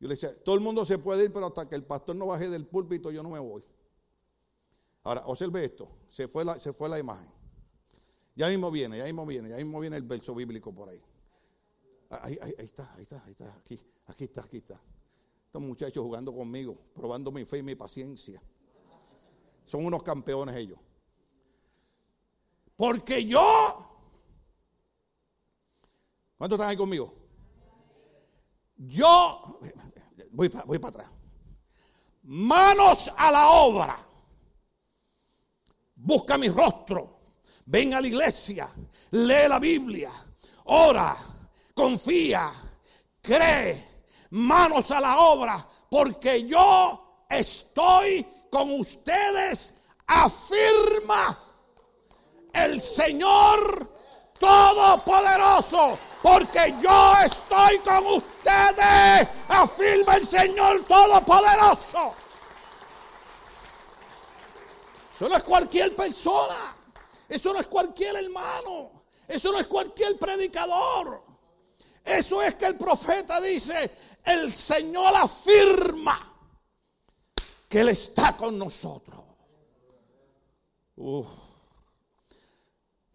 Yo 0.00 0.08
le 0.08 0.14
decía, 0.14 0.36
todo 0.42 0.56
el 0.56 0.60
mundo 0.60 0.84
se 0.84 0.98
puede 0.98 1.26
ir, 1.26 1.32
pero 1.32 1.46
hasta 1.46 1.68
que 1.68 1.76
el 1.76 1.84
pastor 1.84 2.16
no 2.16 2.26
baje 2.26 2.50
del 2.50 2.66
púlpito, 2.66 3.12
yo 3.12 3.22
no 3.22 3.30
me 3.30 3.38
voy. 3.38 3.64
Ahora, 5.04 5.22
observe 5.26 5.64
esto, 5.64 5.88
se 6.08 6.26
fue 6.26 6.44
la, 6.44 6.58
se 6.58 6.72
fue 6.72 6.88
la 6.88 6.98
imagen. 6.98 7.30
Ya 8.34 8.48
mismo 8.48 8.72
viene, 8.72 8.98
ya 8.98 9.04
mismo 9.04 9.24
viene, 9.24 9.50
ya 9.50 9.56
mismo 9.58 9.78
viene 9.78 9.98
el 9.98 10.02
verso 10.02 10.34
bíblico 10.34 10.74
por 10.74 10.88
ahí. 10.88 11.00
Ahí, 12.10 12.36
ahí 12.42 12.54
está, 12.58 12.92
ahí 12.96 13.02
está, 13.02 13.22
ahí 13.24 13.30
está, 13.30 13.54
aquí, 13.54 13.80
aquí 14.08 14.24
está, 14.24 14.40
aquí 14.40 14.56
está 14.56 14.80
muchachos 15.62 16.02
jugando 16.02 16.34
conmigo, 16.34 16.76
probando 16.94 17.30
mi 17.30 17.44
fe 17.44 17.58
y 17.58 17.62
mi 17.62 17.74
paciencia. 17.74 18.42
Son 19.64 19.84
unos 19.84 20.02
campeones 20.02 20.56
ellos. 20.56 20.78
Porque 22.76 23.24
yo... 23.24 23.82
¿Cuántos 26.36 26.56
están 26.56 26.70
ahí 26.70 26.76
conmigo? 26.76 27.14
Yo... 28.76 29.58
Voy, 30.30 30.48
voy 30.66 30.78
para 30.78 30.90
atrás. 30.90 31.10
Manos 32.22 33.10
a 33.16 33.30
la 33.30 33.48
obra. 33.48 34.06
Busca 35.94 36.36
mi 36.36 36.48
rostro. 36.48 37.20
Ven 37.64 37.94
a 37.94 38.00
la 38.00 38.06
iglesia. 38.06 38.68
Lee 39.12 39.48
la 39.48 39.58
Biblia. 39.58 40.12
Ora. 40.64 41.16
Confía. 41.74 42.52
Cree 43.22 43.95
manos 44.30 44.90
a 44.90 45.00
la 45.00 45.18
obra, 45.18 45.66
porque 45.90 46.44
yo 46.44 47.24
estoy 47.28 48.26
con 48.50 48.80
ustedes, 48.80 49.74
afirma 50.06 51.38
el 52.52 52.80
Señor 52.80 53.92
Todopoderoso, 54.38 55.98
porque 56.22 56.74
yo 56.82 57.14
estoy 57.24 57.78
con 57.78 58.06
ustedes, 58.06 59.28
afirma 59.48 60.16
el 60.16 60.26
Señor 60.26 60.84
Todopoderoso. 60.84 62.14
Eso 65.12 65.28
no 65.28 65.36
es 65.36 65.44
cualquier 65.44 65.96
persona, 65.96 66.76
eso 67.28 67.52
no 67.54 67.60
es 67.60 67.66
cualquier 67.66 68.16
hermano, 68.16 68.90
eso 69.26 69.50
no 69.50 69.58
es 69.58 69.66
cualquier 69.66 70.18
predicador. 70.18 71.25
Eso 72.06 72.40
es 72.40 72.54
que 72.54 72.66
el 72.66 72.76
profeta 72.76 73.40
dice, 73.40 73.90
el 74.24 74.52
Señor 74.52 75.14
afirma. 75.16 76.32
que 77.68 77.80
Él 77.80 77.88
está 77.88 78.36
con 78.36 78.56
nosotros. 78.56 79.24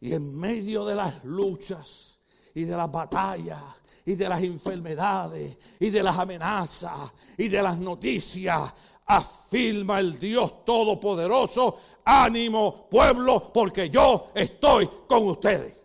Y 0.02 0.14
en 0.14 0.38
medio 0.38 0.84
de 0.84 0.96
las 0.96 1.24
luchas 1.24 2.20
y 2.54 2.66
de 2.66 2.76
las 2.76 2.92
batallas 2.92 3.64
y 4.06 4.16
de 4.16 4.28
las 4.28 4.44
enfermedades 4.44 5.58
y 5.80 5.90
de 5.90 6.04
las 6.04 6.20
amenazas 6.20 7.12
y 7.38 7.48
de 7.48 7.64
las 7.64 7.80
noticias, 7.80 8.74
afirma 9.06 10.00
el 10.00 10.20
Dios 10.20 10.66
Todopoderoso, 10.66 11.80
ánimo 12.04 12.90
pueblo, 12.90 13.52
porque 13.54 13.90
yo 13.90 14.32
estoy 14.36 14.90
con 15.08 15.28
ustedes. 15.30 15.80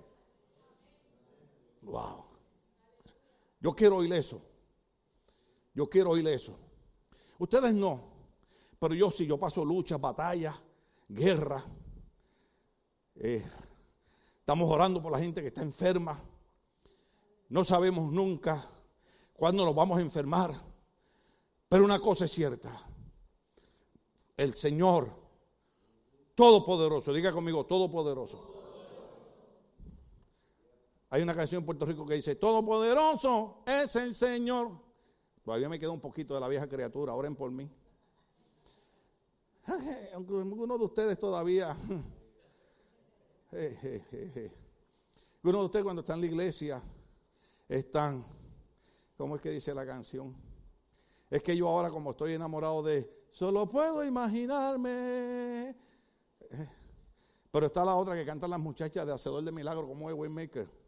Wow. 1.83 2.26
Yo 3.61 3.75
quiero 3.75 3.97
oír 3.97 4.13
eso. 4.13 4.41
Yo 5.75 5.89
quiero 5.89 6.11
oír 6.11 6.27
eso. 6.29 6.59
Ustedes 7.39 7.75
no, 7.75 8.03
pero 8.79 8.95
yo 8.95 9.11
sí, 9.11 9.27
yo 9.27 9.39
paso 9.39 9.65
luchas, 9.65 10.01
batallas, 10.01 10.55
guerra. 11.09 11.63
Eh, 13.17 13.45
estamos 14.39 14.71
orando 14.71 15.03
por 15.03 15.13
la 15.13 15.19
gente 15.19 15.43
que 15.43 15.49
está 15.49 15.63
enferma. 15.63 16.19
No 17.49 17.65
sabemos 17.65 18.13
nunca 18.13 18.67
cuándo 19.35 19.65
nos 19.65 19.75
vamos 19.75 19.99
a 19.99 20.03
enfermar. 20.03 20.55
Pero 21.69 21.85
una 21.85 21.99
cosa 21.99 22.25
es 22.25 22.33
cierta. 22.33 22.75
El 24.37 24.55
Señor 24.55 25.11
Todopoderoso, 26.35 27.13
diga 27.13 27.33
conmigo, 27.33 27.65
Todopoderoso. 27.65 28.56
Hay 31.11 31.23
una 31.23 31.35
canción 31.35 31.61
en 31.61 31.67
Puerto 31.67 31.87
Rico 31.87 32.05
que 32.05 32.15
dice, 32.15 32.35
Todopoderoso 32.35 33.63
es 33.67 33.95
el 33.97 34.15
Señor. 34.15 34.73
Todavía 35.45 35.69
me 35.69 35.79
queda 35.79 35.91
un 35.91 36.01
poquito 36.01 36.35
de 36.35 36.41
la 36.41 36.49
vieja 36.49 36.67
criatura, 36.67 37.15
oren 37.15 37.37
por 37.37 37.53
mí. 37.53 37.71
Aunque 40.15 40.35
algunos 40.35 40.79
de 40.79 40.85
ustedes 40.85 41.19
todavía, 41.19 41.71
algunos 43.51 44.53
de 45.43 45.65
ustedes 45.65 45.85
cuando 45.85 46.01
están 46.01 46.17
en 46.17 46.23
la 46.23 46.27
iglesia, 46.27 46.83
están, 47.69 48.27
¿cómo 49.17 49.37
es 49.37 49.43
que 49.43 49.51
dice 49.51 49.73
la 49.73 49.87
canción? 49.87 50.35
Es 51.31 51.43
que 51.43 51.57
yo 51.57 51.69
ahora 51.69 51.91
como 51.91 52.11
estoy 52.11 52.33
enamorado 52.33 52.83
de, 52.83 53.09
solo 53.31 53.69
puedo 53.69 54.05
imaginarme. 54.05 55.77
Pero 57.53 57.67
está 57.67 57.85
la 57.85 57.95
otra 57.95 58.17
que 58.17 58.25
cantan 58.27 58.51
las 58.51 58.61
muchachas 58.61 59.07
de 59.07 59.13
Hacedor 59.13 59.45
de 59.45 59.53
Milagro, 59.53 59.87
como 59.87 60.11
es 60.11 60.17
Waymaker. 60.17 60.86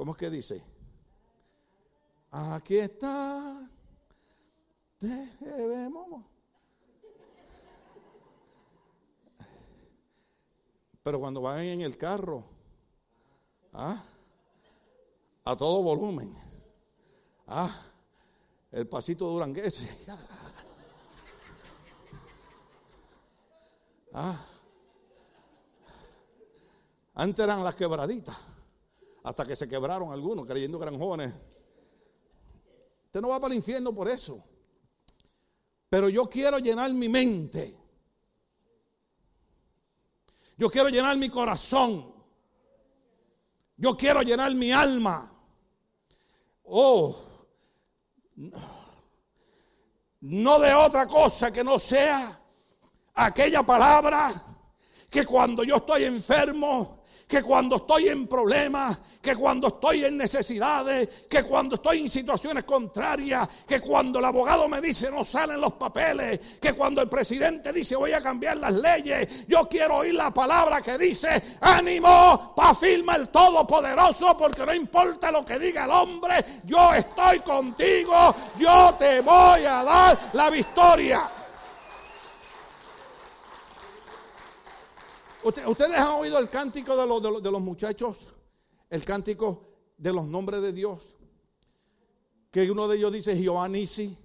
¿Cómo 0.00 0.12
es 0.12 0.16
que 0.16 0.30
dice? 0.30 0.62
Aquí 2.30 2.78
está. 2.78 3.68
Pero 11.02 11.20
cuando 11.20 11.42
van 11.42 11.58
en 11.58 11.82
el 11.82 11.98
carro, 11.98 12.42
¿ah? 13.74 14.02
a 15.44 15.54
todo 15.54 15.82
volumen. 15.82 16.34
Ah, 17.46 17.70
el 18.72 18.88
pasito 18.88 19.28
duranguese. 19.28 19.90
Ah, 24.14 24.44
antes 27.14 27.44
eran 27.44 27.62
las 27.62 27.76
quebraditas, 27.76 28.36
hasta 29.22 29.44
que 29.44 29.56
se 29.56 29.68
quebraron 29.68 30.12
algunos, 30.12 30.46
creyendo 30.46 30.78
jóvenes. 30.78 31.34
Usted 33.06 33.20
no 33.20 33.28
va 33.28 33.40
para 33.40 33.52
el 33.52 33.58
infierno 33.58 33.94
por 33.94 34.08
eso. 34.08 34.42
Pero 35.88 36.08
yo 36.08 36.28
quiero 36.30 36.58
llenar 36.58 36.92
mi 36.94 37.08
mente. 37.08 37.76
Yo 40.56 40.70
quiero 40.70 40.88
llenar 40.88 41.16
mi 41.16 41.28
corazón. 41.28 42.14
Yo 43.76 43.96
quiero 43.96 44.22
llenar 44.22 44.54
mi 44.54 44.70
alma. 44.70 45.32
Oh, 46.64 47.16
no 50.20 50.58
de 50.60 50.74
otra 50.74 51.06
cosa 51.06 51.52
que 51.52 51.64
no 51.64 51.78
sea 51.78 52.40
aquella 53.14 53.62
palabra 53.64 54.32
que 55.10 55.26
cuando 55.26 55.64
yo 55.64 55.76
estoy 55.76 56.04
enfermo, 56.04 56.99
que 57.30 57.44
cuando 57.44 57.76
estoy 57.76 58.08
en 58.08 58.26
problemas, 58.26 58.98
que 59.22 59.36
cuando 59.36 59.68
estoy 59.68 60.04
en 60.04 60.16
necesidades, 60.16 61.26
que 61.30 61.44
cuando 61.44 61.76
estoy 61.76 62.00
en 62.00 62.10
situaciones 62.10 62.64
contrarias, 62.64 63.48
que 63.68 63.80
cuando 63.80 64.18
el 64.18 64.24
abogado 64.24 64.68
me 64.68 64.80
dice 64.80 65.08
no 65.12 65.24
salen 65.24 65.60
los 65.60 65.74
papeles, 65.74 66.58
que 66.60 66.72
cuando 66.72 67.00
el 67.00 67.08
presidente 67.08 67.72
dice 67.72 67.94
voy 67.94 68.12
a 68.12 68.20
cambiar 68.20 68.56
las 68.56 68.74
leyes, 68.74 69.46
yo 69.46 69.68
quiero 69.68 69.98
oír 69.98 70.14
la 70.14 70.34
palabra 70.34 70.80
que 70.80 70.98
dice 70.98 71.40
ánimo, 71.60 72.52
pa 72.56 72.74
firma 72.74 73.14
el 73.14 73.28
Todopoderoso, 73.28 74.36
porque 74.36 74.66
no 74.66 74.74
importa 74.74 75.30
lo 75.30 75.44
que 75.44 75.56
diga 75.60 75.84
el 75.84 75.90
hombre, 75.92 76.34
yo 76.64 76.92
estoy 76.92 77.38
contigo, 77.40 78.34
yo 78.58 78.96
te 78.98 79.20
voy 79.20 79.64
a 79.64 79.84
dar 79.84 80.18
la 80.32 80.50
victoria. 80.50 81.30
¿Ustedes 85.42 85.98
han 85.98 86.08
oído 86.08 86.38
el 86.38 86.48
cántico 86.48 86.96
de 86.96 87.06
los, 87.06 87.42
de, 87.42 87.50
los, 87.50 87.60
muchachos? 87.60 88.26
El 88.88 89.04
cántico 89.04 89.68
de 89.96 90.12
los 90.12 90.26
nombres 90.26 90.60
de 90.60 90.72
Dios. 90.72 91.00
Que 92.50 92.70
uno 92.70 92.88
de 92.88 92.96
ellos 92.96 93.12
dice 93.12 93.36
Jehová 93.36 93.68
Nisi. 93.68 94.16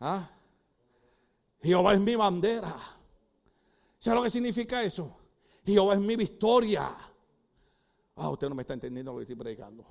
¿Ah? 0.00 0.30
Jehová 1.60 1.94
es 1.94 2.00
mi 2.00 2.14
bandera. 2.14 2.74
¿Sabe 3.98 4.16
lo 4.16 4.22
que 4.22 4.30
significa 4.30 4.82
eso? 4.82 5.16
Jehová 5.64 5.94
es 5.94 6.00
mi 6.00 6.16
victoria. 6.16 6.96
Ah, 8.16 8.30
usted 8.30 8.48
no 8.48 8.54
me 8.54 8.62
está 8.62 8.74
entendiendo 8.74 9.12
lo 9.12 9.18
que 9.18 9.22
estoy 9.22 9.36
predicando. 9.36 9.84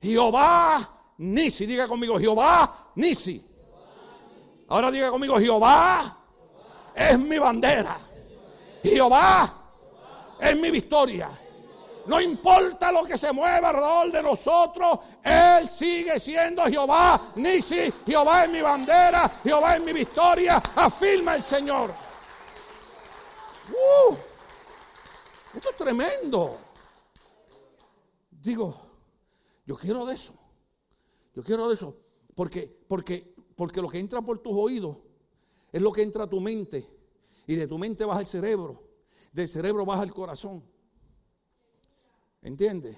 Jehová 0.00 1.14
Nisi. 1.18 1.66
Diga 1.66 1.86
conmigo, 1.86 2.18
Jehová 2.18 2.92
Nisi. 2.96 3.46
Ahora 4.68 4.90
diga 4.90 5.10
conmigo, 5.10 5.38
Jehová 5.38 6.18
es 6.94 7.18
mi 7.18 7.38
bandera. 7.38 8.11
Jehová 8.82 9.62
es 10.40 10.56
mi 10.56 10.70
victoria. 10.70 11.30
No 12.06 12.20
importa 12.20 12.90
lo 12.90 13.04
que 13.04 13.16
se 13.16 13.32
mueva 13.32 13.68
alrededor 13.68 14.10
de 14.10 14.22
nosotros, 14.22 14.98
Él 15.22 15.68
sigue 15.68 16.18
siendo 16.18 16.64
Jehová. 16.64 17.32
Nisi, 17.36 17.92
Jehová 18.04 18.44
es 18.44 18.50
mi 18.50 18.60
bandera, 18.60 19.30
Jehová 19.44 19.76
es 19.76 19.84
mi 19.84 19.92
victoria. 19.92 20.60
Afirma 20.74 21.36
el 21.36 21.42
Señor. 21.42 21.94
Uh, 23.70 24.16
esto 25.54 25.70
es 25.70 25.76
tremendo. 25.76 26.58
Digo, 28.30 28.74
yo 29.64 29.76
quiero 29.76 30.04
de 30.04 30.14
eso. 30.14 30.34
Yo 31.34 31.44
quiero 31.44 31.68
de 31.68 31.74
eso. 31.74 31.96
Porque, 32.34 32.84
porque, 32.88 33.32
porque 33.54 33.80
lo 33.80 33.88
que 33.88 34.00
entra 34.00 34.20
por 34.20 34.40
tus 34.40 34.52
oídos 34.54 34.96
es 35.70 35.80
lo 35.80 35.92
que 35.92 36.02
entra 36.02 36.24
a 36.24 36.26
tu 36.26 36.40
mente. 36.40 36.86
Y 37.46 37.56
de 37.56 37.66
tu 37.66 37.78
mente 37.78 38.04
baja 38.04 38.20
el 38.20 38.26
cerebro. 38.26 38.82
Del 39.32 39.48
cerebro 39.48 39.84
baja 39.84 40.02
el 40.02 40.12
corazón. 40.12 40.62
¿Entiendes? 42.42 42.96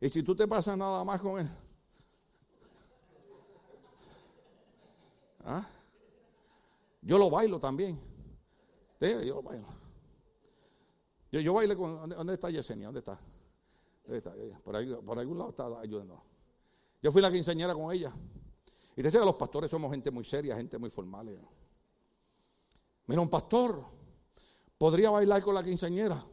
Y 0.00 0.08
si 0.08 0.22
tú 0.22 0.34
te 0.34 0.46
pasas 0.46 0.76
nada 0.76 1.04
más 1.04 1.20
con 1.20 1.40
él. 1.40 1.50
¿Ah? 5.44 5.66
Yo 7.02 7.18
lo 7.18 7.30
bailo 7.30 7.58
también. 7.58 7.98
Yo 9.00 9.34
lo 9.34 9.42
bailo. 9.42 9.66
Yo, 11.30 11.40
yo 11.40 11.54
bailo 11.54 11.76
con. 11.76 12.08
¿Dónde 12.08 12.34
está 12.34 12.50
Yesenia? 12.50 12.86
¿Dónde 12.86 13.00
está? 13.00 13.18
¿Dónde 14.04 14.18
está? 14.18 14.34
Por, 14.62 14.76
algún 15.18 15.38
lado 15.38 15.50
está 15.50 15.66
ayudando. 15.80 16.22
Yo 17.02 17.12
fui 17.12 17.22
la 17.22 17.30
que 17.30 17.38
enseñara 17.38 17.74
con 17.74 17.92
ella. 17.92 18.12
Y 18.96 19.02
te 19.02 19.10
que 19.10 19.18
los 19.18 19.36
pastores 19.36 19.70
somos 19.70 19.90
gente 19.92 20.10
muy 20.10 20.24
seria, 20.24 20.56
gente 20.56 20.76
muy 20.76 20.90
formal. 20.90 21.28
¿eh? 21.28 21.40
Mira, 23.08 23.22
un 23.22 23.30
pastor 23.30 23.84
podría 24.76 25.10
bailar 25.10 25.42
con 25.42 25.54
la 25.54 25.62
quinceañera. 25.62 26.24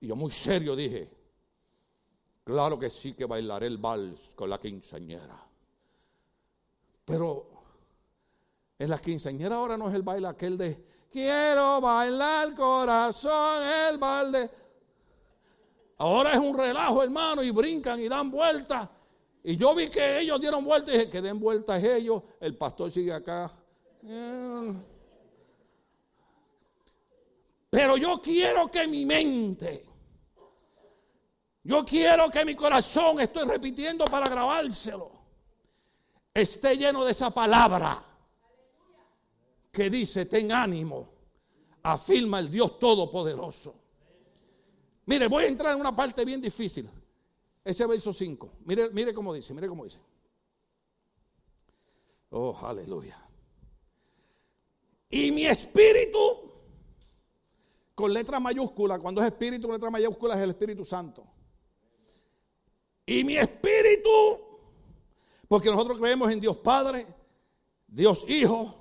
Y 0.00 0.08
yo 0.08 0.16
muy 0.16 0.32
serio 0.32 0.74
dije, 0.74 1.08
claro 2.44 2.78
que 2.78 2.90
sí 2.90 3.14
que 3.14 3.24
bailaré 3.24 3.68
el 3.68 3.78
vals 3.78 4.34
con 4.34 4.50
la 4.50 4.58
quinceañera. 4.58 5.46
Pero 7.04 7.46
en 8.78 8.90
la 8.90 8.98
quinceañera 8.98 9.56
ahora 9.56 9.76
no 9.76 9.88
es 9.88 9.94
el 9.94 10.02
baile 10.02 10.26
aquel 10.26 10.58
de 10.58 10.84
quiero 11.10 11.80
bailar 11.80 12.54
corazón, 12.56 13.62
el 13.90 13.98
balde. 13.98 14.50
Ahora 15.98 16.32
es 16.32 16.38
un 16.38 16.56
relajo, 16.56 17.02
hermano, 17.02 17.44
y 17.44 17.52
brincan 17.52 18.00
y 18.00 18.08
dan 18.08 18.30
vueltas. 18.30 18.88
Y 19.44 19.56
yo 19.56 19.72
vi 19.74 19.88
que 19.88 20.18
ellos 20.20 20.40
dieron 20.40 20.64
vueltas 20.64 20.94
y 20.94 20.98
dije 20.98 21.10
que 21.10 21.22
den 21.22 21.38
vueltas 21.38 21.82
ellos. 21.82 22.24
El 22.40 22.56
pastor 22.56 22.90
sigue 22.90 23.12
acá. 23.12 23.52
Eh, 24.02 24.74
pero 27.70 27.96
yo 27.96 28.20
quiero 28.20 28.70
que 28.70 28.86
mi 28.86 29.04
mente, 29.04 29.84
yo 31.62 31.84
quiero 31.84 32.30
que 32.30 32.44
mi 32.44 32.54
corazón, 32.54 33.20
estoy 33.20 33.46
repitiendo 33.46 34.04
para 34.06 34.28
grabárselo, 34.28 35.12
esté 36.32 36.76
lleno 36.76 37.04
de 37.04 37.12
esa 37.12 37.30
palabra. 37.30 38.04
que 39.70 39.90
dice, 39.90 40.24
ten 40.24 40.50
ánimo, 40.50 41.08
afirma 41.82 42.40
el 42.40 42.50
Dios 42.50 42.78
Todopoderoso. 42.78 43.74
Mire, 45.06 45.28
voy 45.28 45.44
a 45.44 45.46
entrar 45.46 45.74
en 45.74 45.80
una 45.80 45.94
parte 45.94 46.24
bien 46.24 46.40
difícil. 46.40 46.90
Ese 47.64 47.86
verso 47.86 48.12
5. 48.12 48.50
Mire, 48.64 48.90
mire 48.90 49.14
cómo 49.14 49.32
dice, 49.32 49.54
mire 49.54 49.68
cómo 49.68 49.84
dice. 49.84 49.98
Oh, 52.30 52.58
aleluya. 52.62 53.18
Y 55.10 55.32
mi 55.32 55.46
espíritu, 55.46 56.52
con 57.98 58.14
letra 58.14 58.38
mayúscula, 58.38 58.96
cuando 59.00 59.20
es 59.20 59.26
espíritu 59.26 59.66
con 59.66 59.74
letra 59.74 59.90
mayúscula 59.90 60.36
es 60.36 60.40
el 60.40 60.50
Espíritu 60.50 60.84
Santo. 60.84 61.26
Y 63.04 63.24
mi 63.24 63.36
espíritu, 63.36 64.38
porque 65.48 65.68
nosotros 65.68 65.98
creemos 65.98 66.30
en 66.30 66.38
Dios 66.38 66.58
Padre, 66.58 67.04
Dios 67.88 68.24
Hijo 68.28 68.72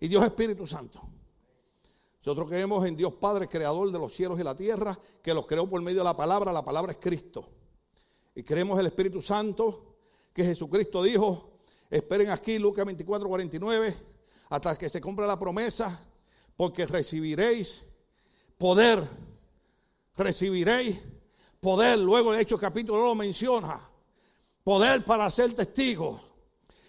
y 0.00 0.08
Dios 0.08 0.24
Espíritu 0.24 0.66
Santo. 0.66 1.02
Nosotros 2.24 2.48
creemos 2.48 2.86
en 2.86 2.96
Dios 2.96 3.12
Padre, 3.12 3.46
creador 3.46 3.92
de 3.92 3.98
los 3.98 4.14
cielos 4.14 4.40
y 4.40 4.42
la 4.42 4.56
tierra, 4.56 4.98
que 5.22 5.34
los 5.34 5.46
creó 5.46 5.68
por 5.68 5.82
medio 5.82 5.98
de 5.98 6.04
la 6.04 6.16
palabra. 6.16 6.50
La 6.50 6.64
palabra 6.64 6.92
es 6.92 6.98
Cristo. 6.98 7.46
Y 8.34 8.42
creemos 8.42 8.78
el 8.78 8.86
Espíritu 8.86 9.20
Santo, 9.20 9.96
que 10.32 10.44
Jesucristo 10.44 11.02
dijo, 11.02 11.58
esperen 11.90 12.30
aquí, 12.30 12.58
Lucas 12.58 12.86
24, 12.86 13.28
49, 13.28 13.94
hasta 14.48 14.76
que 14.76 14.88
se 14.88 14.98
cumpla 14.98 15.26
la 15.26 15.38
promesa, 15.38 16.00
porque 16.56 16.86
recibiréis 16.86 17.84
poder, 18.58 19.06
recibiréis 20.16 20.98
poder. 21.60 21.98
Luego 21.98 22.34
el 22.34 22.40
Hecho 22.40 22.58
capítulo 22.58 23.02
lo 23.02 23.14
menciona, 23.14 23.80
poder 24.64 25.04
para 25.04 25.30
ser 25.30 25.54
testigos 25.54 26.32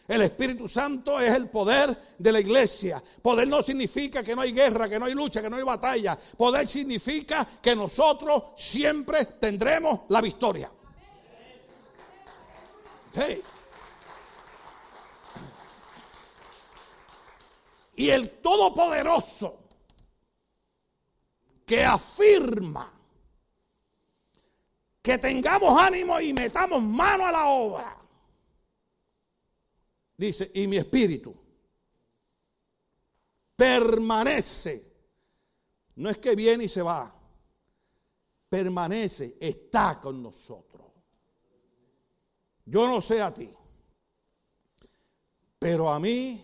el 0.08 0.22
Espíritu 0.22 0.68
Santo 0.68 1.20
es 1.20 1.34
el 1.34 1.50
poder 1.50 1.98
de 2.18 2.32
la 2.32 2.40
iglesia. 2.40 3.02
Poder 3.22 3.48
no 3.48 3.64
significa 3.64 4.22
que 4.22 4.36
no 4.36 4.42
hay 4.42 4.52
guerra, 4.52 4.90
que 4.90 5.00
no 5.00 5.06
hay 5.06 5.14
lucha, 5.14 5.42
que 5.42 5.50
no 5.50 5.56
hay 5.56 5.64
batalla. 5.64 6.18
Poder 6.38 6.68
significa 6.68 7.48
que 7.62 7.76
nosotros 7.76 8.44
siempre 8.56 9.26
tendremos 9.26 10.02
la 10.10 10.20
victoria. 10.20 10.70
Y 17.96 18.10
el 18.10 18.42
Todopoderoso 18.42 19.63
que 21.66 21.84
afirma 21.84 22.92
que 25.02 25.18
tengamos 25.18 25.82
ánimo 25.82 26.20
y 26.20 26.34
metamos 26.34 26.82
mano 26.82 27.26
a 27.26 27.32
la 27.32 27.46
obra 27.48 28.04
Dice, 30.18 30.52
y 30.54 30.68
mi 30.68 30.78
espíritu 30.78 31.36
permanece. 33.56 34.92
No 35.96 36.10
es 36.10 36.18
que 36.18 36.36
viene 36.36 36.66
y 36.66 36.70
se 36.70 36.82
va. 36.82 37.14
Permanece, 38.50 39.38
está 39.40 40.00
con 40.00 40.22
nosotros. 40.22 40.88
Yo 42.66 42.88
no 42.88 43.02
sé 43.02 43.22
a 43.22 43.34
ti, 43.34 43.50
pero 45.60 45.90
a 45.90 46.00
mí 46.00 46.42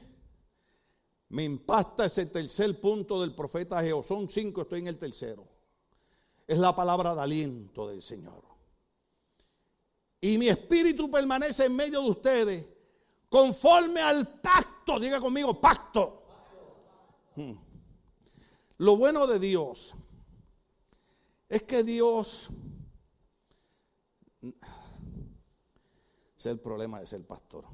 me 1.29 1.43
impacta 1.43 2.05
ese 2.05 2.25
tercer 2.25 2.79
punto 2.79 3.21
del 3.21 3.33
profeta 3.33 3.81
Jehová. 3.81 4.03
Son 4.03 4.27
cinco, 4.29 4.61
estoy 4.61 4.79
en 4.79 4.87
el 4.87 4.97
tercero. 4.97 5.47
Es 6.47 6.57
la 6.57 6.75
palabra 6.75 7.13
de 7.13 7.21
aliento 7.21 7.87
del 7.87 8.01
Señor. 8.01 8.43
Y 10.21 10.37
mi 10.37 10.49
espíritu 10.49 11.09
permanece 11.09 11.65
en 11.65 11.75
medio 11.75 12.01
de 12.01 12.09
ustedes 12.09 12.65
conforme 13.29 14.01
al 14.01 14.41
pacto, 14.41 14.99
diga 14.99 15.19
conmigo, 15.19 15.61
pacto. 15.61 16.23
Hmm. 17.35 17.53
Lo 18.77 18.97
bueno 18.97 19.27
de 19.27 19.39
Dios 19.39 19.93
es 21.47 21.63
que 21.63 21.83
Dios 21.83 22.49
es 26.37 26.45
el 26.45 26.59
problema 26.59 26.99
de 26.99 27.05
ser 27.05 27.25
pastor. 27.25 27.65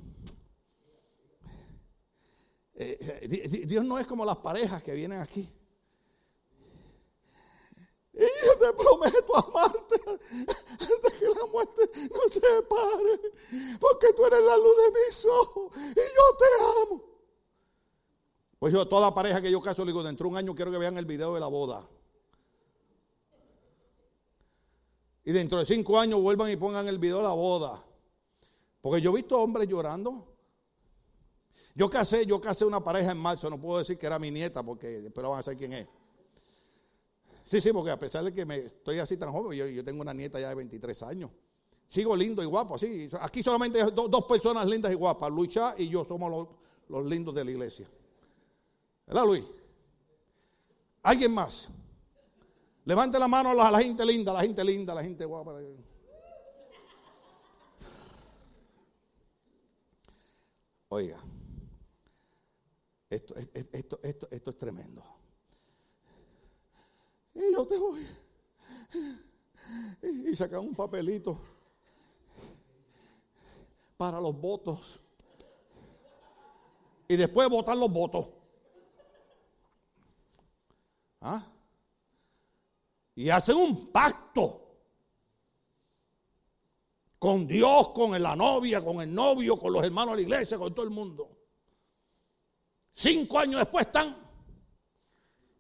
Eh, 2.78 2.98
eh, 3.22 3.66
Dios 3.66 3.86
no 3.86 3.98
es 3.98 4.06
como 4.06 4.26
las 4.26 4.38
parejas 4.38 4.84
que 4.84 4.94
vienen 4.94 5.22
aquí. 5.22 5.50
Y 8.14 8.46
yo 8.46 8.58
te 8.60 8.74
prometo 8.74 9.36
amarte 9.36 9.96
hasta 10.80 11.12
que 11.20 11.26
la 11.28 11.46
muerte 11.48 11.90
nos 12.10 12.34
separe. 12.34 13.20
Porque 13.80 14.14
tú 14.14 14.26
eres 14.26 14.42
la 14.42 14.58
luz 14.58 14.78
de 14.78 14.92
mis 14.92 15.26
ojos 15.26 15.78
y 15.78 15.96
yo 15.96 16.38
te 16.38 16.46
amo. 16.82 17.04
Pues 18.60 18.74
yo, 18.74 18.88
toda 18.88 19.14
pareja 19.14 19.42
que 19.42 19.52
yo 19.52 19.62
caso, 19.62 19.84
le 19.84 19.92
digo, 19.92 20.02
dentro 20.02 20.26
de 20.26 20.32
un 20.32 20.38
año 20.38 20.56
quiero 20.56 20.72
que 20.72 20.78
vean 20.78 20.98
el 20.98 21.06
video 21.06 21.34
de 21.34 21.40
la 21.40 21.48
boda. 21.48 21.88
Y 25.26 25.32
dentro 25.32 25.60
de 25.60 25.66
cinco 25.66 26.00
años 26.00 26.22
vuelvan 26.22 26.52
y 26.52 26.56
pongan 26.56 26.88
el 26.88 27.00
video 27.00 27.18
de 27.18 27.24
la 27.24 27.34
boda. 27.34 27.84
Porque 28.82 29.02
yo 29.02 29.12
he 29.12 29.16
visto 29.16 29.40
hombres 29.40 29.68
llorando. 29.68 30.35
Yo 31.78 31.90
casé, 31.90 32.26
yo 32.26 32.40
casé 32.40 32.64
una 32.64 32.82
pareja 32.82 33.12
en 33.12 33.18
marzo, 33.18 33.50
no 33.50 33.60
puedo 33.60 33.80
decir 33.80 33.98
que 33.98 34.08
era 34.08 34.18
mi 34.18 34.32
nieta 34.32 34.64
porque 34.64 34.88
después 35.02 35.28
van 35.28 35.40
a 35.40 35.44
saber 35.44 35.58
quién 35.58 35.74
es. 35.74 35.88
Sí, 37.44 37.60
sí, 37.60 37.74
porque 37.74 37.92
a 37.92 38.00
pesar 38.00 38.24
de 38.24 38.34
que 38.34 38.46
me 38.46 38.56
estoy 38.56 38.98
así 39.00 39.18
tan 39.18 39.32
joven, 39.32 39.76
yo, 39.76 39.84
tengo 39.84 40.02
una 40.02 40.14
nieta 40.14 40.40
ya 40.40 40.50
de 40.50 40.56
23 40.56 41.04
años. 41.04 41.32
Sigo 41.88 42.16
lindo 42.16 42.42
y 42.42 42.46
guapo, 42.46 42.80
sí. 42.80 43.10
Aquí 43.20 43.44
solamente 43.44 43.82
hay 43.82 43.92
dos 43.92 44.26
personas 44.26 44.66
lindas 44.66 44.92
y 44.92 44.96
guapas, 44.96 45.30
Luisa 45.30 45.76
y 45.78 45.90
yo 45.90 46.06
somos 46.06 46.48
los, 46.88 47.06
lindos 47.06 47.36
de 47.36 47.44
la 47.44 47.52
iglesia. 47.52 47.88
¿Verdad, 49.06 49.26
Luis? 49.26 49.46
¿Alguien 51.04 51.34
más? 51.34 51.70
Levante 52.86 53.20
la 53.20 53.28
mano 53.28 53.50
a 53.50 53.70
la, 53.70 53.80
gente 53.80 54.06
linda, 54.06 54.32
la 54.32 54.42
gente 54.42 54.64
linda, 54.64 54.96
la 54.96 55.04
gente 55.04 55.26
guapa. 55.26 55.60
Oiga, 60.88 61.22
esto, 63.16 63.36
esto, 63.36 64.00
esto, 64.04 64.28
esto 64.32 64.50
es 64.50 64.58
tremendo. 64.58 65.04
Y 67.34 67.52
yo 67.52 67.66
te 67.66 67.78
voy. 67.78 68.06
Y 70.02 70.36
sacan 70.36 70.60
un 70.60 70.76
papelito 70.76 71.38
para 73.98 74.20
los 74.20 74.40
votos. 74.40 75.00
Y 77.08 77.16
después 77.16 77.50
votar 77.50 77.78
los 77.78 77.92
votos. 77.92 78.28
¿Ah? 81.22 81.46
Y 83.16 83.30
hacen 83.30 83.56
un 83.56 83.92
pacto 83.92 84.62
con 87.18 87.48
Dios, 87.48 87.90
con 87.90 88.22
la 88.22 88.36
novia, 88.36 88.84
con 88.84 89.02
el 89.02 89.14
novio, 89.14 89.58
con 89.58 89.74
los 89.74 89.84
hermanos 89.84 90.16
de 90.16 90.22
la 90.22 90.22
iglesia, 90.22 90.58
con 90.58 90.74
todo 90.76 90.86
el 90.86 90.92
mundo. 90.92 91.35
Cinco 92.96 93.40
años 93.40 93.60
después 93.60 93.86
están. 93.86 94.16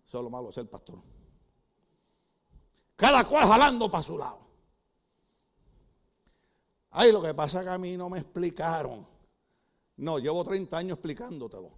Eso 0.07 0.17
es 0.17 0.23
lo 0.23 0.29
malo 0.29 0.47
de 0.47 0.53
ser 0.53 0.69
pastor. 0.69 0.99
Cada 2.95 3.25
cual 3.25 3.45
jalando 3.45 3.91
para 3.91 4.03
su 4.03 4.17
lado. 4.17 4.39
Ay, 6.91 7.11
lo 7.11 7.21
que 7.21 7.33
pasa 7.33 7.59
es 7.59 7.65
que 7.65 7.71
a 7.71 7.77
mí 7.77 7.97
no 7.97 8.09
me 8.09 8.19
explicaron. 8.19 9.05
No, 9.97 10.17
llevo 10.17 10.45
30 10.45 10.77
años 10.77 10.93
explicándotelo. 10.93 11.71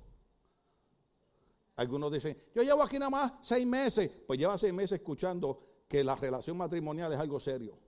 Algunos 1.77 2.11
dicen, 2.11 2.39
yo 2.53 2.61
llevo 2.61 2.83
aquí 2.83 2.99
nada 2.99 3.09
más 3.09 3.33
seis 3.41 3.65
meses. 3.65 4.11
Pues 4.27 4.37
lleva 4.37 4.57
seis 4.59 4.73
meses 4.73 4.99
escuchando 4.99 5.83
que 5.87 6.03
la 6.03 6.15
relación 6.15 6.57
matrimonial 6.57 7.11
es 7.13 7.19
algo 7.19 7.39
serio. 7.39 7.79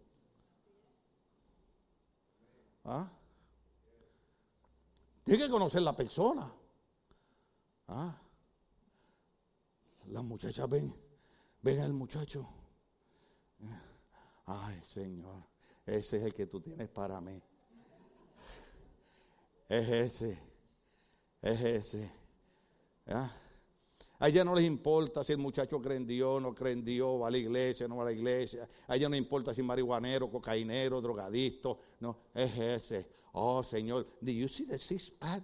¿Ah? 2.85 3.11
Tiene 5.23 5.43
que 5.43 5.49
conocer 5.49 5.83
la 5.83 5.95
persona. 5.95 6.51
¿Ah? 7.91 8.15
Las 10.05 10.23
muchachas 10.23 10.69
ven, 10.69 10.93
ven 11.61 11.79
al 11.79 11.93
muchacho. 11.93 12.47
Ay, 14.45 14.79
Señor, 14.83 15.43
ese 15.85 16.17
es 16.17 16.23
el 16.23 16.33
que 16.33 16.45
tú 16.45 16.61
tienes 16.61 16.87
para 16.89 17.19
mí. 17.19 17.41
Es 19.67 19.89
ese, 19.89 20.39
es 21.41 21.61
ese. 21.61 22.11
A 23.07 24.27
ella 24.27 24.43
no 24.43 24.53
les 24.53 24.65
importa 24.65 25.23
si 25.23 25.31
el 25.31 25.39
muchacho 25.39 25.81
cree 25.81 25.97
en 25.97 26.05
no 26.41 26.53
cree 26.53 26.73
en 26.73 26.83
va 26.83 27.27
a 27.27 27.31
la 27.31 27.37
iglesia, 27.37 27.87
no 27.87 27.97
va 27.97 28.03
a 28.03 28.05
la 28.05 28.11
iglesia. 28.11 28.67
A 28.87 28.95
ella 28.95 29.09
no 29.09 29.15
importa 29.15 29.53
si 29.53 29.61
es 29.61 29.67
marihuanero, 29.67 30.29
cocainero, 30.29 31.01
drogadicto. 31.01 31.79
No, 32.01 32.17
es 32.35 32.55
ese. 32.55 33.07
Oh, 33.33 33.63
Señor, 33.63 34.05
do 34.21 34.31
you 34.31 34.47
see 34.47 34.65
the 34.65 34.77
six 34.77 35.09
pack? 35.09 35.43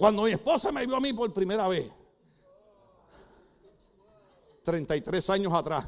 Cuando 0.00 0.22
mi 0.22 0.30
esposa 0.30 0.72
me 0.72 0.86
vio 0.86 0.96
a 0.96 1.00
mí 1.00 1.12
por 1.12 1.30
primera 1.30 1.68
vez, 1.68 1.86
33 4.62 5.28
años 5.28 5.52
atrás, 5.52 5.86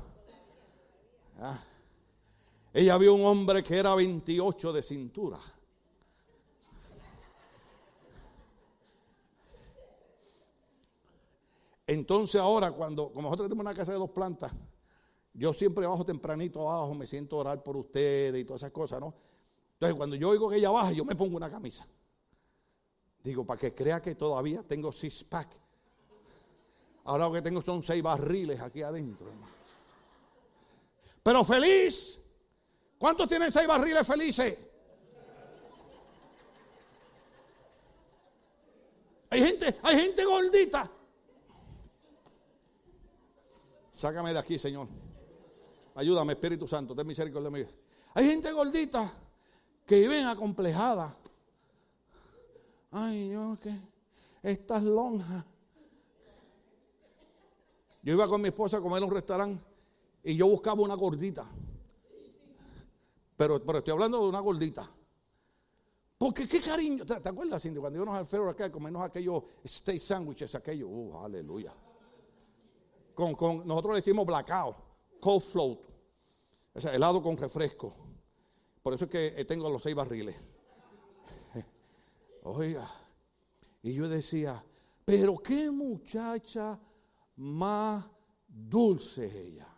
ella 2.74 2.98
vio 2.98 3.14
un 3.14 3.24
hombre 3.24 3.62
que 3.62 3.74
era 3.74 3.94
28 3.94 4.70
de 4.70 4.82
cintura. 4.82 5.38
Entonces 11.86 12.38
ahora, 12.38 12.70
cuando, 12.70 13.10
como 13.14 13.22
nosotros 13.22 13.48
tenemos 13.48 13.64
una 13.64 13.74
casa 13.74 13.92
de 13.92 13.98
dos 13.98 14.10
plantas, 14.10 14.52
yo 15.32 15.54
siempre 15.54 15.86
bajo 15.86 16.04
tempranito 16.04 16.70
abajo, 16.70 16.94
me 16.94 17.06
siento 17.06 17.36
a 17.36 17.40
orar 17.40 17.62
por 17.62 17.78
ustedes 17.78 18.42
y 18.42 18.44
todas 18.44 18.60
esas 18.60 18.72
cosas, 18.72 19.00
¿no? 19.00 19.14
Entonces, 19.72 19.96
cuando 19.96 20.16
yo 20.16 20.28
oigo 20.28 20.50
que 20.50 20.56
ella 20.56 20.68
baja, 20.68 20.92
yo 20.92 21.02
me 21.02 21.16
pongo 21.16 21.38
una 21.38 21.50
camisa. 21.50 21.86
Digo, 23.22 23.46
para 23.46 23.60
que 23.60 23.74
crea 23.74 24.02
que 24.02 24.14
todavía 24.14 24.62
tengo 24.62 24.92
six 24.92 25.22
pack. 25.24 25.48
Ahora 27.04 27.26
lo 27.26 27.32
que 27.32 27.42
tengo 27.42 27.62
son 27.62 27.82
seis 27.82 28.02
barriles 28.02 28.60
aquí 28.60 28.82
adentro. 28.82 29.26
Pero 31.22 31.44
feliz. 31.44 32.20
¿Cuántos 32.98 33.28
tienen 33.28 33.50
seis 33.50 33.66
barriles 33.66 34.06
felices? 34.06 34.58
Hay 39.30 39.42
gente, 39.42 39.76
hay 39.82 39.98
gente 39.98 40.24
gordita. 40.24 40.90
Sácame 43.90 44.32
de 44.32 44.38
aquí, 44.38 44.58
Señor. 44.58 44.88
Ayúdame, 45.94 46.32
Espíritu 46.32 46.66
Santo, 46.66 46.94
ten 46.94 47.06
misericordia 47.06 47.50
de 47.50 47.64
mí. 47.64 47.70
Hay 48.14 48.28
gente 48.28 48.50
gordita 48.52 49.12
que 49.86 50.00
viven 50.00 50.26
acomplejada. 50.26 51.16
Ay, 52.92 53.30
yo 53.30 53.58
que 53.60 53.74
estas 54.42 54.82
lonjas. 54.82 55.44
Yo 58.02 58.12
iba 58.12 58.28
con 58.28 58.42
mi 58.42 58.48
esposa 58.48 58.76
a 58.76 58.80
comer 58.80 58.98
en 58.98 59.04
un 59.04 59.14
restaurante 59.14 59.64
y 60.22 60.36
yo 60.36 60.46
buscaba 60.48 60.82
una 60.82 60.94
gordita. 60.94 61.46
Pero, 63.36 63.64
pero 63.64 63.78
estoy 63.78 63.92
hablando 63.92 64.20
de 64.20 64.28
una 64.28 64.40
gordita. 64.40 64.90
Porque 66.18 66.46
qué 66.46 66.60
cariño. 66.60 67.06
¿Te, 67.06 67.28
acuerdas, 67.28 67.62
Cindy? 67.62 67.80
Cuando 67.80 67.98
íbamos 67.98 68.16
al 68.16 68.26
Ferro 68.26 68.50
acá, 68.50 68.70
comernos 68.70 69.02
aquellos 69.02 69.42
steak 69.66 69.98
sandwiches, 69.98 70.54
aquello. 70.54 70.86
Uh, 70.88 71.18
aleluya. 71.24 71.74
Con, 73.14 73.34
con, 73.34 73.66
nosotros 73.66 73.94
le 73.94 74.00
decimos 74.00 74.26
blackout, 74.26 74.76
cold 75.18 75.42
float. 75.42 75.78
O 76.74 76.80
sea, 76.80 76.94
helado 76.94 77.22
con 77.22 77.36
refresco. 77.36 77.94
Por 78.82 78.94
eso 78.94 79.04
es 79.04 79.10
que 79.10 79.44
tengo 79.44 79.70
los 79.70 79.82
seis 79.82 79.94
barriles. 79.94 80.36
Oiga. 82.42 82.88
Y 83.82 83.94
yo 83.94 84.08
decía, 84.08 84.64
pero 85.04 85.38
qué 85.38 85.70
muchacha 85.70 86.78
más 87.36 88.04
dulce 88.46 89.24
ella. 89.24 89.68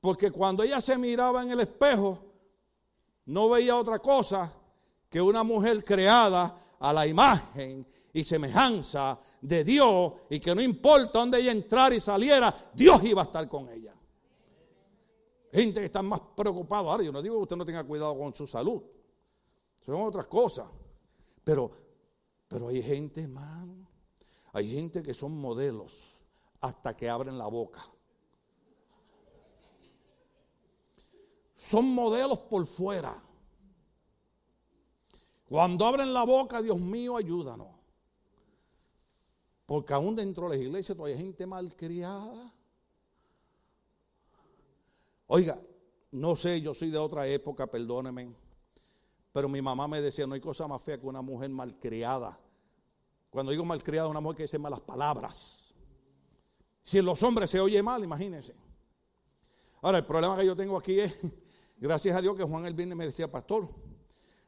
Porque 0.00 0.30
cuando 0.30 0.62
ella 0.62 0.80
se 0.80 0.98
miraba 0.98 1.42
en 1.42 1.52
el 1.52 1.60
espejo, 1.60 2.18
no 3.26 3.48
veía 3.50 3.76
otra 3.76 3.98
cosa 3.98 4.52
que 5.08 5.20
una 5.20 5.42
mujer 5.42 5.84
creada 5.84 6.58
a 6.80 6.92
la 6.92 7.06
imagen 7.06 7.86
y 8.12 8.24
semejanza 8.24 9.18
de 9.40 9.62
Dios 9.64 10.12
y 10.28 10.40
que 10.40 10.54
no 10.54 10.60
importa 10.60 11.18
dónde 11.18 11.38
ella 11.38 11.52
entrara 11.52 11.94
y 11.94 12.00
saliera, 12.00 12.54
Dios 12.74 13.02
iba 13.04 13.22
a 13.22 13.24
estar 13.24 13.48
con 13.48 13.68
ella. 13.68 13.94
Gente 15.52 15.80
que 15.80 15.86
está 15.86 16.02
más 16.02 16.20
preocupada. 16.34 17.02
Yo 17.02 17.12
no 17.12 17.20
digo 17.20 17.36
que 17.36 17.42
usted 17.42 17.56
no 17.56 17.64
tenga 17.64 17.84
cuidado 17.84 18.18
con 18.18 18.34
su 18.34 18.46
salud. 18.46 18.82
Son 19.84 19.96
otras 19.96 20.26
cosas. 20.26 20.66
Pero, 21.44 21.70
pero 22.48 22.68
hay 22.68 22.82
gente, 22.82 23.22
hermano. 23.22 23.88
Hay 24.52 24.70
gente 24.70 25.02
que 25.02 25.14
son 25.14 25.36
modelos 25.40 26.22
hasta 26.60 26.96
que 26.96 27.08
abren 27.08 27.38
la 27.38 27.46
boca. 27.46 27.84
Son 31.56 31.86
modelos 31.86 32.38
por 32.38 32.66
fuera. 32.66 33.22
Cuando 35.48 35.86
abren 35.86 36.12
la 36.12 36.24
boca, 36.24 36.60
Dios 36.60 36.78
mío, 36.78 37.16
ayúdanos. 37.16 37.68
Porque 39.66 39.94
aún 39.94 40.16
dentro 40.16 40.48
de 40.48 40.56
las 40.56 40.64
iglesias 40.66 40.96
todavía 40.96 41.16
hay 41.16 41.22
gente 41.22 41.46
malcriada. 41.46 42.52
Oiga, 45.28 45.58
no 46.10 46.36
sé, 46.36 46.60
yo 46.60 46.74
soy 46.74 46.90
de 46.90 46.98
otra 46.98 47.26
época, 47.26 47.66
perdóneme. 47.66 48.34
Pero 49.32 49.48
mi 49.48 49.62
mamá 49.62 49.88
me 49.88 50.00
decía, 50.00 50.26
no 50.26 50.34
hay 50.34 50.40
cosa 50.40 50.68
más 50.68 50.82
fea 50.82 50.98
que 50.98 51.06
una 51.06 51.22
mujer 51.22 51.48
malcriada. 51.50 52.38
Cuando 53.30 53.50
digo 53.50 53.64
malcriada, 53.64 54.08
una 54.08 54.20
mujer 54.20 54.36
que 54.36 54.42
dice 54.42 54.58
malas 54.58 54.80
palabras. 54.80 55.74
Si 56.82 57.00
los 57.00 57.22
hombres 57.22 57.48
se 57.48 57.60
oye 57.60 57.82
mal, 57.82 58.04
imagínense. 58.04 58.54
Ahora, 59.80 59.98
el 59.98 60.06
problema 60.06 60.36
que 60.36 60.44
yo 60.44 60.54
tengo 60.54 60.76
aquí 60.76 61.00
es, 61.00 61.14
gracias 61.78 62.14
a 62.14 62.20
Dios 62.20 62.36
que 62.36 62.44
Juan 62.44 62.66
el 62.66 62.74
viernes 62.74 62.96
me 62.96 63.06
decía, 63.06 63.30
pastor, 63.30 63.68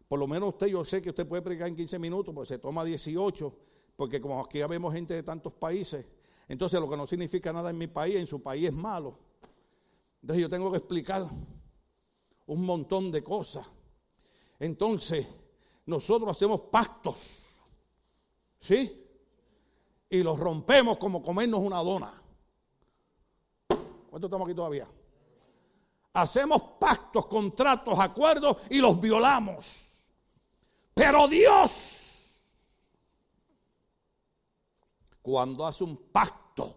por 0.07 0.19
lo 0.19 0.27
menos 0.27 0.51
usted, 0.51 0.67
yo 0.67 0.85
sé 0.85 1.01
que 1.01 1.11
usted 1.11 1.27
puede 1.27 1.43
predicar 1.43 1.69
en 1.69 1.77
15 1.77 1.99
minutos, 1.99 2.35
pues 2.35 2.49
se 2.49 2.59
toma 2.59 2.85
18, 2.85 3.57
porque 3.97 4.21
como 4.21 4.41
aquí 4.41 4.59
ya 4.59 4.67
vemos 4.67 4.93
gente 4.93 5.15
de 5.15 5.23
tantos 5.23 5.53
países, 5.55 6.05
entonces 6.47 6.79
lo 6.79 6.89
que 6.91 6.97
no 6.97 7.07
significa 7.07 7.53
nada 7.53 7.71
en 7.71 7.79
mi 7.79 7.87
país, 7.87 8.17
en 8.17 8.27
su 8.27 8.43
país 8.43 8.67
es 8.67 8.73
malo. 8.75 9.19
Entonces 10.21 10.43
yo 10.43 10.49
tengo 10.49 10.71
que 10.71 10.79
explicar 10.79 11.27
un 12.47 12.67
montón 12.67 13.11
de 13.11 13.25
cosas. 13.25 13.67
Entonces, 14.59 15.27
nosotros 15.87 16.31
hacemos 16.37 16.63
pactos, 16.63 17.47
¿sí? 18.59 19.07
Y 20.09 20.23
los 20.23 20.39
rompemos 20.39 20.97
como 20.99 21.23
comernos 21.23 21.61
una 21.61 21.83
dona. 21.83 22.23
¿Cuántos 23.69 24.29
estamos 24.29 24.47
aquí 24.47 24.55
todavía? 24.55 24.87
Hacemos 26.13 26.63
pactos, 26.79 27.27
contratos, 27.27 27.99
acuerdos 27.99 28.59
y 28.71 28.79
los 28.79 29.01
violamos. 29.01 30.07
Pero 30.95 31.27
Dios, 31.27 32.41
cuando 35.21 35.67
hace 35.67 35.83
un 35.83 35.97
pacto, 35.97 36.77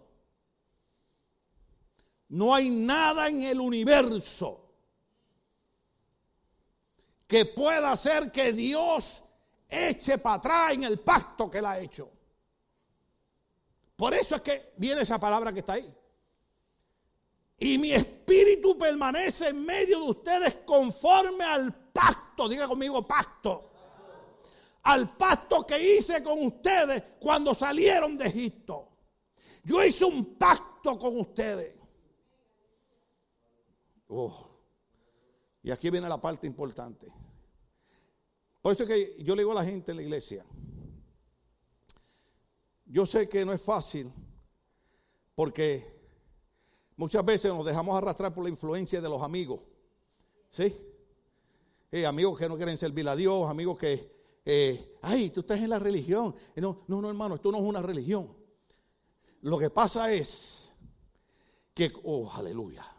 no 2.29 2.53
hay 2.53 2.71
nada 2.71 3.29
en 3.29 3.43
el 3.43 3.59
universo 3.59 4.66
que 7.27 7.45
pueda 7.45 7.91
hacer 7.91 8.31
que 8.31 8.53
Dios 8.53 9.21
eche 9.69 10.17
para 10.17 10.35
atrás 10.37 10.73
en 10.73 10.85
el 10.85 10.99
pacto 10.99 11.51
que 11.51 11.57
él 11.57 11.65
ha 11.65 11.79
hecho. 11.79 12.09
Por 13.95 14.13
eso 14.13 14.35
es 14.35 14.41
que 14.41 14.73
viene 14.77 15.01
esa 15.01 15.19
palabra 15.19 15.51
que 15.51 15.59
está 15.59 15.73
ahí. 15.73 15.93
Y 17.59 17.77
mi 17.77 17.91
espíritu 17.91 18.77
permanece 18.77 19.49
en 19.49 19.65
medio 19.65 19.99
de 19.99 20.11
ustedes 20.11 20.59
conforme 20.65 21.43
al 21.43 21.73
pacto. 21.91 22.47
Diga 22.47 22.67
conmigo 22.67 23.05
pacto. 23.05 23.71
Al 24.83 25.17
pacto 25.17 25.65
que 25.65 25.97
hice 25.97 26.23
con 26.23 26.45
ustedes 26.45 27.03
cuando 27.19 27.53
salieron 27.55 28.17
de 28.17 28.27
Egipto. 28.27 28.89
Yo 29.63 29.83
hice 29.83 30.05
un 30.05 30.35
pacto 30.35 30.97
con 30.97 31.19
ustedes. 31.19 31.75
Oh. 34.07 34.46
Y 35.67 35.71
aquí 35.71 35.89
viene 35.89 36.07
la 36.07 36.21
parte 36.21 36.47
importante. 36.47 37.11
Por 38.61 38.71
eso 38.71 38.83
es 38.83 38.89
que 38.89 39.21
yo 39.21 39.35
le 39.35 39.41
digo 39.41 39.51
a 39.51 39.55
la 39.55 39.65
gente 39.65 39.91
en 39.91 39.97
la 39.97 40.03
iglesia, 40.03 40.45
yo 42.85 43.05
sé 43.05 43.27
que 43.27 43.43
no 43.43 43.51
es 43.51 43.61
fácil, 43.61 44.09
porque 45.35 45.85
muchas 46.95 47.25
veces 47.25 47.53
nos 47.53 47.65
dejamos 47.65 47.97
arrastrar 47.97 48.33
por 48.33 48.45
la 48.45 48.49
influencia 48.49 49.01
de 49.01 49.09
los 49.09 49.21
amigos. 49.21 49.59
¿Sí? 50.49 50.73
Eh, 51.91 52.05
amigos 52.05 52.39
que 52.39 52.47
no 52.47 52.55
quieren 52.55 52.77
servir 52.77 53.05
a 53.09 53.17
Dios, 53.17 53.49
amigos 53.49 53.77
que, 53.77 54.09
eh, 54.45 54.95
ay, 55.01 55.31
tú 55.31 55.41
estás 55.41 55.59
en 55.59 55.69
la 55.69 55.79
religión. 55.79 56.33
Eh, 56.55 56.61
no, 56.61 56.85
no, 56.87 57.01
no, 57.01 57.09
hermano, 57.09 57.35
esto 57.35 57.51
no 57.51 57.57
es 57.57 57.63
una 57.65 57.81
religión. 57.81 58.33
Lo 59.41 59.57
que 59.57 59.69
pasa 59.69 60.13
es 60.13 60.71
que, 61.73 61.91
oh, 62.05 62.31
aleluya, 62.31 62.89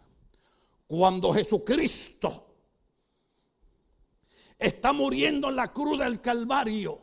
cuando 0.86 1.32
Jesucristo 1.32 2.47
está 4.58 4.92
muriendo 4.92 5.48
en 5.48 5.56
la 5.56 5.72
cruz 5.72 5.98
del 5.98 6.20
Calvario, 6.20 7.00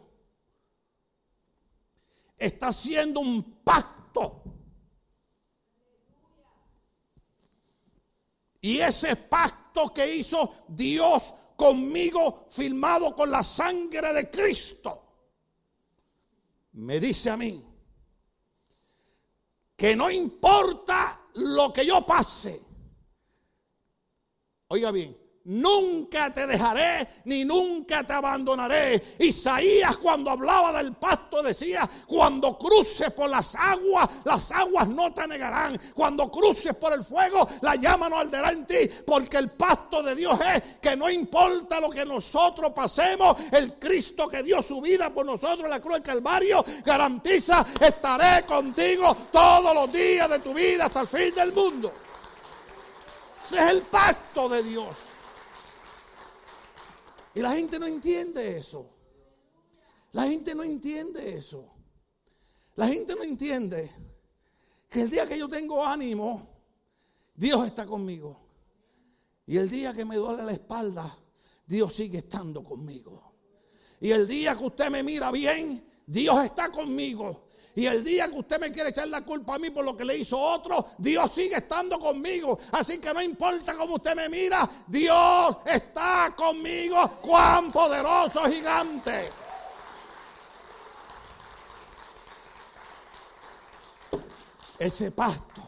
está 2.38 2.68
haciendo 2.68 3.22
un 3.22 3.62
pacto. 3.64 4.44
Y 8.62 8.80
ese 8.80 9.16
pacto 9.16 9.94
que 9.94 10.16
hizo 10.16 10.66
Dios 10.68 11.34
conmigo, 11.56 12.48
firmado 12.50 13.16
con 13.16 13.32
la 13.32 13.44
sangre 13.44 14.12
de 14.12 14.30
Cristo, 14.30 15.04
me 16.74 17.00
dice 17.00 17.30
a 17.30 17.38
mí 17.38 17.64
que 19.76 19.96
no 19.96 20.10
importa 20.10 21.22
lo 21.36 21.72
que 21.72 21.86
yo 21.86 22.06
pase, 22.06 22.62
oiga 24.68 24.92
bien, 24.92 25.25
nunca 25.46 26.34
te 26.34 26.48
dejaré 26.48 27.08
ni 27.26 27.46
nunca 27.46 28.04
te 28.04 28.14
abandonaré. 28.14 29.02
Isaías 29.20 29.98
cuando 29.98 30.32
hablaba 30.32 30.74
del 30.74 30.94
pasto 30.94 31.42
decía, 31.42 31.90
cuando 32.08 32.58
cruces 32.58 33.12
por 33.12 33.30
las 33.30 33.56
aguas, 33.56 34.10
las 34.24 34.52
aguas 34.52 34.88
no 34.88 35.14
te 35.14 35.28
negarán. 35.28 35.80
Cuando 35.94 36.30
cruces 36.30 36.74
por 36.74 36.94
el 36.94 37.04
fuego, 37.04 37.48
la 37.62 37.76
llama 37.76 38.10
no 38.10 38.20
arderá 38.20 38.52
en 38.52 38.66
ti, 38.66 38.90
porque 39.06 39.38
el 39.38 39.52
pasto 39.52 40.02
de 40.02 40.16
Dios 40.16 40.40
es 40.56 40.78
que 40.82 40.96
no 40.96 41.10
importa 41.10 41.80
lo 41.80 41.90
que 41.90 42.06
nosotros 42.06 42.72
pasemos, 42.74 43.38
el 43.52 43.74
Cristo 43.80 44.28
que 44.28 44.44
dio 44.44 44.62
su 44.62 44.82
vida 44.82 45.14
por 45.14 45.26
nosotros 45.26 45.66
en 45.66 45.70
la 45.70 45.80
cruz 45.80 45.96
del 45.96 46.04
Calvario 46.04 46.64
garantiza, 46.84 47.66
estaré 47.80 48.46
contigo 48.46 49.16
todos 49.32 49.74
los 49.74 49.92
días 49.92 50.30
de 50.30 50.40
tu 50.40 50.54
vida 50.54 50.86
hasta 50.86 51.02
el 51.02 51.08
fin 51.08 51.36
del 51.36 51.54
mundo. 51.54 51.92
Ese 53.44 53.58
es 53.58 53.68
el 53.68 53.82
pacto 53.84 54.50
de 54.50 54.64
Dios. 54.64 55.15
Y 57.36 57.42
la 57.42 57.52
gente 57.52 57.78
no 57.78 57.86
entiende 57.86 58.58
eso. 58.58 58.90
La 60.14 60.24
gente 60.24 60.56
no 60.56 60.64
entiende 60.64 61.36
eso. 61.36 61.70
La 62.76 62.88
gente 62.88 63.14
no 63.14 63.24
entiende 63.24 63.92
que 64.90 65.02
el 65.02 65.10
día 65.10 65.28
que 65.28 65.38
yo 65.38 65.50
tengo 65.50 65.86
ánimo, 65.86 66.48
Dios 67.36 67.66
está 67.68 67.86
conmigo. 67.86 68.40
Y 69.46 69.58
el 69.58 69.70
día 69.70 69.94
que 69.94 70.06
me 70.06 70.16
duele 70.16 70.44
la 70.44 70.54
espalda, 70.54 71.18
Dios 71.68 71.94
sigue 71.94 72.20
estando 72.20 72.64
conmigo. 72.64 73.34
Y 74.00 74.12
el 74.12 74.26
día 74.26 74.58
que 74.58 74.64
usted 74.64 74.90
me 74.90 75.04
mira 75.04 75.30
bien, 75.32 75.86
Dios 76.08 76.46
está 76.46 76.72
conmigo. 76.72 77.45
Y 77.76 77.86
el 77.88 78.04
día 78.04 78.30
que 78.30 78.40
usted 78.40 78.60
me 78.60 78.72
quiere 78.72 78.92
echar 78.92 79.10
la 79.10 79.22
culpa 79.24 79.56
a 79.56 79.60
mí 79.60 79.70
por 79.70 79.84
lo 79.84 79.98
que 79.98 80.06
le 80.06 80.18
hizo 80.18 80.40
otro, 80.40 80.92
Dios 80.98 81.30
sigue 81.34 81.58
estando 81.58 82.00
conmigo. 82.00 82.58
Así 82.72 83.00
que 83.00 83.14
no 83.14 83.22
importa 83.22 83.76
cómo 83.76 83.96
usted 83.96 84.16
me 84.16 84.30
mira, 84.30 84.68
Dios 84.88 85.58
está 85.66 86.34
conmigo. 86.38 87.20
Cuán 87.22 87.74
poderoso 87.74 88.46
gigante. 88.46 89.30
Ese 94.80 95.12
pasto. 95.12 95.62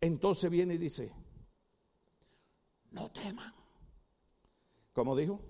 Entonces 0.00 0.48
viene 0.50 0.74
y 0.74 0.78
dice, 0.78 1.12
no 2.92 3.10
teman. 3.10 3.52
¿Cómo 4.92 5.16
dijo? 5.16 5.40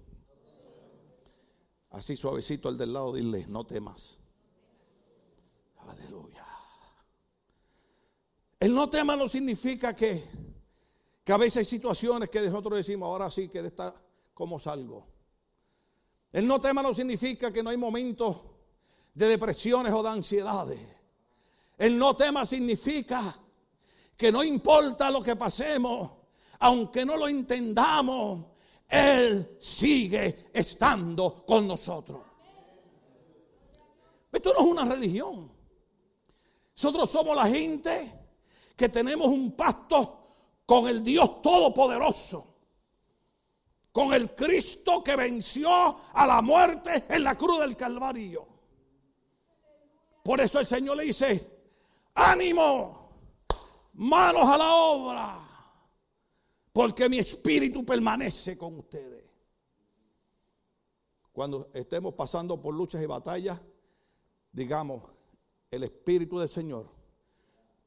Así 1.91 2.17
suavecito 2.17 2.69
al 2.71 2.79
del 2.79 2.95
lado, 2.95 3.13
dile, 3.13 3.45
no 3.49 3.65
temas. 3.65 4.22
Aleluya. 5.93 6.47
El 8.59 8.75
no 8.75 8.89
tema 8.89 9.17
no 9.17 9.29
significa 9.29 9.95
que, 9.95 10.25
que 11.25 11.33
a 11.33 11.37
veces 11.37 11.59
hay 11.59 11.65
situaciones 11.65 12.31
que 12.31 12.41
nosotros 12.41 12.79
decimos, 12.79 13.07
ahora 13.07 13.31
sí 13.31 13.49
que 13.49 13.61
de 13.61 13.69
esta, 13.69 13.95
¿cómo 14.33 14.59
salgo? 14.59 15.07
El 16.33 16.47
no 16.47 16.61
tema 16.61 16.83
no 16.83 16.95
significa 16.95 17.53
que 17.53 17.63
no 17.63 17.71
hay 17.71 17.77
momentos 17.77 18.43
de 19.15 19.29
depresiones 19.29 19.93
o 19.93 20.03
de 20.03 20.09
ansiedades. 20.09 20.81
El 21.77 21.99
no 21.99 22.17
tema 22.17 22.47
significa 22.47 23.39
que 24.17 24.33
no 24.33 24.43
importa 24.43 25.11
lo 25.11 25.23
que 25.23 25.37
pasemos, 25.37 26.11
aunque 26.61 27.05
no 27.05 27.17
lo 27.17 27.29
entendamos, 27.29 28.47
Él 28.89 29.57
sigue 29.61 30.51
estando 30.53 31.45
con 31.45 31.67
nosotros. 31.67 32.23
Esto 34.33 34.55
no 34.55 34.61
es 34.61 34.67
una 34.67 34.85
religión. 34.87 35.52
Nosotros 36.75 37.11
somos 37.11 37.37
la 37.37 37.47
gente 37.47 38.13
que 38.77 38.89
tenemos 38.89 39.29
un 39.29 39.53
pacto 39.53 40.27
con 40.67 40.89
el 40.89 41.03
Dios 41.03 41.43
Todopoderoso. 41.43 42.49
Con 43.93 44.15
el 44.15 44.35
Cristo 44.35 45.05
que 45.05 45.17
venció 45.17 45.71
a 46.15 46.27
la 46.27 46.41
muerte 46.41 47.05
en 47.11 47.25
la 47.25 47.37
cruz 47.37 47.61
del 47.61 47.77
Calvario. 47.77 48.49
Por 50.23 50.41
eso 50.41 50.61
el 50.61 50.67
Señor 50.67 50.97
le 50.97 51.05
dice, 51.05 51.51
ánimo, 52.15 53.09
manos 53.95 54.49
a 54.49 54.57
la 54.57 54.75
obra, 54.75 55.49
porque 56.73 57.09
mi 57.09 57.19
espíritu 57.19 57.85
permanece 57.85 58.57
con 58.57 58.79
ustedes. 58.79 59.25
Cuando 61.33 61.69
estemos 61.75 62.15
pasando 62.15 62.61
por 62.61 62.75
luchas 62.75 63.03
y 63.03 63.07
batallas, 63.07 63.61
digamos, 64.53 65.03
el 65.73 65.85
Espíritu 65.85 66.39
del 66.39 66.51
Señor 66.51 66.87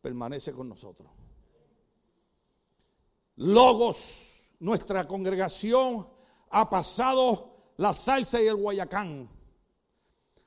permanece 0.02 0.52
con 0.52 0.68
nosotros. 0.68 1.08
Logos, 3.38 4.54
nuestra 4.60 5.08
congregación 5.08 6.08
ha 6.50 6.70
pasado 6.70 7.74
la 7.78 7.94
salsa 7.94 8.42
y 8.42 8.48
el 8.48 8.56
guayacán. 8.56 9.30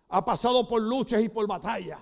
Ha 0.09 0.25
pasado 0.25 0.67
por 0.67 0.83
luchas 0.83 1.23
y 1.23 1.29
por 1.29 1.47
batallas. 1.47 2.01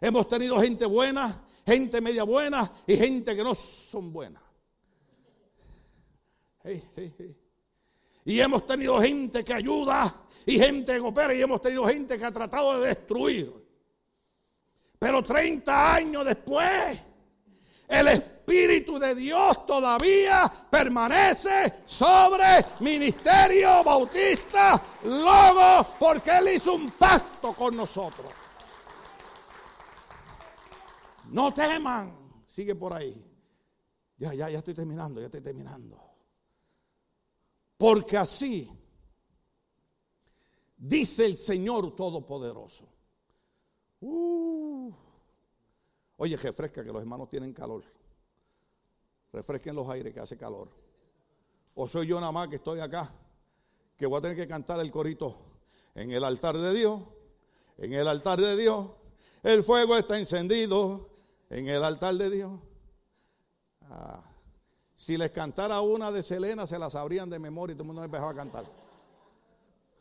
Hemos 0.00 0.28
tenido 0.28 0.60
gente 0.60 0.84
buena, 0.84 1.42
gente 1.64 2.02
media 2.02 2.24
buena 2.24 2.70
y 2.86 2.94
gente 2.94 3.34
que 3.34 3.42
no 3.42 3.54
son 3.54 4.12
buenas. 4.12 4.42
Y 8.24 8.40
hemos 8.40 8.66
tenido 8.66 9.00
gente 9.00 9.42
que 9.44 9.54
ayuda 9.54 10.26
y 10.44 10.58
gente 10.58 10.92
que 10.92 11.00
opera 11.00 11.32
y 11.32 11.40
hemos 11.40 11.60
tenido 11.60 11.86
gente 11.86 12.18
que 12.18 12.24
ha 12.24 12.32
tratado 12.32 12.78
de 12.80 12.88
destruir. 12.88 13.65
Pero 15.06 15.22
30 15.22 15.94
años 15.94 16.24
después, 16.24 17.00
el 17.86 18.08
Espíritu 18.08 18.98
de 18.98 19.14
Dios 19.14 19.64
todavía 19.64 20.52
permanece 20.68 21.82
sobre 21.84 22.44
Ministerio 22.80 23.84
Bautista 23.84 24.82
Logo, 25.04 25.86
porque 26.00 26.36
Él 26.36 26.56
hizo 26.56 26.74
un 26.74 26.90
pacto 26.90 27.52
con 27.52 27.76
nosotros. 27.76 28.32
No 31.30 31.54
teman. 31.54 32.42
Sigue 32.44 32.74
por 32.74 32.92
ahí. 32.92 33.24
Ya, 34.16 34.34
ya, 34.34 34.50
ya 34.50 34.58
estoy 34.58 34.74
terminando, 34.74 35.20
ya 35.20 35.26
estoy 35.26 35.40
terminando. 35.40 36.02
Porque 37.76 38.16
así 38.16 38.68
dice 40.76 41.26
el 41.26 41.36
Señor 41.36 41.94
Todopoderoso. 41.94 42.95
Uh. 44.00 44.92
Oye, 46.18 46.36
refresca 46.36 46.84
que 46.84 46.92
los 46.92 47.00
hermanos 47.00 47.28
tienen 47.28 47.52
calor. 47.52 47.84
Refresquen 49.32 49.74
los 49.74 49.88
aires 49.88 50.12
que 50.12 50.20
hace 50.20 50.36
calor. 50.36 50.68
O 51.74 51.86
soy 51.86 52.06
yo 52.06 52.18
nada 52.18 52.32
más 52.32 52.48
que 52.48 52.56
estoy 52.56 52.80
acá, 52.80 53.12
que 53.96 54.06
voy 54.06 54.18
a 54.18 54.22
tener 54.22 54.36
que 54.36 54.48
cantar 54.48 54.80
el 54.80 54.90
corito 54.90 55.36
en 55.94 56.10
el 56.10 56.24
altar 56.24 56.56
de 56.56 56.72
Dios. 56.72 57.02
En 57.78 57.92
el 57.92 58.08
altar 58.08 58.40
de 58.40 58.56
Dios, 58.56 58.88
el 59.42 59.62
fuego 59.62 59.96
está 59.96 60.18
encendido. 60.18 61.10
En 61.50 61.68
el 61.68 61.84
altar 61.84 62.14
de 62.14 62.30
Dios. 62.30 62.52
Ah, 63.82 64.22
si 64.96 65.16
les 65.16 65.30
cantara 65.30 65.80
una 65.82 66.10
de 66.10 66.22
Selena, 66.22 66.66
se 66.66 66.78
la 66.78 66.90
sabrían 66.90 67.28
de 67.28 67.38
memoria 67.38 67.74
y 67.74 67.76
todo 67.76 67.84
el 67.84 67.88
mundo 67.88 68.02
empezaba 68.02 68.30
a 68.30 68.34
cantar. 68.34 68.64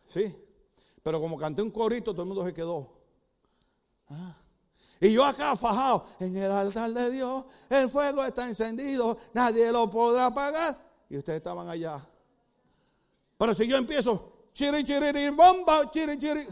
¿Sí? 0.07 0.33
Pero 1.03 1.19
como 1.19 1.37
canté 1.37 1.61
un 1.61 1.71
corito, 1.71 2.13
todo 2.13 2.23
el 2.23 2.29
mundo 2.29 2.45
se 2.45 2.53
quedó. 2.53 2.94
Ah. 4.09 4.35
Y 4.99 5.11
yo 5.11 5.25
acá 5.25 5.55
fajado, 5.55 6.05
en 6.19 6.35
el 6.37 6.51
altar 6.51 6.91
de 6.91 7.11
Dios, 7.11 7.45
el 7.69 7.89
fuego 7.89 8.23
está 8.23 8.47
encendido, 8.47 9.17
nadie 9.33 9.71
lo 9.71 9.89
podrá 9.89 10.27
apagar. 10.27 10.77
Y 11.09 11.17
ustedes 11.17 11.37
estaban 11.37 11.69
allá. 11.69 12.03
Pero 13.37 13.53
si 13.53 13.67
yo 13.67 13.77
empiezo, 13.77 14.49
chiri, 14.53 14.83
chiri, 14.83 15.29
bomba, 15.29 15.91
chiri, 15.91 16.17
chiri. 16.17 16.47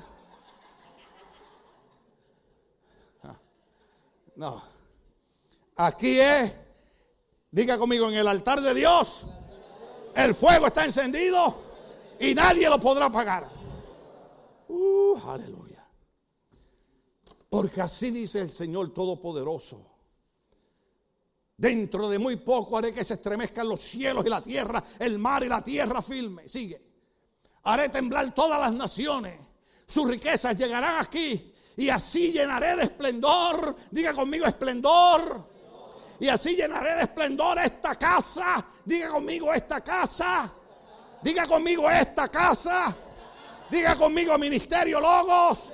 Ah. 3.23 3.35
No. 4.35 4.61
Aquí 5.77 6.19
es, 6.19 6.51
diga 7.49 7.77
conmigo, 7.77 8.09
en 8.09 8.15
el 8.15 8.27
altar 8.27 8.61
de 8.61 8.73
Dios, 8.73 9.25
el 10.15 10.35
fuego 10.35 10.67
está 10.67 10.85
encendido 10.85 11.55
y 12.19 12.35
nadie 12.35 12.69
lo 12.69 12.79
podrá 12.79 13.05
apagar. 13.05 13.47
Uh, 14.67 15.17
aleluya. 15.27 15.62
Porque 17.53 17.81
así 17.81 18.09
dice 18.09 18.39
el 18.39 18.51
Señor 18.51 18.91
Todopoderoso. 18.91 19.85
Dentro 21.55 22.09
de 22.09 22.17
muy 22.17 22.37
poco 22.37 22.79
haré 22.79 22.91
que 22.91 23.03
se 23.03 23.13
estremezcan 23.13 23.69
los 23.69 23.79
cielos 23.79 24.25
y 24.25 24.29
la 24.29 24.41
tierra, 24.41 24.83
el 24.97 25.19
mar 25.19 25.43
y 25.43 25.49
la 25.49 25.63
tierra 25.63 26.01
firme. 26.01 26.49
Sigue. 26.49 26.81
Haré 27.61 27.89
temblar 27.89 28.33
todas 28.33 28.59
las 28.59 28.73
naciones. 28.73 29.39
Sus 29.85 30.09
riquezas 30.09 30.57
llegarán 30.57 30.99
aquí. 30.99 31.53
Y 31.77 31.89
así 31.89 32.31
llenaré 32.31 32.75
de 32.75 32.83
esplendor. 32.85 33.75
Diga 33.91 34.13
conmigo 34.13 34.47
esplendor. 34.47 35.47
Y 36.19 36.29
así 36.29 36.55
llenaré 36.55 36.95
de 36.95 37.01
esplendor 37.03 37.59
esta 37.59 37.93
casa. 37.93 38.65
Diga 38.83 39.09
conmigo 39.09 39.53
esta 39.53 39.79
casa. 39.79 40.51
Diga 41.21 41.45
conmigo 41.45 41.87
esta 41.87 42.29
casa. 42.29 42.97
Diga 43.69 43.95
conmigo 43.95 44.39
ministerio 44.39 44.99
Logos 44.99 45.71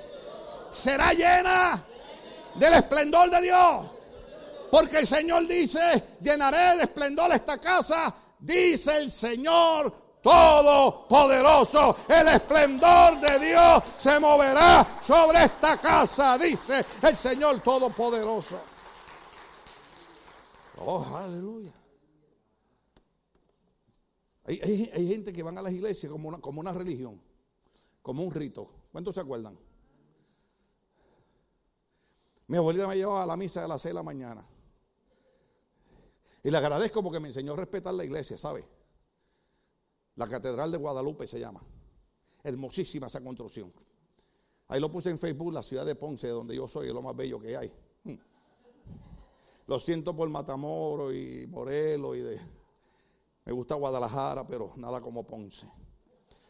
será 0.70 1.12
llena 1.12 1.84
del 2.54 2.74
esplendor 2.74 3.30
de 3.30 3.42
Dios. 3.42 3.86
Porque 4.70 4.98
el 4.98 5.06
Señor 5.06 5.46
dice, 5.46 6.16
llenaré 6.20 6.76
de 6.76 6.82
esplendor 6.84 7.32
esta 7.32 7.58
casa 7.58 8.14
dice 8.40 8.96
el 8.96 9.10
Señor 9.10 9.92
Todopoderoso. 10.22 11.96
El 12.08 12.28
esplendor 12.28 13.20
de 13.20 13.38
Dios 13.38 13.82
se 13.98 14.18
moverá 14.20 14.86
sobre 15.06 15.44
esta 15.44 15.80
casa, 15.80 16.36
dice 16.38 16.84
el 17.02 17.16
Señor 17.16 17.60
Todopoderoso. 17.60 18.60
Oh, 20.78 21.04
aleluya. 21.14 21.72
Hay, 24.44 25.06
gente 25.06 25.32
que 25.32 25.42
van 25.42 25.58
a 25.58 25.62
las 25.62 25.72
iglesias 25.72 26.10
como 26.10 26.28
una, 26.28 26.38
como 26.38 26.60
una 26.60 26.72
religión, 26.72 27.20
como 28.02 28.24
un 28.24 28.32
rito. 28.32 28.68
¿Cuántos 28.90 29.14
se 29.14 29.20
acuerdan? 29.20 29.56
Mi 32.50 32.56
abuelita 32.56 32.88
me 32.88 32.96
llevaba 32.96 33.22
a 33.22 33.26
la 33.26 33.36
misa 33.36 33.62
de 33.62 33.68
las 33.68 33.80
6 33.80 33.90
de 33.90 33.94
la 33.94 34.02
mañana. 34.02 34.44
Y 36.42 36.50
le 36.50 36.58
agradezco 36.58 37.00
porque 37.00 37.20
me 37.20 37.28
enseñó 37.28 37.52
a 37.52 37.56
respetar 37.56 37.94
la 37.94 38.04
iglesia, 38.04 38.36
¿sabe? 38.36 38.66
La 40.16 40.26
Catedral 40.26 40.72
de 40.72 40.76
Guadalupe 40.76 41.28
se 41.28 41.38
llama. 41.38 41.62
Hermosísima 42.42 43.06
esa 43.06 43.20
construcción. 43.20 43.72
Ahí 44.66 44.80
lo 44.80 44.90
puse 44.90 45.10
en 45.10 45.18
Facebook, 45.18 45.52
la 45.52 45.62
ciudad 45.62 45.86
de 45.86 45.94
Ponce, 45.94 46.26
donde 46.26 46.56
yo 46.56 46.66
soy, 46.66 46.88
es 46.88 46.92
lo 46.92 47.02
más 47.02 47.14
bello 47.14 47.38
que 47.38 47.56
hay. 47.56 47.72
Hmm. 48.02 48.18
Lo 49.68 49.78
siento 49.78 50.16
por 50.16 50.28
Matamoro 50.28 51.14
y 51.14 51.46
Morelos 51.46 52.16
y 52.16 52.20
de... 52.20 52.40
Me 53.44 53.52
gusta 53.52 53.76
Guadalajara, 53.76 54.44
pero 54.44 54.72
nada 54.76 55.00
como 55.00 55.22
Ponce. 55.22 55.68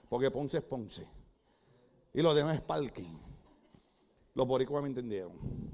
Porque 0.09 0.31
Ponce 0.31 0.57
es 0.57 0.65
Ponce. 0.65 1.07
Y 2.15 2.23
lo 2.23 2.33
demás 2.33 2.55
es 2.55 2.63
parking. 2.63 3.19
Los 4.33 4.47
boricuas 4.47 4.83
me 4.83 4.89
entendieron. 4.89 5.71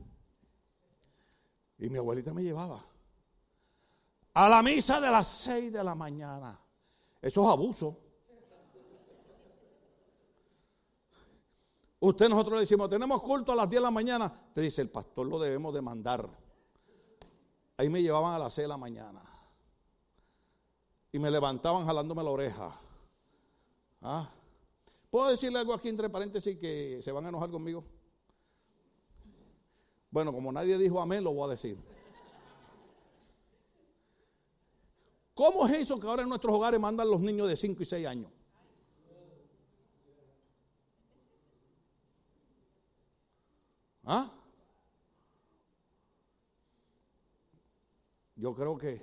Y 1.78 1.90
mi 1.90 1.98
abuelita 1.98 2.32
me 2.32 2.42
llevaba 2.42 2.84
a 4.36 4.50
la 4.50 4.62
misa 4.62 5.00
de 5.00 5.10
las 5.10 5.26
seis 5.26 5.72
de 5.72 5.82
la 5.82 5.94
mañana. 5.94 6.60
Eso 7.22 7.42
es 7.42 7.48
abuso. 7.48 7.98
Usted 11.98 12.28
nosotros 12.28 12.56
le 12.56 12.60
decimos, 12.60 12.90
tenemos 12.90 13.22
culto 13.22 13.52
a 13.52 13.56
las 13.56 13.70
10 13.70 13.80
de 13.80 13.82
la 13.82 13.90
mañana. 13.90 14.32
Te 14.52 14.60
dice, 14.60 14.82
el 14.82 14.90
pastor 14.90 15.26
lo 15.26 15.38
debemos 15.38 15.72
de 15.72 15.80
mandar. 15.80 16.28
Ahí 17.78 17.88
me 17.88 18.02
llevaban 18.02 18.34
a 18.34 18.38
las 18.38 18.52
6 18.52 18.64
de 18.64 18.68
la 18.68 18.76
mañana. 18.76 19.22
Y 21.12 21.18
me 21.18 21.30
levantaban 21.30 21.86
jalándome 21.86 22.22
la 22.22 22.30
oreja. 22.30 22.78
¿Ah? 24.02 24.28
¿Puedo 25.10 25.30
decirle 25.30 25.58
algo 25.58 25.72
aquí 25.72 25.88
entre 25.88 26.10
paréntesis 26.10 26.58
que 26.58 27.00
se 27.02 27.10
van 27.10 27.24
a 27.24 27.30
enojar 27.30 27.50
conmigo? 27.50 27.84
Bueno, 30.10 30.32
como 30.32 30.52
nadie 30.52 30.78
dijo 30.78 31.00
amén, 31.00 31.22
lo 31.22 31.32
voy 31.32 31.48
a 31.48 31.50
decir. 31.52 31.78
¿Cómo 35.34 35.66
es 35.66 35.76
eso 35.76 36.00
que 36.00 36.06
ahora 36.06 36.22
en 36.22 36.30
nuestros 36.30 36.54
hogares 36.54 36.80
mandan 36.80 37.10
los 37.10 37.20
niños 37.20 37.46
de 37.48 37.56
5 37.56 37.82
y 37.82 37.86
6 37.86 38.06
años? 38.06 38.32
¿Ah? 44.04 44.32
Yo 48.36 48.54
creo 48.54 48.78
que, 48.78 49.02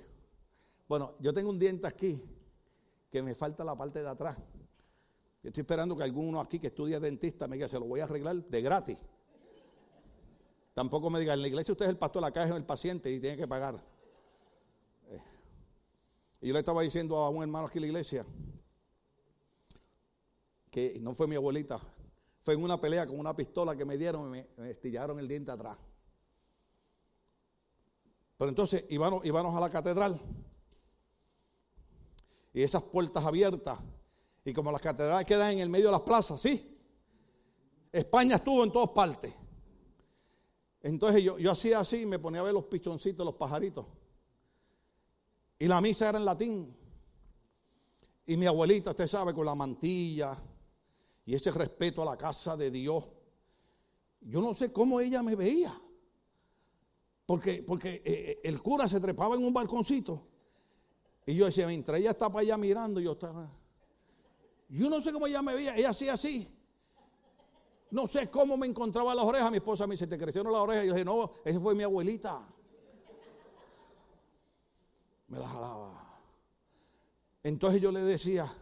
bueno, 0.88 1.14
yo 1.20 1.32
tengo 1.32 1.50
un 1.50 1.58
diente 1.58 1.86
aquí 1.86 2.20
que 3.10 3.22
me 3.22 3.34
falta 3.34 3.62
la 3.62 3.76
parte 3.76 4.00
de 4.00 4.08
atrás. 4.08 4.36
Estoy 5.42 5.60
esperando 5.60 5.96
que 5.96 6.02
alguno 6.02 6.40
aquí 6.40 6.58
que 6.58 6.68
estudia 6.68 6.98
dentista 6.98 7.46
me 7.46 7.56
diga, 7.56 7.68
se 7.68 7.78
lo 7.78 7.84
voy 7.84 8.00
a 8.00 8.04
arreglar 8.04 8.36
de 8.36 8.62
gratis. 8.62 8.98
Tampoco 10.74 11.08
me 11.08 11.20
diga, 11.20 11.34
en 11.34 11.40
la 11.40 11.48
iglesia 11.48 11.70
usted 11.70 11.86
es 11.86 11.90
el 11.90 11.98
pastor, 11.98 12.20
la 12.20 12.32
caja 12.32 12.48
es 12.48 12.56
el 12.56 12.64
paciente 12.64 13.10
y 13.10 13.20
tiene 13.20 13.36
que 13.36 13.46
pagar. 13.46 13.80
Eh, 15.06 15.20
y 16.40 16.48
yo 16.48 16.52
le 16.52 16.58
estaba 16.58 16.82
diciendo 16.82 17.16
a 17.18 17.28
un 17.30 17.42
hermano 17.42 17.68
aquí 17.68 17.78
en 17.78 17.82
la 17.82 17.86
iglesia 17.86 18.26
que 20.72 20.98
no 21.00 21.14
fue 21.14 21.28
mi 21.28 21.36
abuelita, 21.36 21.80
fue 22.42 22.54
en 22.54 22.64
una 22.64 22.80
pelea 22.80 23.06
con 23.06 23.20
una 23.20 23.36
pistola 23.36 23.76
que 23.76 23.84
me 23.84 23.96
dieron 23.96 24.26
y 24.34 24.44
me, 24.56 24.70
estillaron 24.70 25.20
el 25.20 25.28
diente 25.28 25.52
atrás. 25.52 25.78
Pero 28.36 28.48
entonces 28.48 28.84
íbamos, 28.88 29.24
íbamos 29.24 29.56
a 29.56 29.60
la 29.60 29.70
catedral 29.70 30.20
y 32.52 32.62
esas 32.62 32.82
puertas 32.82 33.24
abiertas 33.24 33.78
y 34.44 34.52
como 34.52 34.72
las 34.72 34.82
catedrales 34.82 35.24
quedan 35.24 35.52
en 35.52 35.60
el 35.60 35.68
medio 35.68 35.86
de 35.86 35.92
las 35.92 36.00
plazas, 36.00 36.40
¿sí? 36.40 36.76
España 37.92 38.34
estuvo 38.34 38.64
en 38.64 38.72
todas 38.72 38.90
partes. 38.90 39.32
Entonces 40.84 41.22
yo, 41.22 41.38
yo 41.38 41.50
hacía 41.50 41.80
así 41.80 42.02
y 42.02 42.06
me 42.06 42.18
ponía 42.18 42.40
a 42.40 42.44
ver 42.44 42.52
los 42.52 42.64
pichoncitos, 42.64 43.24
los 43.24 43.36
pajaritos. 43.36 43.86
Y 45.58 45.66
la 45.66 45.80
misa 45.80 46.10
era 46.10 46.18
en 46.18 46.26
latín. 46.26 46.76
Y 48.26 48.36
mi 48.36 48.44
abuelita, 48.44 48.90
usted 48.90 49.06
sabe, 49.06 49.32
con 49.32 49.46
la 49.46 49.54
mantilla 49.54 50.36
y 51.24 51.34
ese 51.34 51.50
respeto 51.52 52.02
a 52.02 52.04
la 52.04 52.18
casa 52.18 52.54
de 52.54 52.70
Dios. 52.70 53.02
Yo 54.20 54.42
no 54.42 54.52
sé 54.52 54.72
cómo 54.72 55.00
ella 55.00 55.22
me 55.22 55.34
veía. 55.34 55.74
Porque, 57.24 57.62
porque 57.62 57.94
eh, 57.94 58.02
eh, 58.04 58.40
el 58.44 58.60
cura 58.60 58.86
se 58.86 59.00
trepaba 59.00 59.36
en 59.36 59.42
un 59.42 59.54
balconcito. 59.54 60.20
Y 61.24 61.34
yo 61.34 61.46
decía, 61.46 61.66
mientras 61.66 61.98
ella 61.98 62.10
estaba 62.10 62.40
allá 62.40 62.58
mirando, 62.58 63.00
yo 63.00 63.12
estaba. 63.12 63.50
Yo 64.68 64.90
no 64.90 65.00
sé 65.00 65.14
cómo 65.14 65.26
ella 65.26 65.40
me 65.40 65.54
veía. 65.54 65.74
Ella 65.76 65.88
hacía 65.88 66.12
así. 66.12 66.54
No 67.94 68.08
sé 68.08 68.28
cómo 68.28 68.56
me 68.56 68.66
encontraba 68.66 69.14
las 69.14 69.24
orejas. 69.24 69.52
Mi 69.52 69.58
esposa 69.58 69.86
me 69.86 69.92
dice, 69.94 70.08
¿te 70.08 70.18
crecieron 70.18 70.52
las 70.52 70.60
orejas? 70.60 70.84
Y 70.84 70.88
yo 70.88 70.94
dije, 70.94 71.04
no, 71.04 71.30
esa 71.44 71.60
fue 71.60 71.76
mi 71.76 71.84
abuelita. 71.84 72.44
Me 75.28 75.38
la 75.38 75.46
jalaba. 75.46 76.18
Entonces 77.44 77.80
yo 77.80 77.92
le 77.92 78.00
decía, 78.00 78.52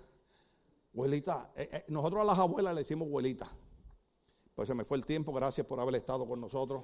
abuelita, 0.92 1.50
eh, 1.56 1.66
eh, 1.72 1.84
nosotros 1.88 2.20
a 2.20 2.24
las 2.24 2.38
abuelas 2.38 2.74
le 2.74 2.82
decimos 2.82 3.08
abuelita. 3.08 3.50
Pues 4.54 4.68
se 4.68 4.74
me 4.74 4.84
fue 4.84 4.98
el 4.98 5.06
tiempo, 5.06 5.32
gracias 5.32 5.66
por 5.66 5.80
haber 5.80 5.94
estado 5.94 6.28
con 6.28 6.38
nosotros. 6.38 6.82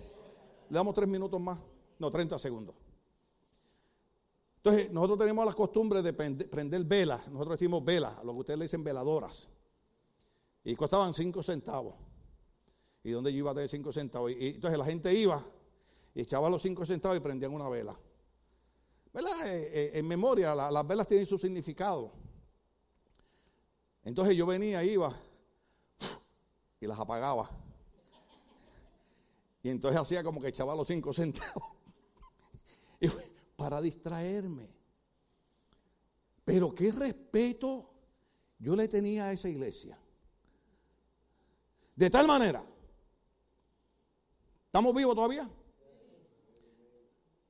Le 0.70 0.74
damos 0.74 0.94
tres 0.94 1.07
minutos 1.07 1.38
más, 1.38 1.59
no, 1.99 2.11
30 2.11 2.38
segundos. 2.38 2.74
Entonces, 4.57 4.90
nosotros 4.90 5.18
tenemos 5.18 5.44
la 5.44 5.53
costumbre 5.53 6.01
de 6.01 6.14
prender 6.14 6.82
velas, 6.84 7.28
nosotros 7.28 7.59
decimos 7.59 7.84
velas, 7.84 8.16
a 8.16 8.24
lo 8.24 8.32
que 8.32 8.38
ustedes 8.38 8.59
le 8.59 8.64
dicen 8.64 8.82
veladoras. 8.82 9.51
Y 10.64 10.74
costaban 10.76 11.12
cinco 11.12 11.42
centavos 11.42 12.07
y 13.09 13.12
donde 13.12 13.32
yo 13.32 13.38
iba 13.38 13.50
a 13.52 13.54
tener 13.54 13.70
cinco 13.70 13.90
centavos. 13.90 14.32
Y, 14.32 14.48
entonces 14.48 14.78
la 14.78 14.84
gente 14.84 15.14
iba 15.14 15.42
echaba 16.14 16.50
los 16.50 16.62
cinco 16.62 16.84
centavos 16.84 17.16
y 17.16 17.20
prendían 17.20 17.52
una 17.52 17.68
vela. 17.68 17.98
¿Verdad? 19.12 19.48
Eh, 19.48 19.70
eh, 19.72 19.90
en 19.94 20.06
memoria, 20.06 20.54
las 20.54 20.86
velas 20.86 21.06
tienen 21.06 21.24
su 21.24 21.38
significado. 21.38 22.12
Entonces 24.02 24.36
yo 24.36 24.44
venía, 24.44 24.84
iba 24.84 25.16
y 26.80 26.86
las 26.86 26.98
apagaba. 26.98 27.50
Y 29.62 29.70
entonces 29.70 30.00
hacía 30.00 30.22
como 30.22 30.40
que 30.40 30.48
echaba 30.48 30.74
los 30.74 30.86
cinco 30.86 31.12
centavos. 31.12 31.68
Para 33.56 33.80
distraerme. 33.80 34.68
Pero 36.44 36.74
qué 36.74 36.92
respeto 36.92 37.88
yo 38.59 38.76
le 38.76 38.86
tenía 38.88 39.26
a 39.26 39.32
esa 39.32 39.48
iglesia. 39.48 39.98
De 41.96 42.11
tal 42.11 42.26
manera 42.26 42.64
¿Estamos 44.69 44.95
vivos 44.95 45.14
todavía? 45.14 45.49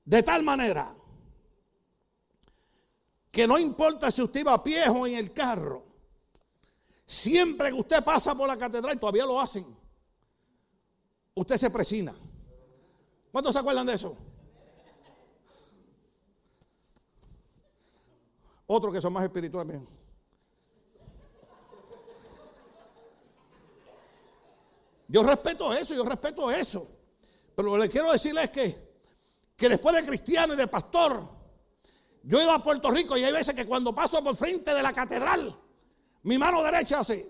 De 0.04 0.22
tal 0.22 0.44
manera 0.44 0.94
que 3.32 3.46
no 3.46 3.58
importa 3.58 4.08
si 4.12 4.22
usted 4.22 4.46
va 4.46 4.54
a 4.54 4.62
pie 4.62 4.88
o 4.88 5.04
en 5.04 5.14
el 5.14 5.32
carro, 5.32 5.84
siempre 7.04 7.70
que 7.70 7.74
usted 7.74 8.04
pasa 8.04 8.36
por 8.36 8.46
la 8.46 8.56
catedral, 8.56 9.00
todavía 9.00 9.26
lo 9.26 9.40
hacen, 9.40 9.66
usted 11.34 11.56
se 11.56 11.70
presina. 11.70 12.14
¿Cuántos 13.32 13.52
se 13.52 13.58
acuerdan 13.58 13.86
de 13.86 13.94
eso? 13.94 14.16
Otros 18.68 18.94
que 18.94 19.00
son 19.00 19.12
más 19.12 19.24
espirituales. 19.24 19.82
Yo 25.08 25.22
respeto 25.24 25.72
eso, 25.72 25.94
yo 25.94 26.04
respeto 26.04 26.48
eso. 26.48 26.97
Pero 27.58 27.76
lo 27.76 27.82
que 27.82 27.88
quiero 27.88 28.12
decirles 28.12 28.44
es 28.44 28.50
que, 28.50 28.88
que 29.56 29.68
después 29.68 29.92
de 29.92 30.06
cristiano 30.06 30.54
y 30.54 30.56
de 30.56 30.68
pastor, 30.68 31.28
yo 32.22 32.40
iba 32.40 32.54
a 32.54 32.62
Puerto 32.62 32.88
Rico 32.88 33.16
y 33.16 33.24
hay 33.24 33.32
veces 33.32 33.52
que 33.52 33.66
cuando 33.66 33.92
paso 33.92 34.22
por 34.22 34.36
frente 34.36 34.72
de 34.72 34.80
la 34.80 34.92
catedral, 34.92 35.60
mi 36.22 36.38
mano 36.38 36.62
derecha 36.62 37.00
hace. 37.00 37.28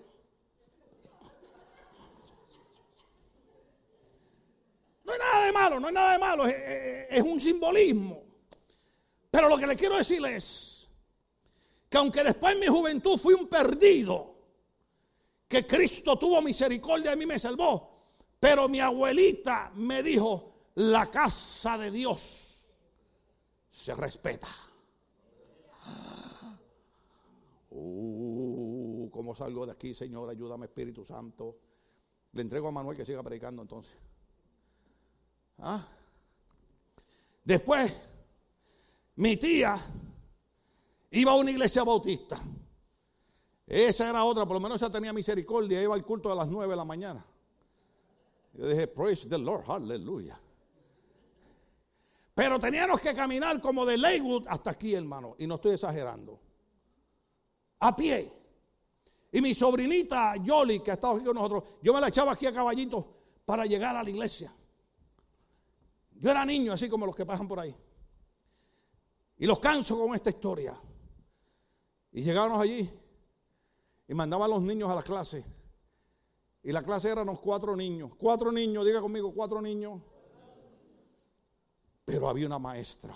No 5.03 5.13
hay 5.13 5.17
nada 5.17 5.45
de 5.45 5.51
malo, 5.51 5.79
no 5.79 5.87
hay 5.87 5.93
nada 5.95 6.11
de 6.11 6.19
malo, 6.19 6.45
es, 6.45 7.23
un 7.23 7.41
simbolismo. 7.41 8.21
Pero 9.31 9.49
lo 9.49 9.57
que 9.57 9.65
le 9.65 9.75
quiero 9.75 9.97
decirles 9.97 10.35
es 10.35 10.89
que 11.89 11.97
aunque 11.97 12.23
después 12.23 12.53
en 12.53 12.59
mi 12.59 12.67
juventud 12.67 13.17
fui 13.17 13.33
un 13.33 13.47
perdido, 13.47 14.35
que 15.47 15.65
Cristo 15.65 16.19
tuvo 16.19 16.39
misericordia 16.39 17.09
de 17.09 17.17
mí 17.17 17.25
me 17.25 17.39
salvó, 17.39 17.88
pero 18.39 18.69
mi 18.69 18.79
abuelita 18.79 19.71
me 19.75 20.01
dijo, 20.01 20.53
la 20.75 21.09
casa 21.11 21.77
de 21.77 21.91
Dios 21.91 22.63
se 23.71 23.93
respeta. 23.95 24.47
Uh, 27.71 29.09
¿Cómo 29.11 29.35
salgo 29.35 29.65
de 29.65 29.73
aquí, 29.73 29.93
Señor? 29.93 30.29
Ayúdame, 30.29 30.65
Espíritu 30.65 31.03
Santo. 31.03 31.57
Le 32.31 32.41
entrego 32.41 32.67
a 32.67 32.71
Manuel 32.71 32.95
que 32.95 33.05
siga 33.05 33.23
predicando 33.23 33.61
entonces. 33.61 33.95
¿Ah? 35.59 35.85
Después, 37.43 37.91
mi 39.15 39.35
tía 39.35 39.77
iba 41.11 41.31
a 41.31 41.35
una 41.35 41.51
iglesia 41.51 41.83
bautista. 41.83 42.41
Esa 43.67 44.09
era 44.09 44.23
otra, 44.23 44.45
por 44.45 44.55
lo 44.55 44.61
menos 44.61 44.77
esa 44.77 44.91
tenía 44.91 45.13
misericordia, 45.13 45.81
iba 45.81 45.93
al 45.93 46.05
culto 46.05 46.31
a 46.31 46.35
las 46.35 46.47
nueve 46.47 46.71
de 46.71 46.77
la 46.77 46.85
mañana. 46.85 47.25
Yo 48.53 48.67
dije, 48.67 48.87
praise 48.87 49.27
the 49.27 49.37
Lord, 49.37 49.63
aleluya. 49.69 50.39
Pero 52.33 52.59
teníamos 52.59 53.01
que 53.01 53.13
caminar 53.13 53.59
como 53.59 53.85
de 53.85 53.97
Leywood 53.97 54.47
hasta 54.47 54.71
aquí, 54.71 54.93
hermano, 54.93 55.35
y 55.37 55.45
no 55.45 55.55
estoy 55.55 55.73
exagerando. 55.73 56.39
A 57.79 57.95
pie. 57.95 58.31
Y 59.31 59.41
mi 59.41 59.53
sobrinita 59.53 60.35
Yoli, 60.37 60.79
que 60.79 60.91
ha 60.91 60.93
estado 60.95 61.15
aquí 61.15 61.25
con 61.25 61.35
nosotros, 61.35 61.63
yo 61.81 61.93
me 61.93 62.01
la 62.01 62.07
echaba 62.07 62.31
aquí 62.31 62.45
a 62.45 62.53
caballito 62.53 63.07
para 63.45 63.65
llegar 63.65 63.95
a 63.95 64.03
la 64.03 64.09
iglesia. 64.09 64.53
Yo 66.11 66.31
era 66.31 66.45
niño, 66.45 66.73
así 66.73 66.89
como 66.89 67.05
los 67.05 67.15
que 67.15 67.25
pasan 67.25 67.47
por 67.47 67.59
ahí. 67.59 67.75
Y 69.37 69.45
los 69.45 69.59
canso 69.59 69.97
con 69.99 70.15
esta 70.15 70.29
historia. 70.29 70.75
Y 72.11 72.23
llegábamos 72.23 72.61
allí 72.61 72.89
y 74.07 74.13
mandaba 74.13 74.45
a 74.45 74.47
los 74.47 74.63
niños 74.63 74.89
a 74.89 74.95
la 74.95 75.03
clase. 75.03 75.45
Y 76.63 76.71
la 76.71 76.83
clase 76.83 77.09
eran 77.09 77.27
los 77.27 77.39
cuatro 77.39 77.75
niños. 77.75 78.11
Cuatro 78.17 78.51
niños, 78.51 78.85
diga 78.85 79.01
conmigo, 79.01 79.33
cuatro 79.33 79.61
niños. 79.61 80.01
Pero 82.05 82.27
había 82.27 82.47
una 82.47 82.59
maestra 82.59 83.15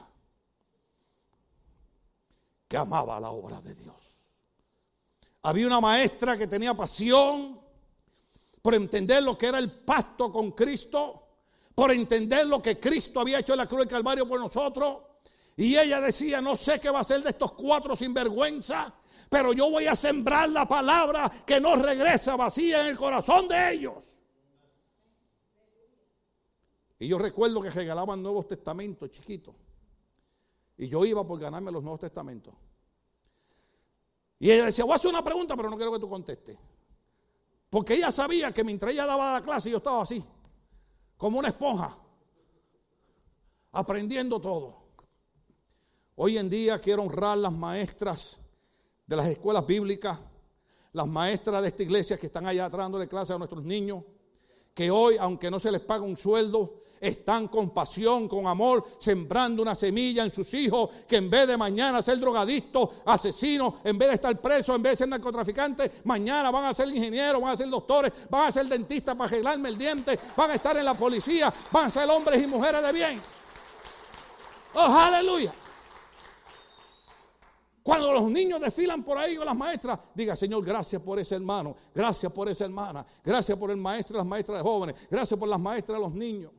que 2.68 2.78
amaba 2.78 3.20
la 3.20 3.30
obra 3.30 3.62
de 3.62 3.76
Dios. 3.76 3.96
Había 5.44 5.68
una 5.68 5.82
maestra 5.82 6.38
que 6.38 6.48
tenía 6.48 6.74
pasión 6.74 7.60
por 8.62 8.74
entender 8.76 9.22
lo 9.22 9.38
que 9.38 9.48
era 9.48 9.60
el 9.60 9.72
pacto 9.72 10.32
con 10.32 10.52
Cristo, 10.52 11.28
por 11.76 11.92
entender 11.92 12.48
lo 12.48 12.62
que 12.62 12.80
Cristo 12.80 13.20
había 13.20 13.40
hecho 13.40 13.54
en 13.54 13.58
la 13.58 13.68
cruz 13.68 13.80
del 13.80 13.90
Calvario 13.90 14.28
por 14.28 14.40
nosotros. 14.40 15.04
Y 15.58 15.76
ella 15.78 16.00
decía, 16.00 16.42
no 16.42 16.56
sé 16.56 16.80
qué 16.80 16.90
va 16.90 17.02
a 17.02 17.04
ser 17.04 17.22
de 17.22 17.32
estos 17.32 17.52
cuatro 17.52 17.96
sinvergüenza, 17.96 18.94
pero 19.34 19.52
yo 19.52 19.72
voy 19.72 19.88
a 19.88 19.96
sembrar 19.96 20.48
la 20.48 20.68
palabra 20.68 21.28
que 21.44 21.60
no 21.60 21.76
regresa 21.76 22.36
vacía 22.36 22.82
en 22.82 22.90
el 22.90 22.98
corazón 23.00 23.48
de 23.48 23.74
ellos. 23.74 23.96
Y 27.00 27.08
yo 27.08 27.18
recuerdo 27.18 27.60
que 27.60 27.72
regalaban 27.72 28.22
Nuevos 28.22 28.48
Testamentos 28.48 29.10
chiquitos. 29.10 29.56
Y 30.78 30.88
yo 30.88 31.04
iba 31.04 31.26
por 31.26 31.40
ganarme 31.40 31.72
los 31.72 31.82
Nuevos 31.82 32.02
Testamentos. 32.02 32.54
Y 34.38 34.52
ella 34.52 34.66
decía, 34.66 34.86
voy 34.86 34.94
a 34.94 34.98
hacer 34.98 35.10
una 35.10 35.24
pregunta, 35.24 35.56
pero 35.56 35.68
no 35.68 35.78
quiero 35.78 35.92
que 35.94 36.00
tú 36.00 36.08
contestes. 36.08 36.56
Porque 37.72 37.96
ella 37.96 38.12
sabía 38.12 38.54
que 38.54 38.64
mientras 38.64 38.94
ella 38.94 39.08
daba 39.08 39.34
la 39.34 39.42
clase 39.42 39.68
yo 39.68 39.78
estaba 39.78 40.04
así, 40.04 40.24
como 41.18 41.40
una 41.40 41.48
esponja, 41.48 41.98
aprendiendo 43.72 44.40
todo. 44.40 44.84
Hoy 46.18 46.38
en 46.38 46.52
día 46.52 46.80
quiero 46.80 47.02
honrar 47.02 47.40
las 47.40 47.52
maestras 47.52 48.43
de 49.06 49.16
las 49.16 49.26
escuelas 49.28 49.66
bíblicas, 49.66 50.20
las 50.94 51.08
maestras 51.08 51.62
de 51.62 51.70
esta 51.70 51.84
iglesia 51.84 52.18
que 52.18 52.28
están 52.28 52.46
allá 52.46 52.66
atrás 52.66 52.92
de 52.92 53.08
clase 53.08 53.34
a 53.34 53.38
nuestros 53.38 53.64
niños, 53.64 54.04
que 54.74 54.90
hoy, 54.90 55.18
aunque 55.20 55.52
no 55.52 55.60
se 55.60 55.72
les 55.72 55.82
paga 55.82 56.04
un 56.04 56.18
sueldo, 56.18 56.84
están 57.00 57.50
con 57.50 57.72
pasión, 57.72 58.30
con 58.30 58.48
amor, 58.48 58.86
sembrando 58.98 59.62
una 59.62 59.76
semilla 59.76 60.24
en 60.24 60.32
sus 60.32 60.54
hijos, 60.54 60.90
que 61.06 61.18
en 61.18 61.30
vez 61.30 61.48
de 61.48 61.58
mañana 61.58 62.02
ser 62.02 62.18
drogadictos, 62.18 62.90
asesinos, 63.06 63.76
en 63.84 63.98
vez 63.98 64.10
de 64.10 64.16
estar 64.16 64.40
presos, 64.40 64.74
en 64.76 64.82
vez 64.82 64.94
de 64.94 64.98
ser 64.98 65.10
narcotraficantes, 65.10 65.92
mañana 66.06 66.50
van 66.50 66.66
a 66.66 66.74
ser 66.74 66.88
ingenieros, 66.88 67.42
van 67.42 67.52
a 67.52 67.58
ser 67.58 67.70
doctores, 67.70 68.14
van 68.30 68.48
a 68.48 68.52
ser 68.54 68.68
dentistas 68.68 69.16
para 69.16 69.28
arreglarme 69.28 69.70
el 69.70 69.78
diente, 69.78 70.18
van 70.38 70.52
a 70.52 70.56
estar 70.56 70.78
en 70.78 70.86
la 70.86 70.94
policía, 70.94 71.54
van 71.72 71.88
a 71.88 71.90
ser 71.90 72.10
hombres 72.10 72.42
y 72.42 72.48
mujeres 72.48 72.82
de 72.82 72.92
bien. 72.94 73.22
Oh, 74.76 74.80
aleluya. 74.80 75.54
Cuando 77.84 78.14
los 78.14 78.32
niños 78.32 78.62
desfilan 78.62 79.04
por 79.04 79.18
ahí 79.18 79.36
con 79.36 79.46
las 79.46 79.58
maestras, 79.58 80.00
diga, 80.16 80.38
Señor, 80.38 80.66
gracias 80.66 81.02
por 81.02 81.20
ese 81.20 81.36
hermano, 81.36 81.76
gracias 81.94 82.32
por 82.32 82.48
esa 82.48 82.64
hermana, 82.64 83.06
gracias 83.22 83.58
por 83.60 83.70
el 83.72 83.78
maestro 83.78 84.16
y 84.16 84.18
las 84.20 84.26
maestras 84.26 84.60
de 84.60 84.64
jóvenes, 84.64 85.08
gracias 85.12 85.38
por 85.38 85.50
las 85.50 85.60
maestras 85.60 85.98
de 85.98 86.04
los 86.04 86.14
niños. 86.14 86.52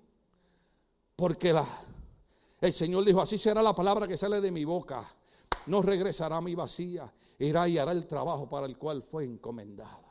Porque 1.17 1.53
la, 1.53 1.67
el 2.61 2.73
Señor 2.75 3.07
dijo, 3.07 3.23
así 3.23 3.39
será 3.39 3.63
la 3.63 3.75
palabra 3.75 4.07
que 4.07 4.19
sale 4.19 4.41
de 4.41 4.51
mi 4.51 4.65
boca. 4.65 5.03
No 5.67 5.81
regresará 5.81 6.37
a 6.37 6.41
mi 6.43 6.55
vacía, 6.55 7.11
irá 7.39 7.67
y 7.69 7.79
hará 7.79 7.93
el 7.93 8.07
trabajo 8.07 8.47
para 8.47 8.67
el 8.67 8.77
cual 8.77 9.03
fue 9.03 9.25
encomendada. 9.25 10.05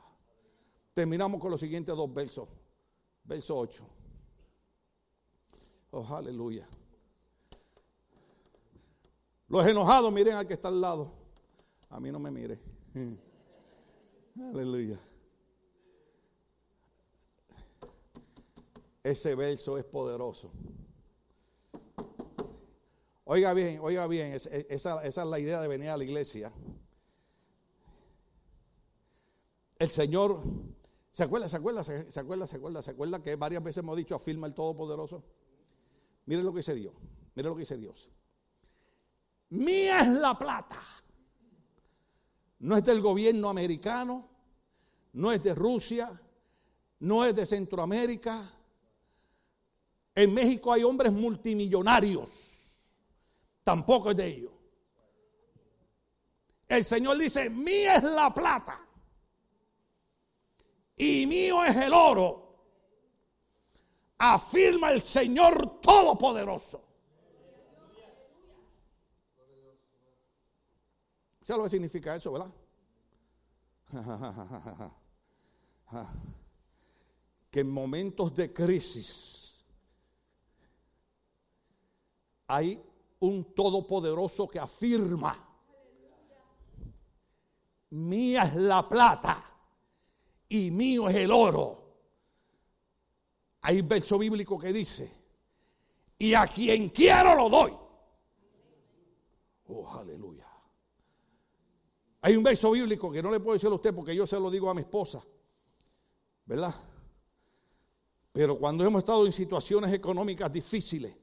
Terminamos 0.96 1.40
con 1.40 1.52
los 1.52 1.62
siguientes 1.62 1.96
dos 1.96 2.12
versos. 2.12 2.50
Verso 3.24 3.56
8. 3.56 3.86
Oh, 5.92 6.16
aleluya. 6.16 6.68
Los 9.48 9.66
enojados, 9.66 10.12
miren 10.12 10.36
al 10.36 10.48
que 10.48 10.54
está 10.54 10.68
al 10.68 10.82
lado. 10.82 11.12
A 11.90 12.00
mí 12.00 12.12
no 12.12 12.20
me 12.20 12.32
mire. 12.32 12.60
Aleluya. 14.40 15.00
Ese 19.04 19.36
verso 19.36 19.78
es 19.78 19.84
poderoso. 19.84 20.52
Oiga 23.26 23.54
bien, 23.54 23.80
oiga 23.82 24.06
bien, 24.08 24.34
esa, 24.34 25.06
es 25.06 25.18
la 25.18 25.40
idea 25.40 25.62
de 25.62 25.68
venir 25.68 25.90
a 25.90 25.98
la 25.98 26.04
iglesia. 26.04 26.52
El 29.80 29.90
Señor, 29.90 30.42
¿se 31.12 31.24
acuerda, 31.24 31.48
se 31.50 31.56
acuerda, 31.58 31.84
se, 31.84 32.20
acuerda, 32.20 32.48
se 32.48 32.56
acuerda, 32.56 32.82
se 32.82 32.92
acuerda 32.92 33.22
que 33.22 33.36
varias 33.36 33.64
veces 33.64 33.80
hemos 33.80 33.98
dicho 33.98 34.16
afirma 34.16 34.48
el 34.48 34.54
Todopoderoso? 34.54 35.24
Mire 36.26 36.44
lo 36.44 36.52
que 36.52 36.60
dice 36.60 36.74
Dios, 36.74 36.94
mire 37.36 37.50
lo 37.50 37.56
que 37.56 37.62
dice 37.62 37.78
Dios. 37.78 38.10
Mía 39.54 40.00
es 40.00 40.08
la 40.08 40.36
plata. 40.36 40.82
No 42.58 42.76
es 42.76 42.84
del 42.84 43.02
gobierno 43.02 43.50
americano, 43.50 44.28
no 45.14 45.32
es 45.32 45.44
de 45.44 45.54
Rusia, 45.54 46.20
no 47.02 47.24
es 47.24 47.36
de 47.36 47.46
Centroamérica. 47.46 48.52
En 50.16 50.34
México 50.34 50.74
hay 50.74 50.84
hombres 50.84 51.14
multimillonarios. 51.14 52.80
Tampoco 53.64 54.10
es 54.10 54.18
de 54.18 54.28
ellos. 54.28 54.52
El 56.68 56.84
Señor 56.84 57.20
dice, 57.20 57.48
mía 57.52 57.98
es 57.98 58.04
la 58.04 58.34
plata 58.34 58.84
y 60.98 61.28
mío 61.28 61.64
es 61.64 61.76
el 61.76 61.94
oro. 61.94 62.58
Afirma 64.18 64.90
el 64.90 65.02
Señor 65.04 65.80
Todopoderoso. 65.80 66.93
¿Sabes 71.44 71.58
lo 71.58 71.64
que 71.64 71.70
significa 71.70 72.16
eso, 72.16 72.32
verdad? 72.32 72.54
que 77.52 77.60
en 77.60 77.70
momentos 77.70 78.34
de 78.36 78.52
crisis 78.54 79.66
hay 82.48 82.82
un 83.20 83.54
todopoderoso 83.54 84.48
que 84.48 84.60
afirma, 84.60 85.38
mía 87.92 88.44
es 88.44 88.56
la 88.56 88.88
plata 88.88 89.44
y 90.50 90.72
mío 90.72 91.10
es 91.10 91.16
el 91.16 91.32
oro. 91.32 91.84
Hay 93.62 93.82
un 93.82 93.88
verso 93.88 94.18
bíblico 94.18 94.58
que 94.58 94.74
dice, 94.74 95.12
y 96.18 96.34
a 96.34 96.48
quien 96.48 96.90
quiero 96.90 97.36
lo 97.36 97.50
doy. 97.50 97.74
Oh, 99.68 99.94
aleluya. 99.94 100.48
Hay 102.26 102.38
un 102.38 102.44
verso 102.44 102.72
bíblico 102.72 103.12
que 103.12 103.22
no 103.22 103.30
le 103.30 103.42
puedo 103.42 103.54
decir 103.54 103.70
a 103.70 103.74
usted 103.74 103.94
porque 103.94 104.16
yo 104.16 104.26
se 104.26 104.40
lo 104.40 104.50
digo 104.50 104.70
a 104.70 104.74
mi 104.74 104.80
esposa, 104.80 105.22
¿verdad? 106.46 106.74
Pero 108.32 108.58
cuando 108.58 108.86
hemos 108.86 109.00
estado 109.00 109.26
en 109.26 109.34
situaciones 109.34 109.92
económicas 109.92 110.52
difíciles, 110.52 111.14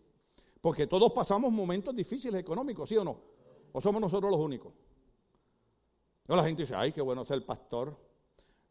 porque 0.60 0.86
todos 0.86 1.10
pasamos 1.12 1.50
momentos 1.50 1.96
difíciles 1.96 2.38
económicos, 2.38 2.86
¿sí 2.86 2.98
o 2.98 3.04
no? 3.04 3.18
¿O 3.72 3.80
somos 3.80 3.98
nosotros 3.98 4.30
los 4.30 4.38
únicos? 4.38 4.74
No, 6.28 6.36
la 6.36 6.44
gente 6.44 6.64
dice, 6.64 6.74
ay, 6.74 6.92
qué 6.92 7.00
bueno 7.00 7.24
ser 7.24 7.46
pastor. 7.46 7.96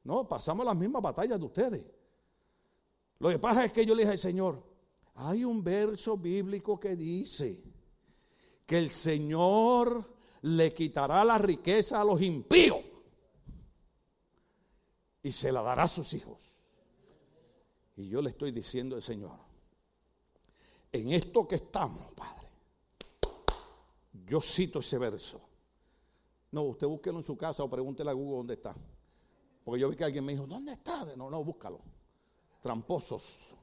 No, 0.03 0.29
pasamos 0.29 0.63
las 0.63 0.75
mismas 0.75 1.01
batallas 1.01 1.39
de 1.39 1.45
ustedes. 1.45 1.83
Lo 3.17 3.29
que 3.29 3.39
pasa 3.39 3.65
es 3.65 3.73
que 3.73 3.87
yo 3.87 3.95
le 3.95 4.03
dije 4.03 4.11
al 4.11 4.19
Señor, 4.19 4.63
hay 5.15 5.43
un 5.43 5.63
verso 5.63 6.15
bíblico 6.15 6.79
que 6.79 6.95
dice 6.95 7.63
que 8.67 8.77
el 8.77 8.91
Señor 8.91 10.18
le 10.41 10.73
quitará 10.73 11.23
la 11.23 11.37
riqueza 11.37 11.99
a 12.01 12.03
los 12.03 12.21
impíos 12.21 12.79
y 15.21 15.31
se 15.31 15.51
la 15.51 15.61
dará 15.61 15.83
a 15.83 15.87
sus 15.87 16.13
hijos. 16.13 16.37
Y 17.97 18.07
yo 18.07 18.21
le 18.21 18.29
estoy 18.29 18.51
diciendo 18.51 18.95
al 18.95 19.01
Señor, 19.01 19.37
en 20.91 21.11
esto 21.11 21.47
que 21.47 21.55
estamos, 21.55 22.13
Padre, 22.13 22.49
yo 24.25 24.41
cito 24.41 24.79
ese 24.79 24.97
verso, 24.97 25.41
No, 26.51 26.63
usted 26.63 26.87
búsquelo 26.87 27.19
en 27.19 27.23
su 27.23 27.37
casa 27.37 27.63
o 27.63 27.69
pregúntele 27.69 28.09
a 28.09 28.13
Google 28.13 28.37
dónde 28.37 28.53
está. 28.55 28.75
Porque 29.63 29.81
yo 29.81 29.89
vi 29.89 29.95
que 29.95 30.03
alguien 30.03 30.25
me 30.25 30.31
dijo, 30.31 30.47
¿dónde 30.47 30.73
está? 30.73 31.05
No, 31.15 31.29
no, 31.29 31.43
búscalo. 31.43 31.79
Tramposos. 32.61 33.55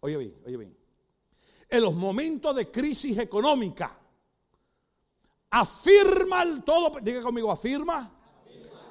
Oye 0.00 0.16
bien, 0.16 0.36
oye 0.46 0.56
bien. 0.56 0.76
En 1.68 1.82
los 1.82 1.94
momentos 1.94 2.54
de 2.54 2.70
crisis 2.70 3.18
económica, 3.18 3.98
afirma 5.54 6.42
el 6.42 6.64
todo, 6.64 6.98
diga 7.00 7.22
conmigo, 7.22 7.50
afirma, 7.50 8.10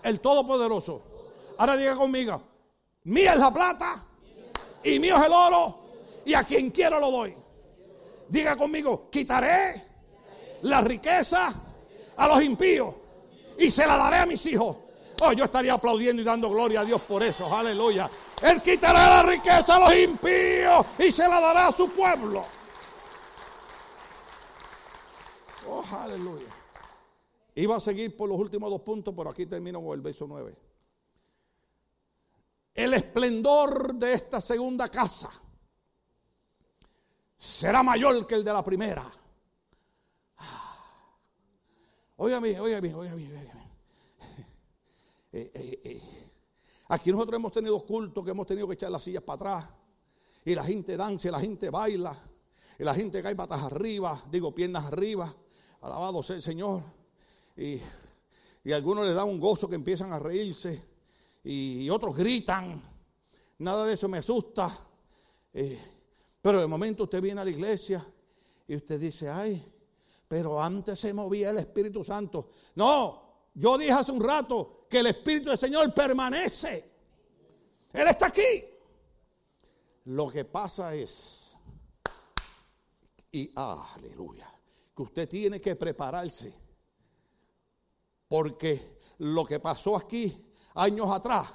el 0.02 0.22
todopoderoso. 0.22 1.02
Ahora 1.58 1.76
diga 1.76 1.96
conmigo, 1.96 2.42
mía 3.04 3.34
es 3.34 3.40
la 3.40 3.54
plata 3.54 4.04
y 4.82 4.98
mío 4.98 5.18
es 5.18 5.26
el 5.26 5.34
oro 5.34 5.80
y 6.26 6.34
a 6.34 6.44
quien 6.44 6.72
quiero 6.72 7.02
lo 7.02 7.12
doy. 7.12 7.36
Diga 8.30 8.56
conmigo, 8.56 9.10
quitaré 9.12 9.84
la 10.62 10.80
riqueza 10.80 11.54
a 12.16 12.28
los 12.30 12.42
impíos 12.42 12.96
y 13.58 13.70
se 13.70 13.86
la 13.86 13.98
daré 13.98 14.18
a 14.18 14.26
mis 14.26 14.46
hijos. 14.46 14.78
Oh, 15.22 15.34
yo 15.34 15.44
estaría 15.44 15.74
aplaudiendo 15.74 16.22
y 16.22 16.26
dando 16.26 16.50
gloria 16.50 16.80
a 16.80 16.86
Dios 16.86 17.02
por 17.02 17.24
eso. 17.24 17.54
Aleluya. 17.54 18.10
Él 18.42 18.62
quitará 18.62 19.10
la 19.10 19.24
riqueza 19.24 19.76
a 19.76 19.80
los 19.80 19.96
impíos 19.96 20.86
y 20.98 21.12
se 21.12 21.28
la 21.28 21.42
dará 21.42 21.68
a 21.68 21.72
su 21.74 21.90
pueblo. 21.90 22.46
Oh, 25.76 25.84
aleluya. 25.92 26.50
Iba 27.56 27.78
a 27.78 27.80
seguir 27.80 28.16
por 28.16 28.30
los 28.30 28.38
últimos 28.38 28.70
dos 28.70 28.82
puntos, 28.82 29.12
pero 29.18 29.32
aquí 29.32 29.48
termino 29.48 29.82
con 29.82 29.94
el 29.94 30.02
verso 30.02 30.28
9. 30.28 30.56
El 32.76 32.94
esplendor 32.94 33.96
de 33.96 34.14
esta 34.14 34.40
segunda 34.40 34.88
casa 34.90 35.32
será 37.36 37.82
mayor 37.82 38.28
que 38.28 38.36
el 38.36 38.44
de 38.44 38.54
la 38.54 38.64
primera. 38.64 39.12
Óigame, 42.18 42.60
óigame, 42.60 42.94
óigame, 42.94 43.28
óigame. 43.28 43.64
Eh, 45.36 45.52
eh, 45.56 45.82
eh. 45.84 46.02
Aquí 46.90 47.12
nosotros 47.12 47.36
hemos 47.36 47.52
tenido 47.52 47.84
cultos 47.84 48.24
que 48.24 48.30
hemos 48.30 48.46
tenido 48.46 48.68
que 48.68 48.76
echar 48.76 48.92
las 48.92 49.02
sillas 49.02 49.24
para 49.24 49.58
atrás. 49.58 49.70
Y 50.46 50.54
la 50.54 50.64
gente 50.64 50.96
danza, 50.96 51.30
y 51.30 51.32
la 51.32 51.40
gente 51.40 51.72
baila. 51.72 52.16
Y 52.78 52.84
la 52.84 52.94
gente 52.94 53.24
cae 53.24 53.36
patas 53.36 53.64
arriba, 53.64 54.24
digo 54.30 54.54
piernas 54.54 54.86
arriba. 54.86 55.34
Alabado 55.84 56.24
sea 56.24 56.38
el 56.38 56.42
Señor. 56.42 56.82
Y, 57.58 57.80
y 58.64 58.72
algunos 58.72 59.06
les 59.06 59.16
da 59.16 59.26
un 59.26 59.38
gozo 59.38 59.68
que 59.68 59.76
empiezan 59.76 60.14
a 60.14 60.20
reírse. 60.20 60.82
Y, 61.44 61.90
otros 61.90 62.16
gritan. 62.16 62.82
Nada 63.60 63.86
de 63.86 63.94
eso 63.94 64.08
me 64.08 64.20
asusta. 64.20 64.76
pero 66.42 66.62
de 66.62 66.68
momento 66.68 67.04
usted 67.04 67.22
viene 67.22 67.42
a 67.42 67.46
la 67.46 67.52
iglesia 67.52 68.06
y 68.66 68.78
usted 68.78 68.98
dice, 69.00 69.30
ay, 69.30 69.62
pero 70.28 70.62
antes 70.62 71.00
se 71.00 71.14
movía 71.14 71.50
el 71.50 71.58
Espíritu 71.58 72.02
Santo. 72.02 72.50
No, 72.76 73.50
yo 73.54 73.78
dije 73.78 73.92
hace 73.92 74.14
un 74.14 74.24
rato 74.24 74.88
que 74.90 75.00
el 75.00 75.08
Espíritu 75.08 75.50
del 75.50 75.58
Señor 75.58 75.94
permanece. 75.94 76.92
Él 77.92 78.08
está 78.08 78.28
aquí. 78.28 78.64
Lo 80.06 80.30
que 80.30 80.46
pasa 80.46 80.96
es, 80.96 81.58
y 83.32 83.52
aleluya, 83.54 84.53
que 84.96 85.02
usted 85.02 85.30
tiene 85.30 85.60
que 85.60 85.76
prepararse. 85.76 86.54
Porque 88.28 89.00
lo 89.20 89.46
que 89.46 89.60
pasó 89.60 89.96
aquí 89.96 90.46
años 90.76 91.10
atrás 91.12 91.48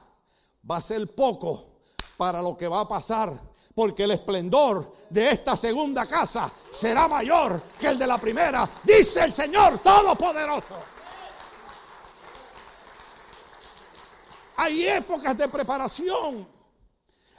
va 0.68 0.76
a 0.76 0.82
ser 0.82 1.14
poco 1.14 1.80
para 2.16 2.43
lo 2.43 2.57
que 2.57 2.68
va 2.68 2.80
a 2.80 2.89
pasar 2.89 3.49
porque 3.78 4.03
el 4.03 4.11
esplendor 4.11 4.93
de 5.09 5.30
esta 5.30 5.57
segunda 5.57 6.05
casa 6.05 6.51
será 6.68 7.07
mayor 7.07 7.62
que 7.78 7.86
el 7.86 7.97
de 7.97 8.09
la 8.09 8.18
primera, 8.18 8.68
dice 8.82 9.22
el 9.22 9.32
Señor 9.32 9.78
Todopoderoso. 9.78 10.74
Hay 14.57 14.84
épocas 14.84 15.39
de 15.39 15.47
preparación. 15.47 16.45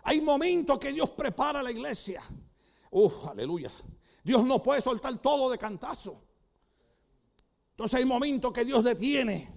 Hay 0.03 0.21
momentos 0.21 0.79
que 0.79 0.93
Dios 0.93 1.09
prepara 1.09 1.61
la 1.61 1.71
iglesia. 1.71 2.23
Uf, 2.91 3.27
aleluya. 3.27 3.69
Dios 4.29 4.45
no 4.45 4.61
puede 4.61 4.79
soltar 4.79 5.17
todo 5.17 5.49
de 5.49 5.57
cantazo. 5.57 6.21
Entonces 7.71 7.99
hay 7.99 8.05
momentos 8.05 8.53
que 8.53 8.63
Dios 8.63 8.83
detiene 8.83 9.51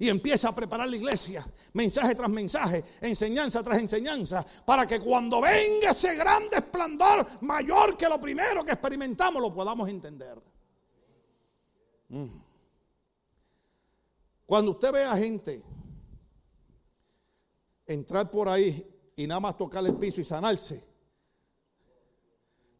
y 0.00 0.08
empieza 0.08 0.48
a 0.48 0.54
preparar 0.54 0.88
la 0.88 0.96
iglesia, 0.96 1.46
mensaje 1.74 2.16
tras 2.16 2.28
mensaje, 2.28 2.82
enseñanza 3.02 3.62
tras 3.62 3.78
enseñanza, 3.78 4.44
para 4.66 4.84
que 4.84 4.98
cuando 4.98 5.40
venga 5.40 5.92
ese 5.92 6.16
gran 6.16 6.42
esplendor 6.52 7.24
mayor 7.42 7.96
que 7.96 8.08
lo 8.08 8.20
primero 8.20 8.64
que 8.64 8.72
experimentamos, 8.72 9.40
lo 9.40 9.54
podamos 9.54 9.88
entender. 9.88 10.42
Mm. 12.08 12.42
Cuando 14.44 14.72
usted 14.72 14.90
ve 14.90 15.04
a 15.04 15.16
gente 15.16 15.62
entrar 17.86 18.28
por 18.28 18.48
ahí 18.48 18.84
y 19.14 19.24
nada 19.28 19.38
más 19.38 19.56
tocar 19.56 19.86
el 19.86 19.94
piso 19.94 20.20
y 20.20 20.24
sanarse, 20.24 20.84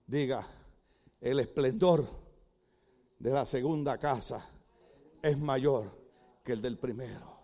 diga, 0.09 0.57
el 1.21 1.41
esplendor 1.41 2.07
de 3.18 3.31
la 3.31 3.45
segunda 3.45 3.99
casa 3.99 4.49
es 5.23 5.39
mayor 5.39 5.91
que 6.43 6.53
el 6.53 6.62
del 6.62 6.79
primero. 6.79 7.39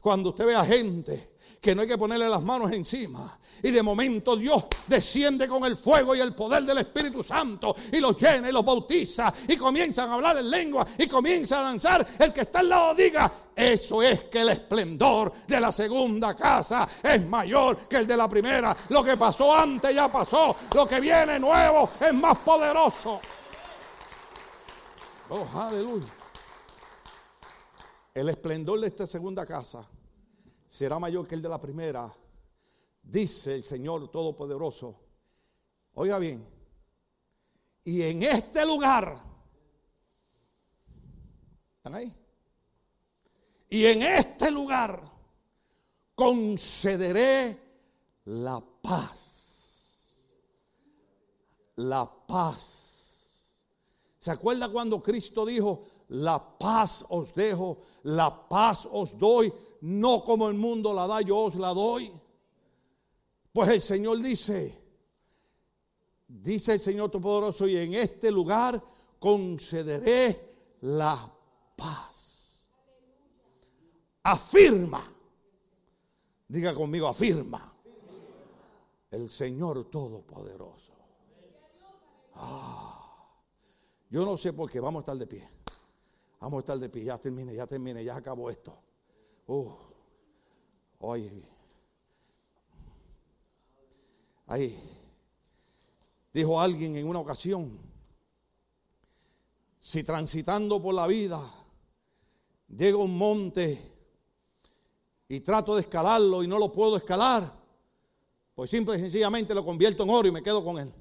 Cuando 0.00 0.30
usted 0.30 0.46
ve 0.46 0.56
a 0.56 0.64
gente 0.64 1.34
que 1.60 1.74
no 1.74 1.82
hay 1.82 1.88
que 1.88 1.98
ponerle 1.98 2.28
las 2.28 2.42
manos 2.42 2.72
encima 2.72 3.38
y 3.62 3.70
de 3.70 3.82
momento 3.82 4.36
Dios 4.36 4.64
desciende 4.86 5.46
con 5.46 5.64
el 5.64 5.76
fuego 5.76 6.16
y 6.16 6.20
el 6.20 6.34
poder 6.34 6.64
del 6.64 6.78
Espíritu 6.78 7.22
Santo 7.22 7.74
y 7.92 8.00
los 8.00 8.20
llena 8.20 8.48
y 8.48 8.52
los 8.52 8.64
bautiza 8.64 9.32
y 9.48 9.56
comienzan 9.56 10.10
a 10.10 10.14
hablar 10.14 10.38
en 10.38 10.50
lengua 10.50 10.86
y 10.98 11.06
comienza 11.06 11.60
a 11.60 11.62
danzar, 11.62 12.06
el 12.18 12.32
que 12.32 12.40
está 12.40 12.58
al 12.60 12.68
lado 12.68 12.94
diga, 12.94 13.30
eso 13.54 14.02
es 14.02 14.24
que 14.24 14.40
el 14.40 14.48
esplendor 14.48 15.32
de 15.46 15.60
la 15.60 15.70
segunda 15.70 16.34
casa 16.34 16.88
es 17.02 17.24
mayor 17.26 17.88
que 17.88 17.98
el 17.98 18.06
de 18.06 18.16
la 18.16 18.28
primera. 18.28 18.76
Lo 18.88 19.02
que 19.02 19.16
pasó 19.16 19.54
antes 19.54 19.94
ya 19.94 20.10
pasó, 20.10 20.56
lo 20.74 20.86
que 20.86 20.98
viene 20.98 21.38
nuevo 21.38 21.90
es 22.00 22.12
más 22.12 22.38
poderoso. 22.38 23.20
Oh, 25.30 25.48
aleluya. 25.54 26.13
El 28.14 28.28
esplendor 28.28 28.80
de 28.80 28.86
esta 28.86 29.06
segunda 29.06 29.44
casa 29.44 29.86
será 30.68 30.98
mayor 30.98 31.26
que 31.26 31.34
el 31.34 31.42
de 31.42 31.48
la 31.48 31.60
primera, 31.60 32.14
dice 33.02 33.54
el 33.54 33.64
Señor 33.64 34.08
Todopoderoso. 34.10 35.00
Oiga 35.94 36.18
bien, 36.18 36.46
y 37.84 38.02
en 38.02 38.22
este 38.22 38.64
lugar, 38.64 39.20
¿están 41.76 41.94
ahí? 41.94 42.12
Y 43.68 43.84
en 43.86 44.02
este 44.02 44.50
lugar 44.50 45.02
concederé 46.14 47.60
la 48.24 48.62
paz. 48.80 49.32
La 51.76 52.08
paz 52.26 52.84
¿Se 54.24 54.30
acuerda 54.30 54.70
cuando 54.70 55.02
Cristo 55.02 55.44
dijo, 55.44 55.84
la 56.08 56.58
paz 56.58 57.04
os 57.08 57.32
dejo, 57.34 57.78
la 58.04 58.48
paz 58.48 58.88
os 58.90 59.16
doy, 59.16 59.52
no 59.82 60.22
como 60.22 60.48
el 60.48 60.54
mundo 60.54 60.92
la 60.92 61.06
da, 61.06 61.20
yo 61.20 61.36
os 61.38 61.54
la 61.56 61.72
doy? 61.74 62.12
Pues 63.52 63.68
el 63.68 63.80
Señor 63.80 64.20
dice, 64.20 64.78
dice 66.26 66.74
el 66.74 66.80
Señor 66.80 67.10
Todopoderoso, 67.10 67.66
y 67.66 67.76
en 67.76 67.94
este 67.94 68.30
lugar 68.30 68.82
concederé 69.18 70.78
la 70.82 71.32
paz. 71.76 72.66
Afirma, 74.22 75.12
diga 76.48 76.74
conmigo, 76.74 77.06
afirma, 77.06 77.72
el 79.10 79.30
Señor 79.30 79.90
Todopoderoso. 79.90 80.92
Ah. 82.34 82.94
Yo 84.10 84.24
no 84.24 84.36
sé 84.36 84.52
por 84.52 84.70
qué, 84.70 84.80
vamos 84.80 85.00
a 85.00 85.02
estar 85.02 85.16
de 85.16 85.26
pie. 85.26 85.53
Vamos 86.44 86.58
a 86.58 86.60
estar 86.60 86.78
de 86.78 86.90
pie, 86.90 87.04
ya 87.04 87.16
termine, 87.16 87.54
ya 87.54 87.66
termine, 87.66 88.04
ya 88.04 88.16
acabó 88.16 88.50
esto. 88.50 88.78
Uh, 89.46 89.72
ahí 94.46 94.78
dijo 96.34 96.60
alguien 96.60 96.98
en 96.98 97.08
una 97.08 97.20
ocasión, 97.20 97.78
si 99.80 100.04
transitando 100.04 100.82
por 100.82 100.94
la 100.94 101.06
vida 101.06 101.50
llego 102.68 103.00
a 103.00 103.04
un 103.06 103.16
monte 103.16 103.90
y 105.26 105.40
trato 105.40 105.74
de 105.76 105.80
escalarlo 105.80 106.42
y 106.42 106.46
no 106.46 106.58
lo 106.58 106.70
puedo 106.70 106.98
escalar, 106.98 107.58
pues 108.54 108.68
simple 108.68 108.98
y 108.98 109.00
sencillamente 109.00 109.54
lo 109.54 109.64
convierto 109.64 110.02
en 110.02 110.10
oro 110.10 110.28
y 110.28 110.32
me 110.32 110.42
quedo 110.42 110.62
con 110.62 110.78
él. 110.78 110.92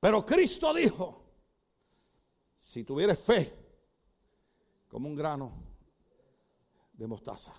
Pero 0.00 0.24
Cristo 0.24 0.72
dijo, 0.72 1.22
si 2.58 2.82
tuvieres 2.82 3.18
fe, 3.18 3.65
como 4.96 5.10
un 5.10 5.14
grano 5.14 5.52
de 6.94 7.06
mostaza, 7.06 7.52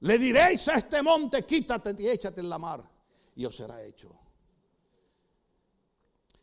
le 0.00 0.18
diréis 0.18 0.66
a 0.66 0.74
este 0.74 1.00
monte, 1.00 1.46
quítate 1.46 1.94
y 2.02 2.08
échate 2.08 2.40
en 2.40 2.48
la 2.48 2.58
mar, 2.58 2.82
y 3.36 3.44
os 3.44 3.54
será 3.54 3.80
hecho. 3.84 4.10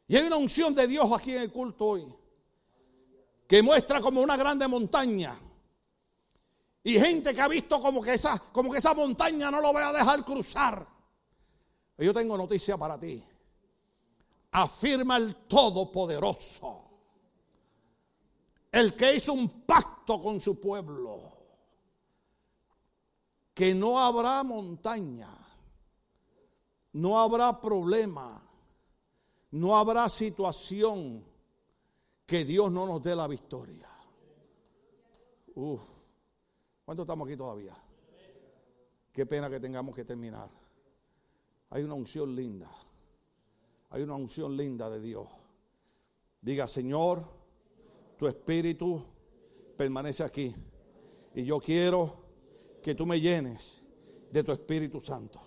Y 0.08 0.16
hay 0.16 0.26
una 0.26 0.38
unción 0.38 0.74
de 0.74 0.88
Dios 0.88 1.12
aquí 1.12 1.32
en 1.32 1.42
el 1.42 1.52
culto 1.52 1.86
hoy 1.86 2.16
que 3.46 3.62
muestra 3.62 4.00
como 4.00 4.22
una 4.22 4.38
grande 4.38 4.70
montaña. 4.70 5.38
Y 6.82 6.98
gente 6.98 7.36
que 7.36 7.42
ha 7.42 7.50
visto 7.50 7.82
como 7.82 8.02
que 8.02 8.14
esa, 8.14 8.40
como 8.40 8.72
que 8.72 8.78
esa 8.78 8.94
montaña 8.94 9.52
no 9.52 9.60
lo 9.60 9.74
voy 9.74 9.84
a 9.84 9.92
dejar 9.92 10.24
cruzar. 10.24 10.88
Yo 11.98 12.14
tengo 12.14 12.38
noticia 12.38 12.78
para 12.78 12.98
ti. 12.98 13.22
Afirma 14.52 15.18
el 15.18 15.36
Todopoderoso. 15.46 16.93
El 18.74 18.96
que 18.96 19.16
hizo 19.16 19.34
un 19.34 19.62
pacto 19.68 20.20
con 20.20 20.42
su 20.42 20.60
pueblo. 20.60 21.32
Que 23.54 23.76
no 23.76 24.00
habrá 24.00 24.44
montaña. 24.44 25.30
No 26.94 27.20
habrá 27.20 27.62
problema. 27.62 28.42
No 29.52 29.78
habrá 29.78 30.10
situación 30.10 31.24
que 32.26 32.44
Dios 32.46 32.72
no 32.72 32.88
nos 32.88 33.04
dé 33.04 33.16
la 33.16 33.28
victoria. 33.28 33.88
Uf. 35.54 35.82
¿Cuánto 36.84 37.04
estamos 37.04 37.28
aquí 37.28 37.38
todavía? 37.38 37.78
Qué 39.12 39.28
pena 39.28 39.52
que 39.52 39.60
tengamos 39.60 39.96
que 39.96 40.04
terminar. 40.04 40.50
Hay 41.70 41.84
una 41.84 41.94
unción 41.94 42.36
linda. 42.36 42.72
Hay 43.92 44.02
una 44.02 44.16
unción 44.16 44.58
linda 44.58 44.90
de 44.90 45.00
Dios. 45.00 45.28
Diga, 46.42 46.68
Señor, 46.68 47.43
tu 48.24 48.30
espíritu 48.30 49.04
permanece 49.78 50.24
aquí. 50.24 50.56
Y 51.36 51.44
yo 51.44 51.60
quiero 51.60 52.24
que 52.82 52.96
tú 52.96 53.06
me 53.06 53.20
llenes 53.20 53.82
de 54.32 54.44
tu 54.46 54.54
Espíritu 54.54 55.02
Santo. 55.02 55.42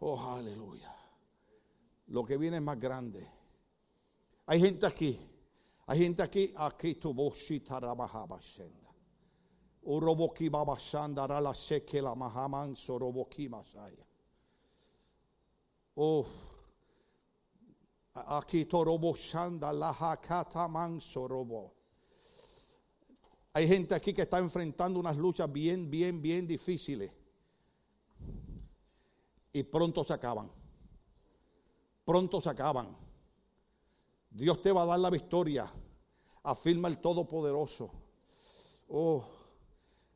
Oh, 0.00 0.18
aleluya. 0.18 0.92
Lo 2.08 2.24
que 2.24 2.36
viene 2.36 2.56
es 2.56 2.62
más 2.62 2.80
grande. 2.80 3.24
Hay 4.46 4.60
gente 4.60 4.84
aquí. 4.84 5.16
Hay 5.86 5.98
gente 6.00 6.24
aquí. 6.24 6.52
Aquí 6.56 6.96
tu 6.96 7.14
boshita 7.14 7.78
rabajabashenda. 7.78 8.90
Uroboki 9.84 10.48
babashanda 10.48 11.28
la 11.40 11.54
seke 11.54 12.02
la 12.02 12.16
mahaman 12.16 12.74
soroboki 12.74 13.48
masaya. 13.48 14.04
Oh. 15.94 16.26
Aquí 18.12 18.64
torobo 18.64 19.14
shanda 19.14 19.72
la 19.72 19.92
hakata 19.92 20.68
man 20.68 20.98
sorobo. 20.98 21.75
Hay 23.56 23.66
gente 23.66 23.94
aquí 23.94 24.12
que 24.12 24.20
está 24.20 24.38
enfrentando 24.38 25.00
unas 25.00 25.16
luchas 25.16 25.50
bien, 25.50 25.90
bien, 25.90 26.20
bien 26.20 26.46
difíciles. 26.46 27.10
Y 29.50 29.62
pronto 29.62 30.04
se 30.04 30.12
acaban. 30.12 30.52
Pronto 32.04 32.38
se 32.38 32.50
acaban. 32.50 32.94
Dios 34.28 34.60
te 34.60 34.70
va 34.70 34.82
a 34.82 34.84
dar 34.84 34.98
la 34.98 35.08
victoria. 35.08 35.72
Afirma 36.42 36.88
el 36.88 36.98
Todopoderoso. 36.98 37.90
Oh, 38.90 39.24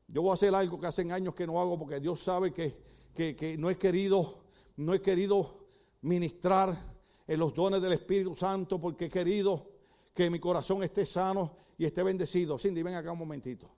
yo 0.06 0.20
voy 0.20 0.32
a 0.32 0.34
hacer 0.34 0.54
algo 0.54 0.78
que 0.78 0.88
hace 0.88 1.10
años 1.10 1.34
que 1.34 1.46
no 1.46 1.58
hago 1.58 1.78
porque 1.78 1.98
Dios 1.98 2.20
sabe 2.20 2.52
que, 2.52 2.76
que, 3.14 3.34
que 3.34 3.56
no 3.56 3.70
he 3.70 3.78
querido, 3.78 4.42
no 4.76 4.92
he 4.92 5.00
querido 5.00 5.66
ministrar 6.02 6.78
en 7.26 7.40
los 7.40 7.54
dones 7.54 7.80
del 7.80 7.94
Espíritu 7.94 8.36
Santo 8.36 8.78
porque 8.78 9.06
he 9.06 9.08
querido 9.08 9.66
que 10.12 10.28
mi 10.28 10.38
corazón 10.38 10.82
esté 10.82 11.06
sano 11.06 11.56
y 11.80 11.86
esté 11.86 12.02
bendecido. 12.02 12.58
Cindy, 12.58 12.82
ven 12.82 12.94
acá 12.94 13.10
un 13.10 13.18
momentito. 13.18 13.70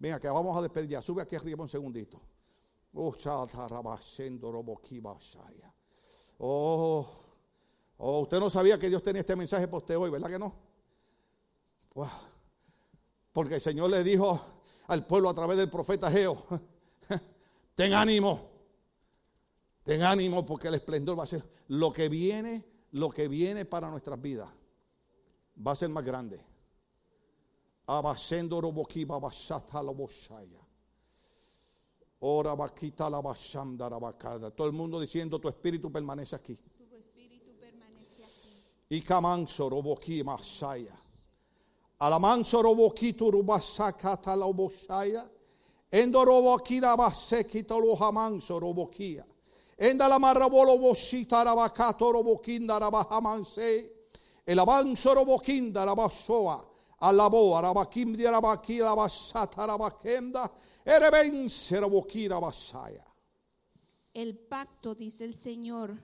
Ven 0.00 0.12
acá, 0.12 0.32
vamos 0.32 0.58
a 0.58 0.60
despedir 0.60 0.90
ya. 0.90 1.00
Sube 1.00 1.22
aquí 1.22 1.36
arriba 1.36 1.62
un 1.62 1.68
segundito. 1.68 2.20
Oh, 6.38 7.06
oh, 7.06 7.10
oh, 7.98 8.20
usted 8.22 8.40
no 8.40 8.50
sabía 8.50 8.76
que 8.76 8.88
Dios 8.88 9.04
tenía 9.04 9.20
este 9.20 9.36
mensaje 9.36 9.68
para 9.68 9.78
usted 9.78 9.96
hoy, 9.96 10.10
¿verdad 10.10 10.30
que 10.30 10.38
no? 10.40 10.52
Porque 13.32 13.54
el 13.54 13.60
Señor 13.60 13.88
le 13.88 14.02
dijo 14.02 14.44
al 14.88 15.06
pueblo 15.06 15.28
a 15.28 15.34
través 15.34 15.56
del 15.56 15.70
profeta 15.70 16.10
Geo, 16.10 16.44
ten 17.76 17.94
ánimo, 17.94 18.50
ten 19.84 20.02
ánimo 20.02 20.44
porque 20.44 20.66
el 20.66 20.74
esplendor 20.74 21.16
va 21.16 21.22
a 21.22 21.28
ser 21.28 21.48
lo 21.68 21.92
que 21.92 22.08
viene, 22.08 22.64
lo 22.90 23.10
que 23.10 23.28
viene 23.28 23.64
para 23.64 23.88
nuestras 23.90 24.20
vidas 24.20 24.48
va 25.64 25.70
a 25.70 25.76
ser 25.76 25.88
más 25.90 26.04
grande. 26.04 26.53
Abasendo 27.86 28.60
roboki 28.60 29.04
babashata 29.04 29.82
la. 29.82 29.92
Ora 32.26 32.54
vaquita 32.54 33.10
la 33.10 33.20
bashamda 33.20 33.88
rabacada. 33.88 34.50
Todo 34.50 34.66
el 34.66 34.72
mundo 34.72 34.98
diciendo 34.98 35.38
tu 35.38 35.48
espíritu 35.48 35.92
permanece 35.92 36.34
aquí. 36.34 36.56
Tu 36.56 36.96
espíritu 36.96 37.52
permanece 37.60 38.24
aquí. 38.24 38.96
Y 38.96 39.02
camanso 39.02 39.68
roboki 39.68 40.24
masaya. 40.24 40.98
Alamanso 41.98 42.62
roboki 42.62 43.12
tu 43.12 43.30
rubasakata 43.30 44.34
la 44.34 44.46
boshaya. 44.46 45.30
Endo 45.90 46.24
roboki 46.24 46.80
la 46.80 46.96
basekita 46.96 47.78
lo 47.78 47.94
hamanso 47.94 48.58
robokia. 48.58 49.26
Enda 49.76 50.08
la 50.08 50.18
marrabolo 50.18 50.78
boshita 50.78 51.44
rabacato 51.44 52.10
robokinda 52.10 52.78
rabahamanse. 52.78 53.92
El 54.46 54.58
avanzo 54.58 55.14
robokinda 55.14 55.84
rabasoa. 55.84 56.73
Erebense 60.84 61.80
roboki 61.80 62.28
rabasaya. 62.28 63.04
El 64.12 64.36
pacto, 64.36 64.94
dice 64.94 65.24
el 65.24 65.34
Señor, 65.34 65.96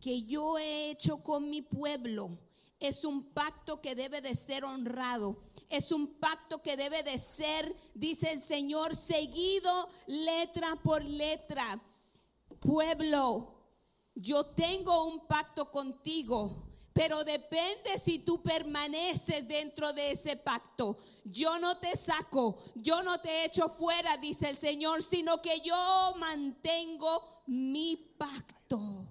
que 0.00 0.22
yo 0.22 0.58
he 0.58 0.90
hecho 0.90 1.22
con 1.22 1.48
mi 1.48 1.62
pueblo 1.62 2.38
es 2.80 3.04
un 3.04 3.32
pacto 3.32 3.80
que 3.80 3.94
debe 3.94 4.20
de 4.20 4.36
ser 4.36 4.64
honrado. 4.64 5.36
Es 5.68 5.90
un 5.90 6.14
pacto 6.14 6.62
que 6.62 6.76
debe 6.76 7.02
de 7.02 7.18
ser, 7.18 7.74
dice 7.94 8.32
el 8.32 8.40
Señor, 8.40 8.94
seguido 8.94 9.88
letra 10.06 10.76
por 10.76 11.04
letra. 11.04 11.82
Pueblo, 12.60 13.54
yo 14.14 14.46
tengo 14.54 15.06
un 15.06 15.26
pacto 15.26 15.70
contigo. 15.70 16.67
Pero 16.98 17.22
depende 17.22 17.96
si 17.96 18.18
tú 18.18 18.42
permaneces 18.42 19.46
dentro 19.46 19.92
de 19.92 20.10
ese 20.10 20.34
pacto. 20.34 20.96
Yo 21.22 21.56
no 21.60 21.78
te 21.78 21.96
saco, 21.96 22.58
yo 22.74 23.04
no 23.04 23.20
te 23.20 23.44
echo 23.44 23.68
fuera, 23.68 24.16
dice 24.16 24.50
el 24.50 24.56
Señor, 24.56 25.04
sino 25.04 25.40
que 25.40 25.60
yo 25.60 26.14
mantengo 26.18 27.44
mi 27.46 27.94
pacto. 28.18 29.06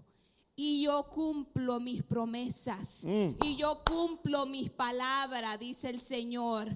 Y 0.53 0.81
yo 0.81 1.09
cumplo 1.09 1.79
mis 1.79 2.03
promesas. 2.03 3.05
Y 3.05 3.55
yo 3.55 3.81
cumplo 3.89 4.45
mis 4.45 4.69
palabras, 4.69 5.57
dice 5.57 5.89
el 5.89 6.01
Señor. 6.01 6.67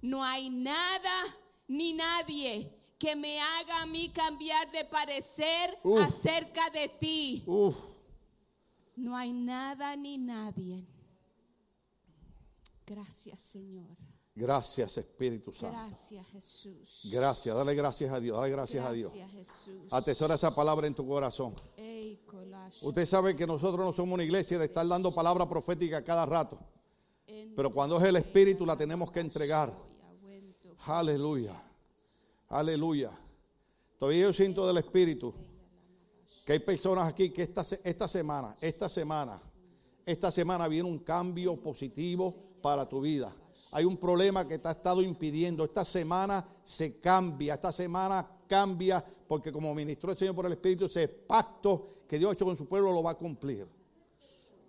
No 0.00 0.24
hay 0.24 0.48
nada 0.48 1.26
ni 1.68 1.92
nadie 1.92 2.74
que 2.98 3.14
me 3.14 3.38
haga 3.38 3.82
a 3.82 3.86
mí 3.86 4.08
cambiar 4.08 4.70
de 4.72 4.86
parecer 4.86 5.78
Uf. 5.82 6.00
acerca 6.00 6.70
de 6.70 6.88
ti. 6.88 7.42
Uf. 7.46 7.76
No 8.96 9.16
hay 9.16 9.32
nada 9.32 9.96
ni 9.96 10.18
nadie. 10.18 10.86
Gracias, 12.86 13.40
Señor. 13.40 13.96
Gracias 14.36 14.98
Espíritu 14.98 15.54
Santo. 15.54 15.78
Gracias, 15.78 16.26
Jesús. 16.26 17.00
Gracias, 17.04 17.54
dale 17.54 17.74
gracias 17.74 18.12
a 18.12 18.18
Dios, 18.18 18.36
dale 18.36 18.50
gracias, 18.50 18.84
a 18.84 18.92
Dios. 18.92 19.12
Jesús. 19.12 19.86
Atesora 19.90 20.34
esa 20.34 20.52
palabra 20.52 20.88
en 20.88 20.94
tu 20.94 21.06
corazón. 21.06 21.54
Ey. 21.76 22.20
Usted 22.82 23.06
sabe 23.06 23.36
que 23.36 23.46
nosotros 23.46 23.86
no 23.86 23.92
somos 23.92 24.14
una 24.14 24.24
iglesia 24.24 24.58
de 24.58 24.66
estar 24.66 24.86
dando 24.86 25.14
palabra 25.14 25.48
profética 25.48 26.02
cada 26.02 26.26
rato. 26.26 26.58
Pero 27.26 27.70
cuando 27.70 27.96
es 27.98 28.04
el 28.04 28.16
Espíritu 28.16 28.66
la 28.66 28.76
tenemos 28.76 29.10
que 29.10 29.20
entregar. 29.20 29.72
Aleluya. 30.86 31.62
Aleluya. 32.48 33.10
Todavía 33.98 34.22
yo 34.22 34.32
siento 34.32 34.66
del 34.66 34.78
Espíritu 34.78 35.32
que 36.44 36.52
hay 36.52 36.58
personas 36.58 37.08
aquí 37.08 37.30
que 37.30 37.42
esta, 37.42 37.64
esta 37.82 38.06
semana, 38.06 38.56
esta 38.60 38.88
semana, 38.88 39.40
esta 40.04 40.30
semana 40.30 40.68
viene 40.68 40.88
un 40.88 40.98
cambio 40.98 41.56
positivo 41.56 42.34
para 42.60 42.86
tu 42.86 43.00
vida. 43.00 43.34
Hay 43.72 43.84
un 43.84 43.96
problema 43.96 44.46
que 44.46 44.58
te 44.58 44.68
ha 44.68 44.72
estado 44.72 45.02
impidiendo. 45.02 45.64
Esta 45.64 45.84
semana 45.84 46.46
se 46.62 47.00
cambia, 47.00 47.54
esta 47.54 47.72
semana 47.72 48.28
cambia 48.46 49.02
porque 49.26 49.50
como 49.50 49.74
ministró 49.74 50.12
el 50.12 50.16
Señor 50.16 50.34
por 50.34 50.46
el 50.46 50.52
Espíritu, 50.52 50.84
ese 50.84 51.08
pacto 51.08 51.88
que 52.06 52.18
Dios 52.18 52.30
ha 52.30 52.34
hecho 52.34 52.44
con 52.44 52.56
su 52.56 52.66
pueblo 52.66 52.92
lo 52.92 53.02
va 53.02 53.12
a 53.12 53.18
cumplir. 53.18 53.66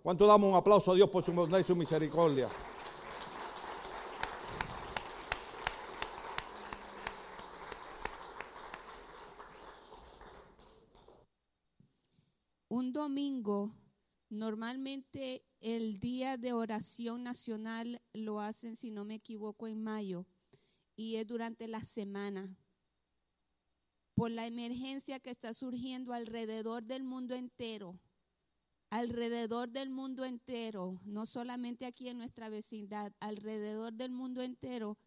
¿Cuánto 0.02 0.26
damos 0.26 0.50
un 0.50 0.56
aplauso 0.56 0.92
a 0.92 0.94
Dios 0.94 1.10
por 1.10 1.22
su 1.22 1.32
bondad 1.32 1.58
y 1.58 1.64
su 1.64 1.76
misericordia? 1.76 2.48
Un 12.76 12.92
domingo, 12.92 13.74
normalmente 14.28 15.46
el 15.60 15.98
día 15.98 16.36
de 16.36 16.52
oración 16.52 17.22
nacional 17.22 18.02
lo 18.12 18.38
hacen, 18.38 18.76
si 18.76 18.90
no 18.90 19.06
me 19.06 19.14
equivoco, 19.14 19.66
en 19.66 19.82
mayo, 19.82 20.26
y 20.94 21.16
es 21.16 21.26
durante 21.26 21.68
la 21.68 21.80
semana. 21.80 22.54
Por 24.14 24.30
la 24.30 24.46
emergencia 24.46 25.20
que 25.20 25.30
está 25.30 25.54
surgiendo 25.54 26.12
alrededor 26.12 26.82
del 26.82 27.02
mundo 27.02 27.34
entero, 27.34 27.98
alrededor 28.90 29.70
del 29.70 29.88
mundo 29.88 30.26
entero, 30.26 31.00
no 31.06 31.24
solamente 31.24 31.86
aquí 31.86 32.10
en 32.10 32.18
nuestra 32.18 32.50
vecindad, 32.50 33.10
alrededor 33.20 33.94
del 33.94 34.10
mundo 34.10 34.42
entero, 34.42 34.98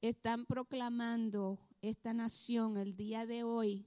están 0.00 0.46
proclamando 0.46 1.58
esta 1.82 2.14
nación 2.14 2.78
el 2.78 2.96
día 2.96 3.26
de 3.26 3.42
hoy, 3.42 3.86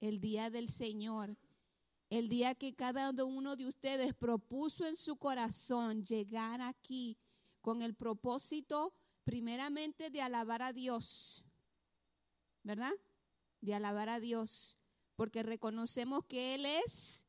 el 0.00 0.20
día 0.20 0.50
del 0.50 0.68
Señor, 0.68 1.38
el 2.10 2.28
día 2.28 2.54
que 2.54 2.74
cada 2.74 3.10
uno 3.24 3.56
de 3.56 3.66
ustedes 3.66 4.14
propuso 4.14 4.86
en 4.86 4.96
su 4.96 5.16
corazón 5.16 6.04
llegar 6.04 6.60
aquí 6.60 7.16
con 7.60 7.82
el 7.82 7.94
propósito 7.94 8.92
primeramente 9.24 10.08
de 10.10 10.22
alabar 10.22 10.62
a 10.62 10.72
Dios, 10.72 11.42
¿verdad? 12.62 12.92
De 13.60 13.74
alabar 13.74 14.08
a 14.08 14.20
Dios, 14.20 14.78
porque 15.16 15.42
reconocemos 15.42 16.24
que 16.26 16.54
Él 16.54 16.64
es 16.64 17.26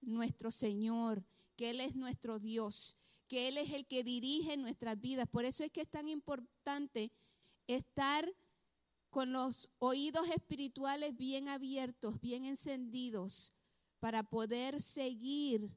nuestro 0.00 0.50
Señor, 0.50 1.22
que 1.56 1.70
Él 1.70 1.80
es 1.80 1.94
nuestro 1.94 2.38
Dios, 2.38 2.96
que 3.28 3.48
Él 3.48 3.58
es 3.58 3.70
el 3.72 3.86
que 3.86 4.02
dirige 4.02 4.56
nuestras 4.56 4.98
vidas. 4.98 5.28
Por 5.28 5.44
eso 5.44 5.62
es 5.62 5.70
que 5.70 5.82
es 5.82 5.88
tan 5.88 6.08
importante 6.08 7.12
estar 7.66 8.32
con 9.10 9.32
los 9.32 9.68
oídos 9.78 10.28
espirituales 10.30 11.16
bien 11.16 11.48
abiertos, 11.48 12.20
bien 12.20 12.44
encendidos, 12.44 13.52
para 14.06 14.22
poder 14.22 14.80
seguir 14.80 15.68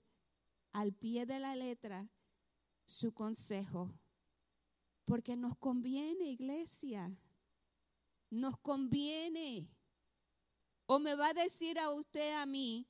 al 0.72 0.94
pie 0.94 1.26
de 1.26 1.40
la 1.40 1.56
letra 1.56 2.08
su 2.86 3.12
consejo. 3.12 3.92
Porque 5.04 5.36
nos 5.36 5.58
conviene, 5.58 6.26
iglesia. 6.26 7.12
Nos 8.30 8.56
conviene. 8.60 9.68
O 10.86 11.00
me 11.00 11.16
va 11.16 11.30
a 11.30 11.34
decir 11.34 11.80
a 11.80 11.90
usted, 11.90 12.36
a 12.36 12.46
mí, 12.46 12.86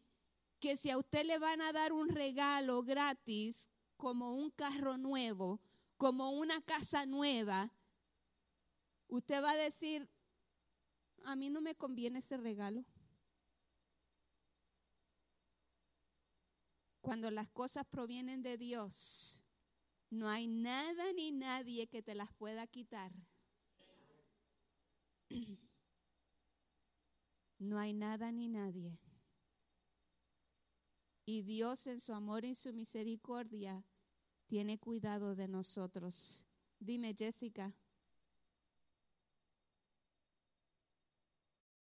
que 0.59 0.75
si 0.75 0.89
a 0.89 0.97
usted 0.97 1.23
le 1.25 1.39
van 1.39 1.61
a 1.61 1.71
dar 1.71 1.93
un 1.93 2.09
regalo 2.09 2.83
gratis, 2.83 3.69
como 3.95 4.33
un 4.33 4.49
carro 4.49 4.97
nuevo, 4.97 5.61
como 5.95 6.31
una 6.31 6.59
casa 6.63 7.05
nueva, 7.05 7.71
usted 9.07 9.41
va 9.41 9.51
a 9.51 9.55
decir, 9.55 10.09
a 11.23 11.37
mí 11.37 11.49
no 11.49 11.61
me 11.61 11.75
conviene 11.75 12.19
ese 12.19 12.35
regalo. 12.35 12.83
Cuando 17.09 17.31
las 17.31 17.49
cosas 17.49 17.87
provienen 17.87 18.43
de 18.43 18.55
Dios, 18.55 19.41
no 20.11 20.29
hay 20.29 20.47
nada 20.47 21.11
ni 21.13 21.31
nadie 21.31 21.87
que 21.87 22.03
te 22.03 22.13
las 22.13 22.31
pueda 22.33 22.67
quitar. 22.67 23.11
No 27.57 27.79
hay 27.79 27.93
nada 27.93 28.31
ni 28.31 28.47
nadie. 28.47 28.99
Y 31.25 31.41
Dios 31.41 31.87
en 31.87 31.99
su 31.99 32.13
amor 32.13 32.45
y 32.45 32.53
su 32.53 32.73
misericordia 32.73 33.83
tiene 34.45 34.77
cuidado 34.77 35.35
de 35.35 35.47
nosotros. 35.47 36.45
Dime, 36.79 37.15
Jessica. 37.17 37.75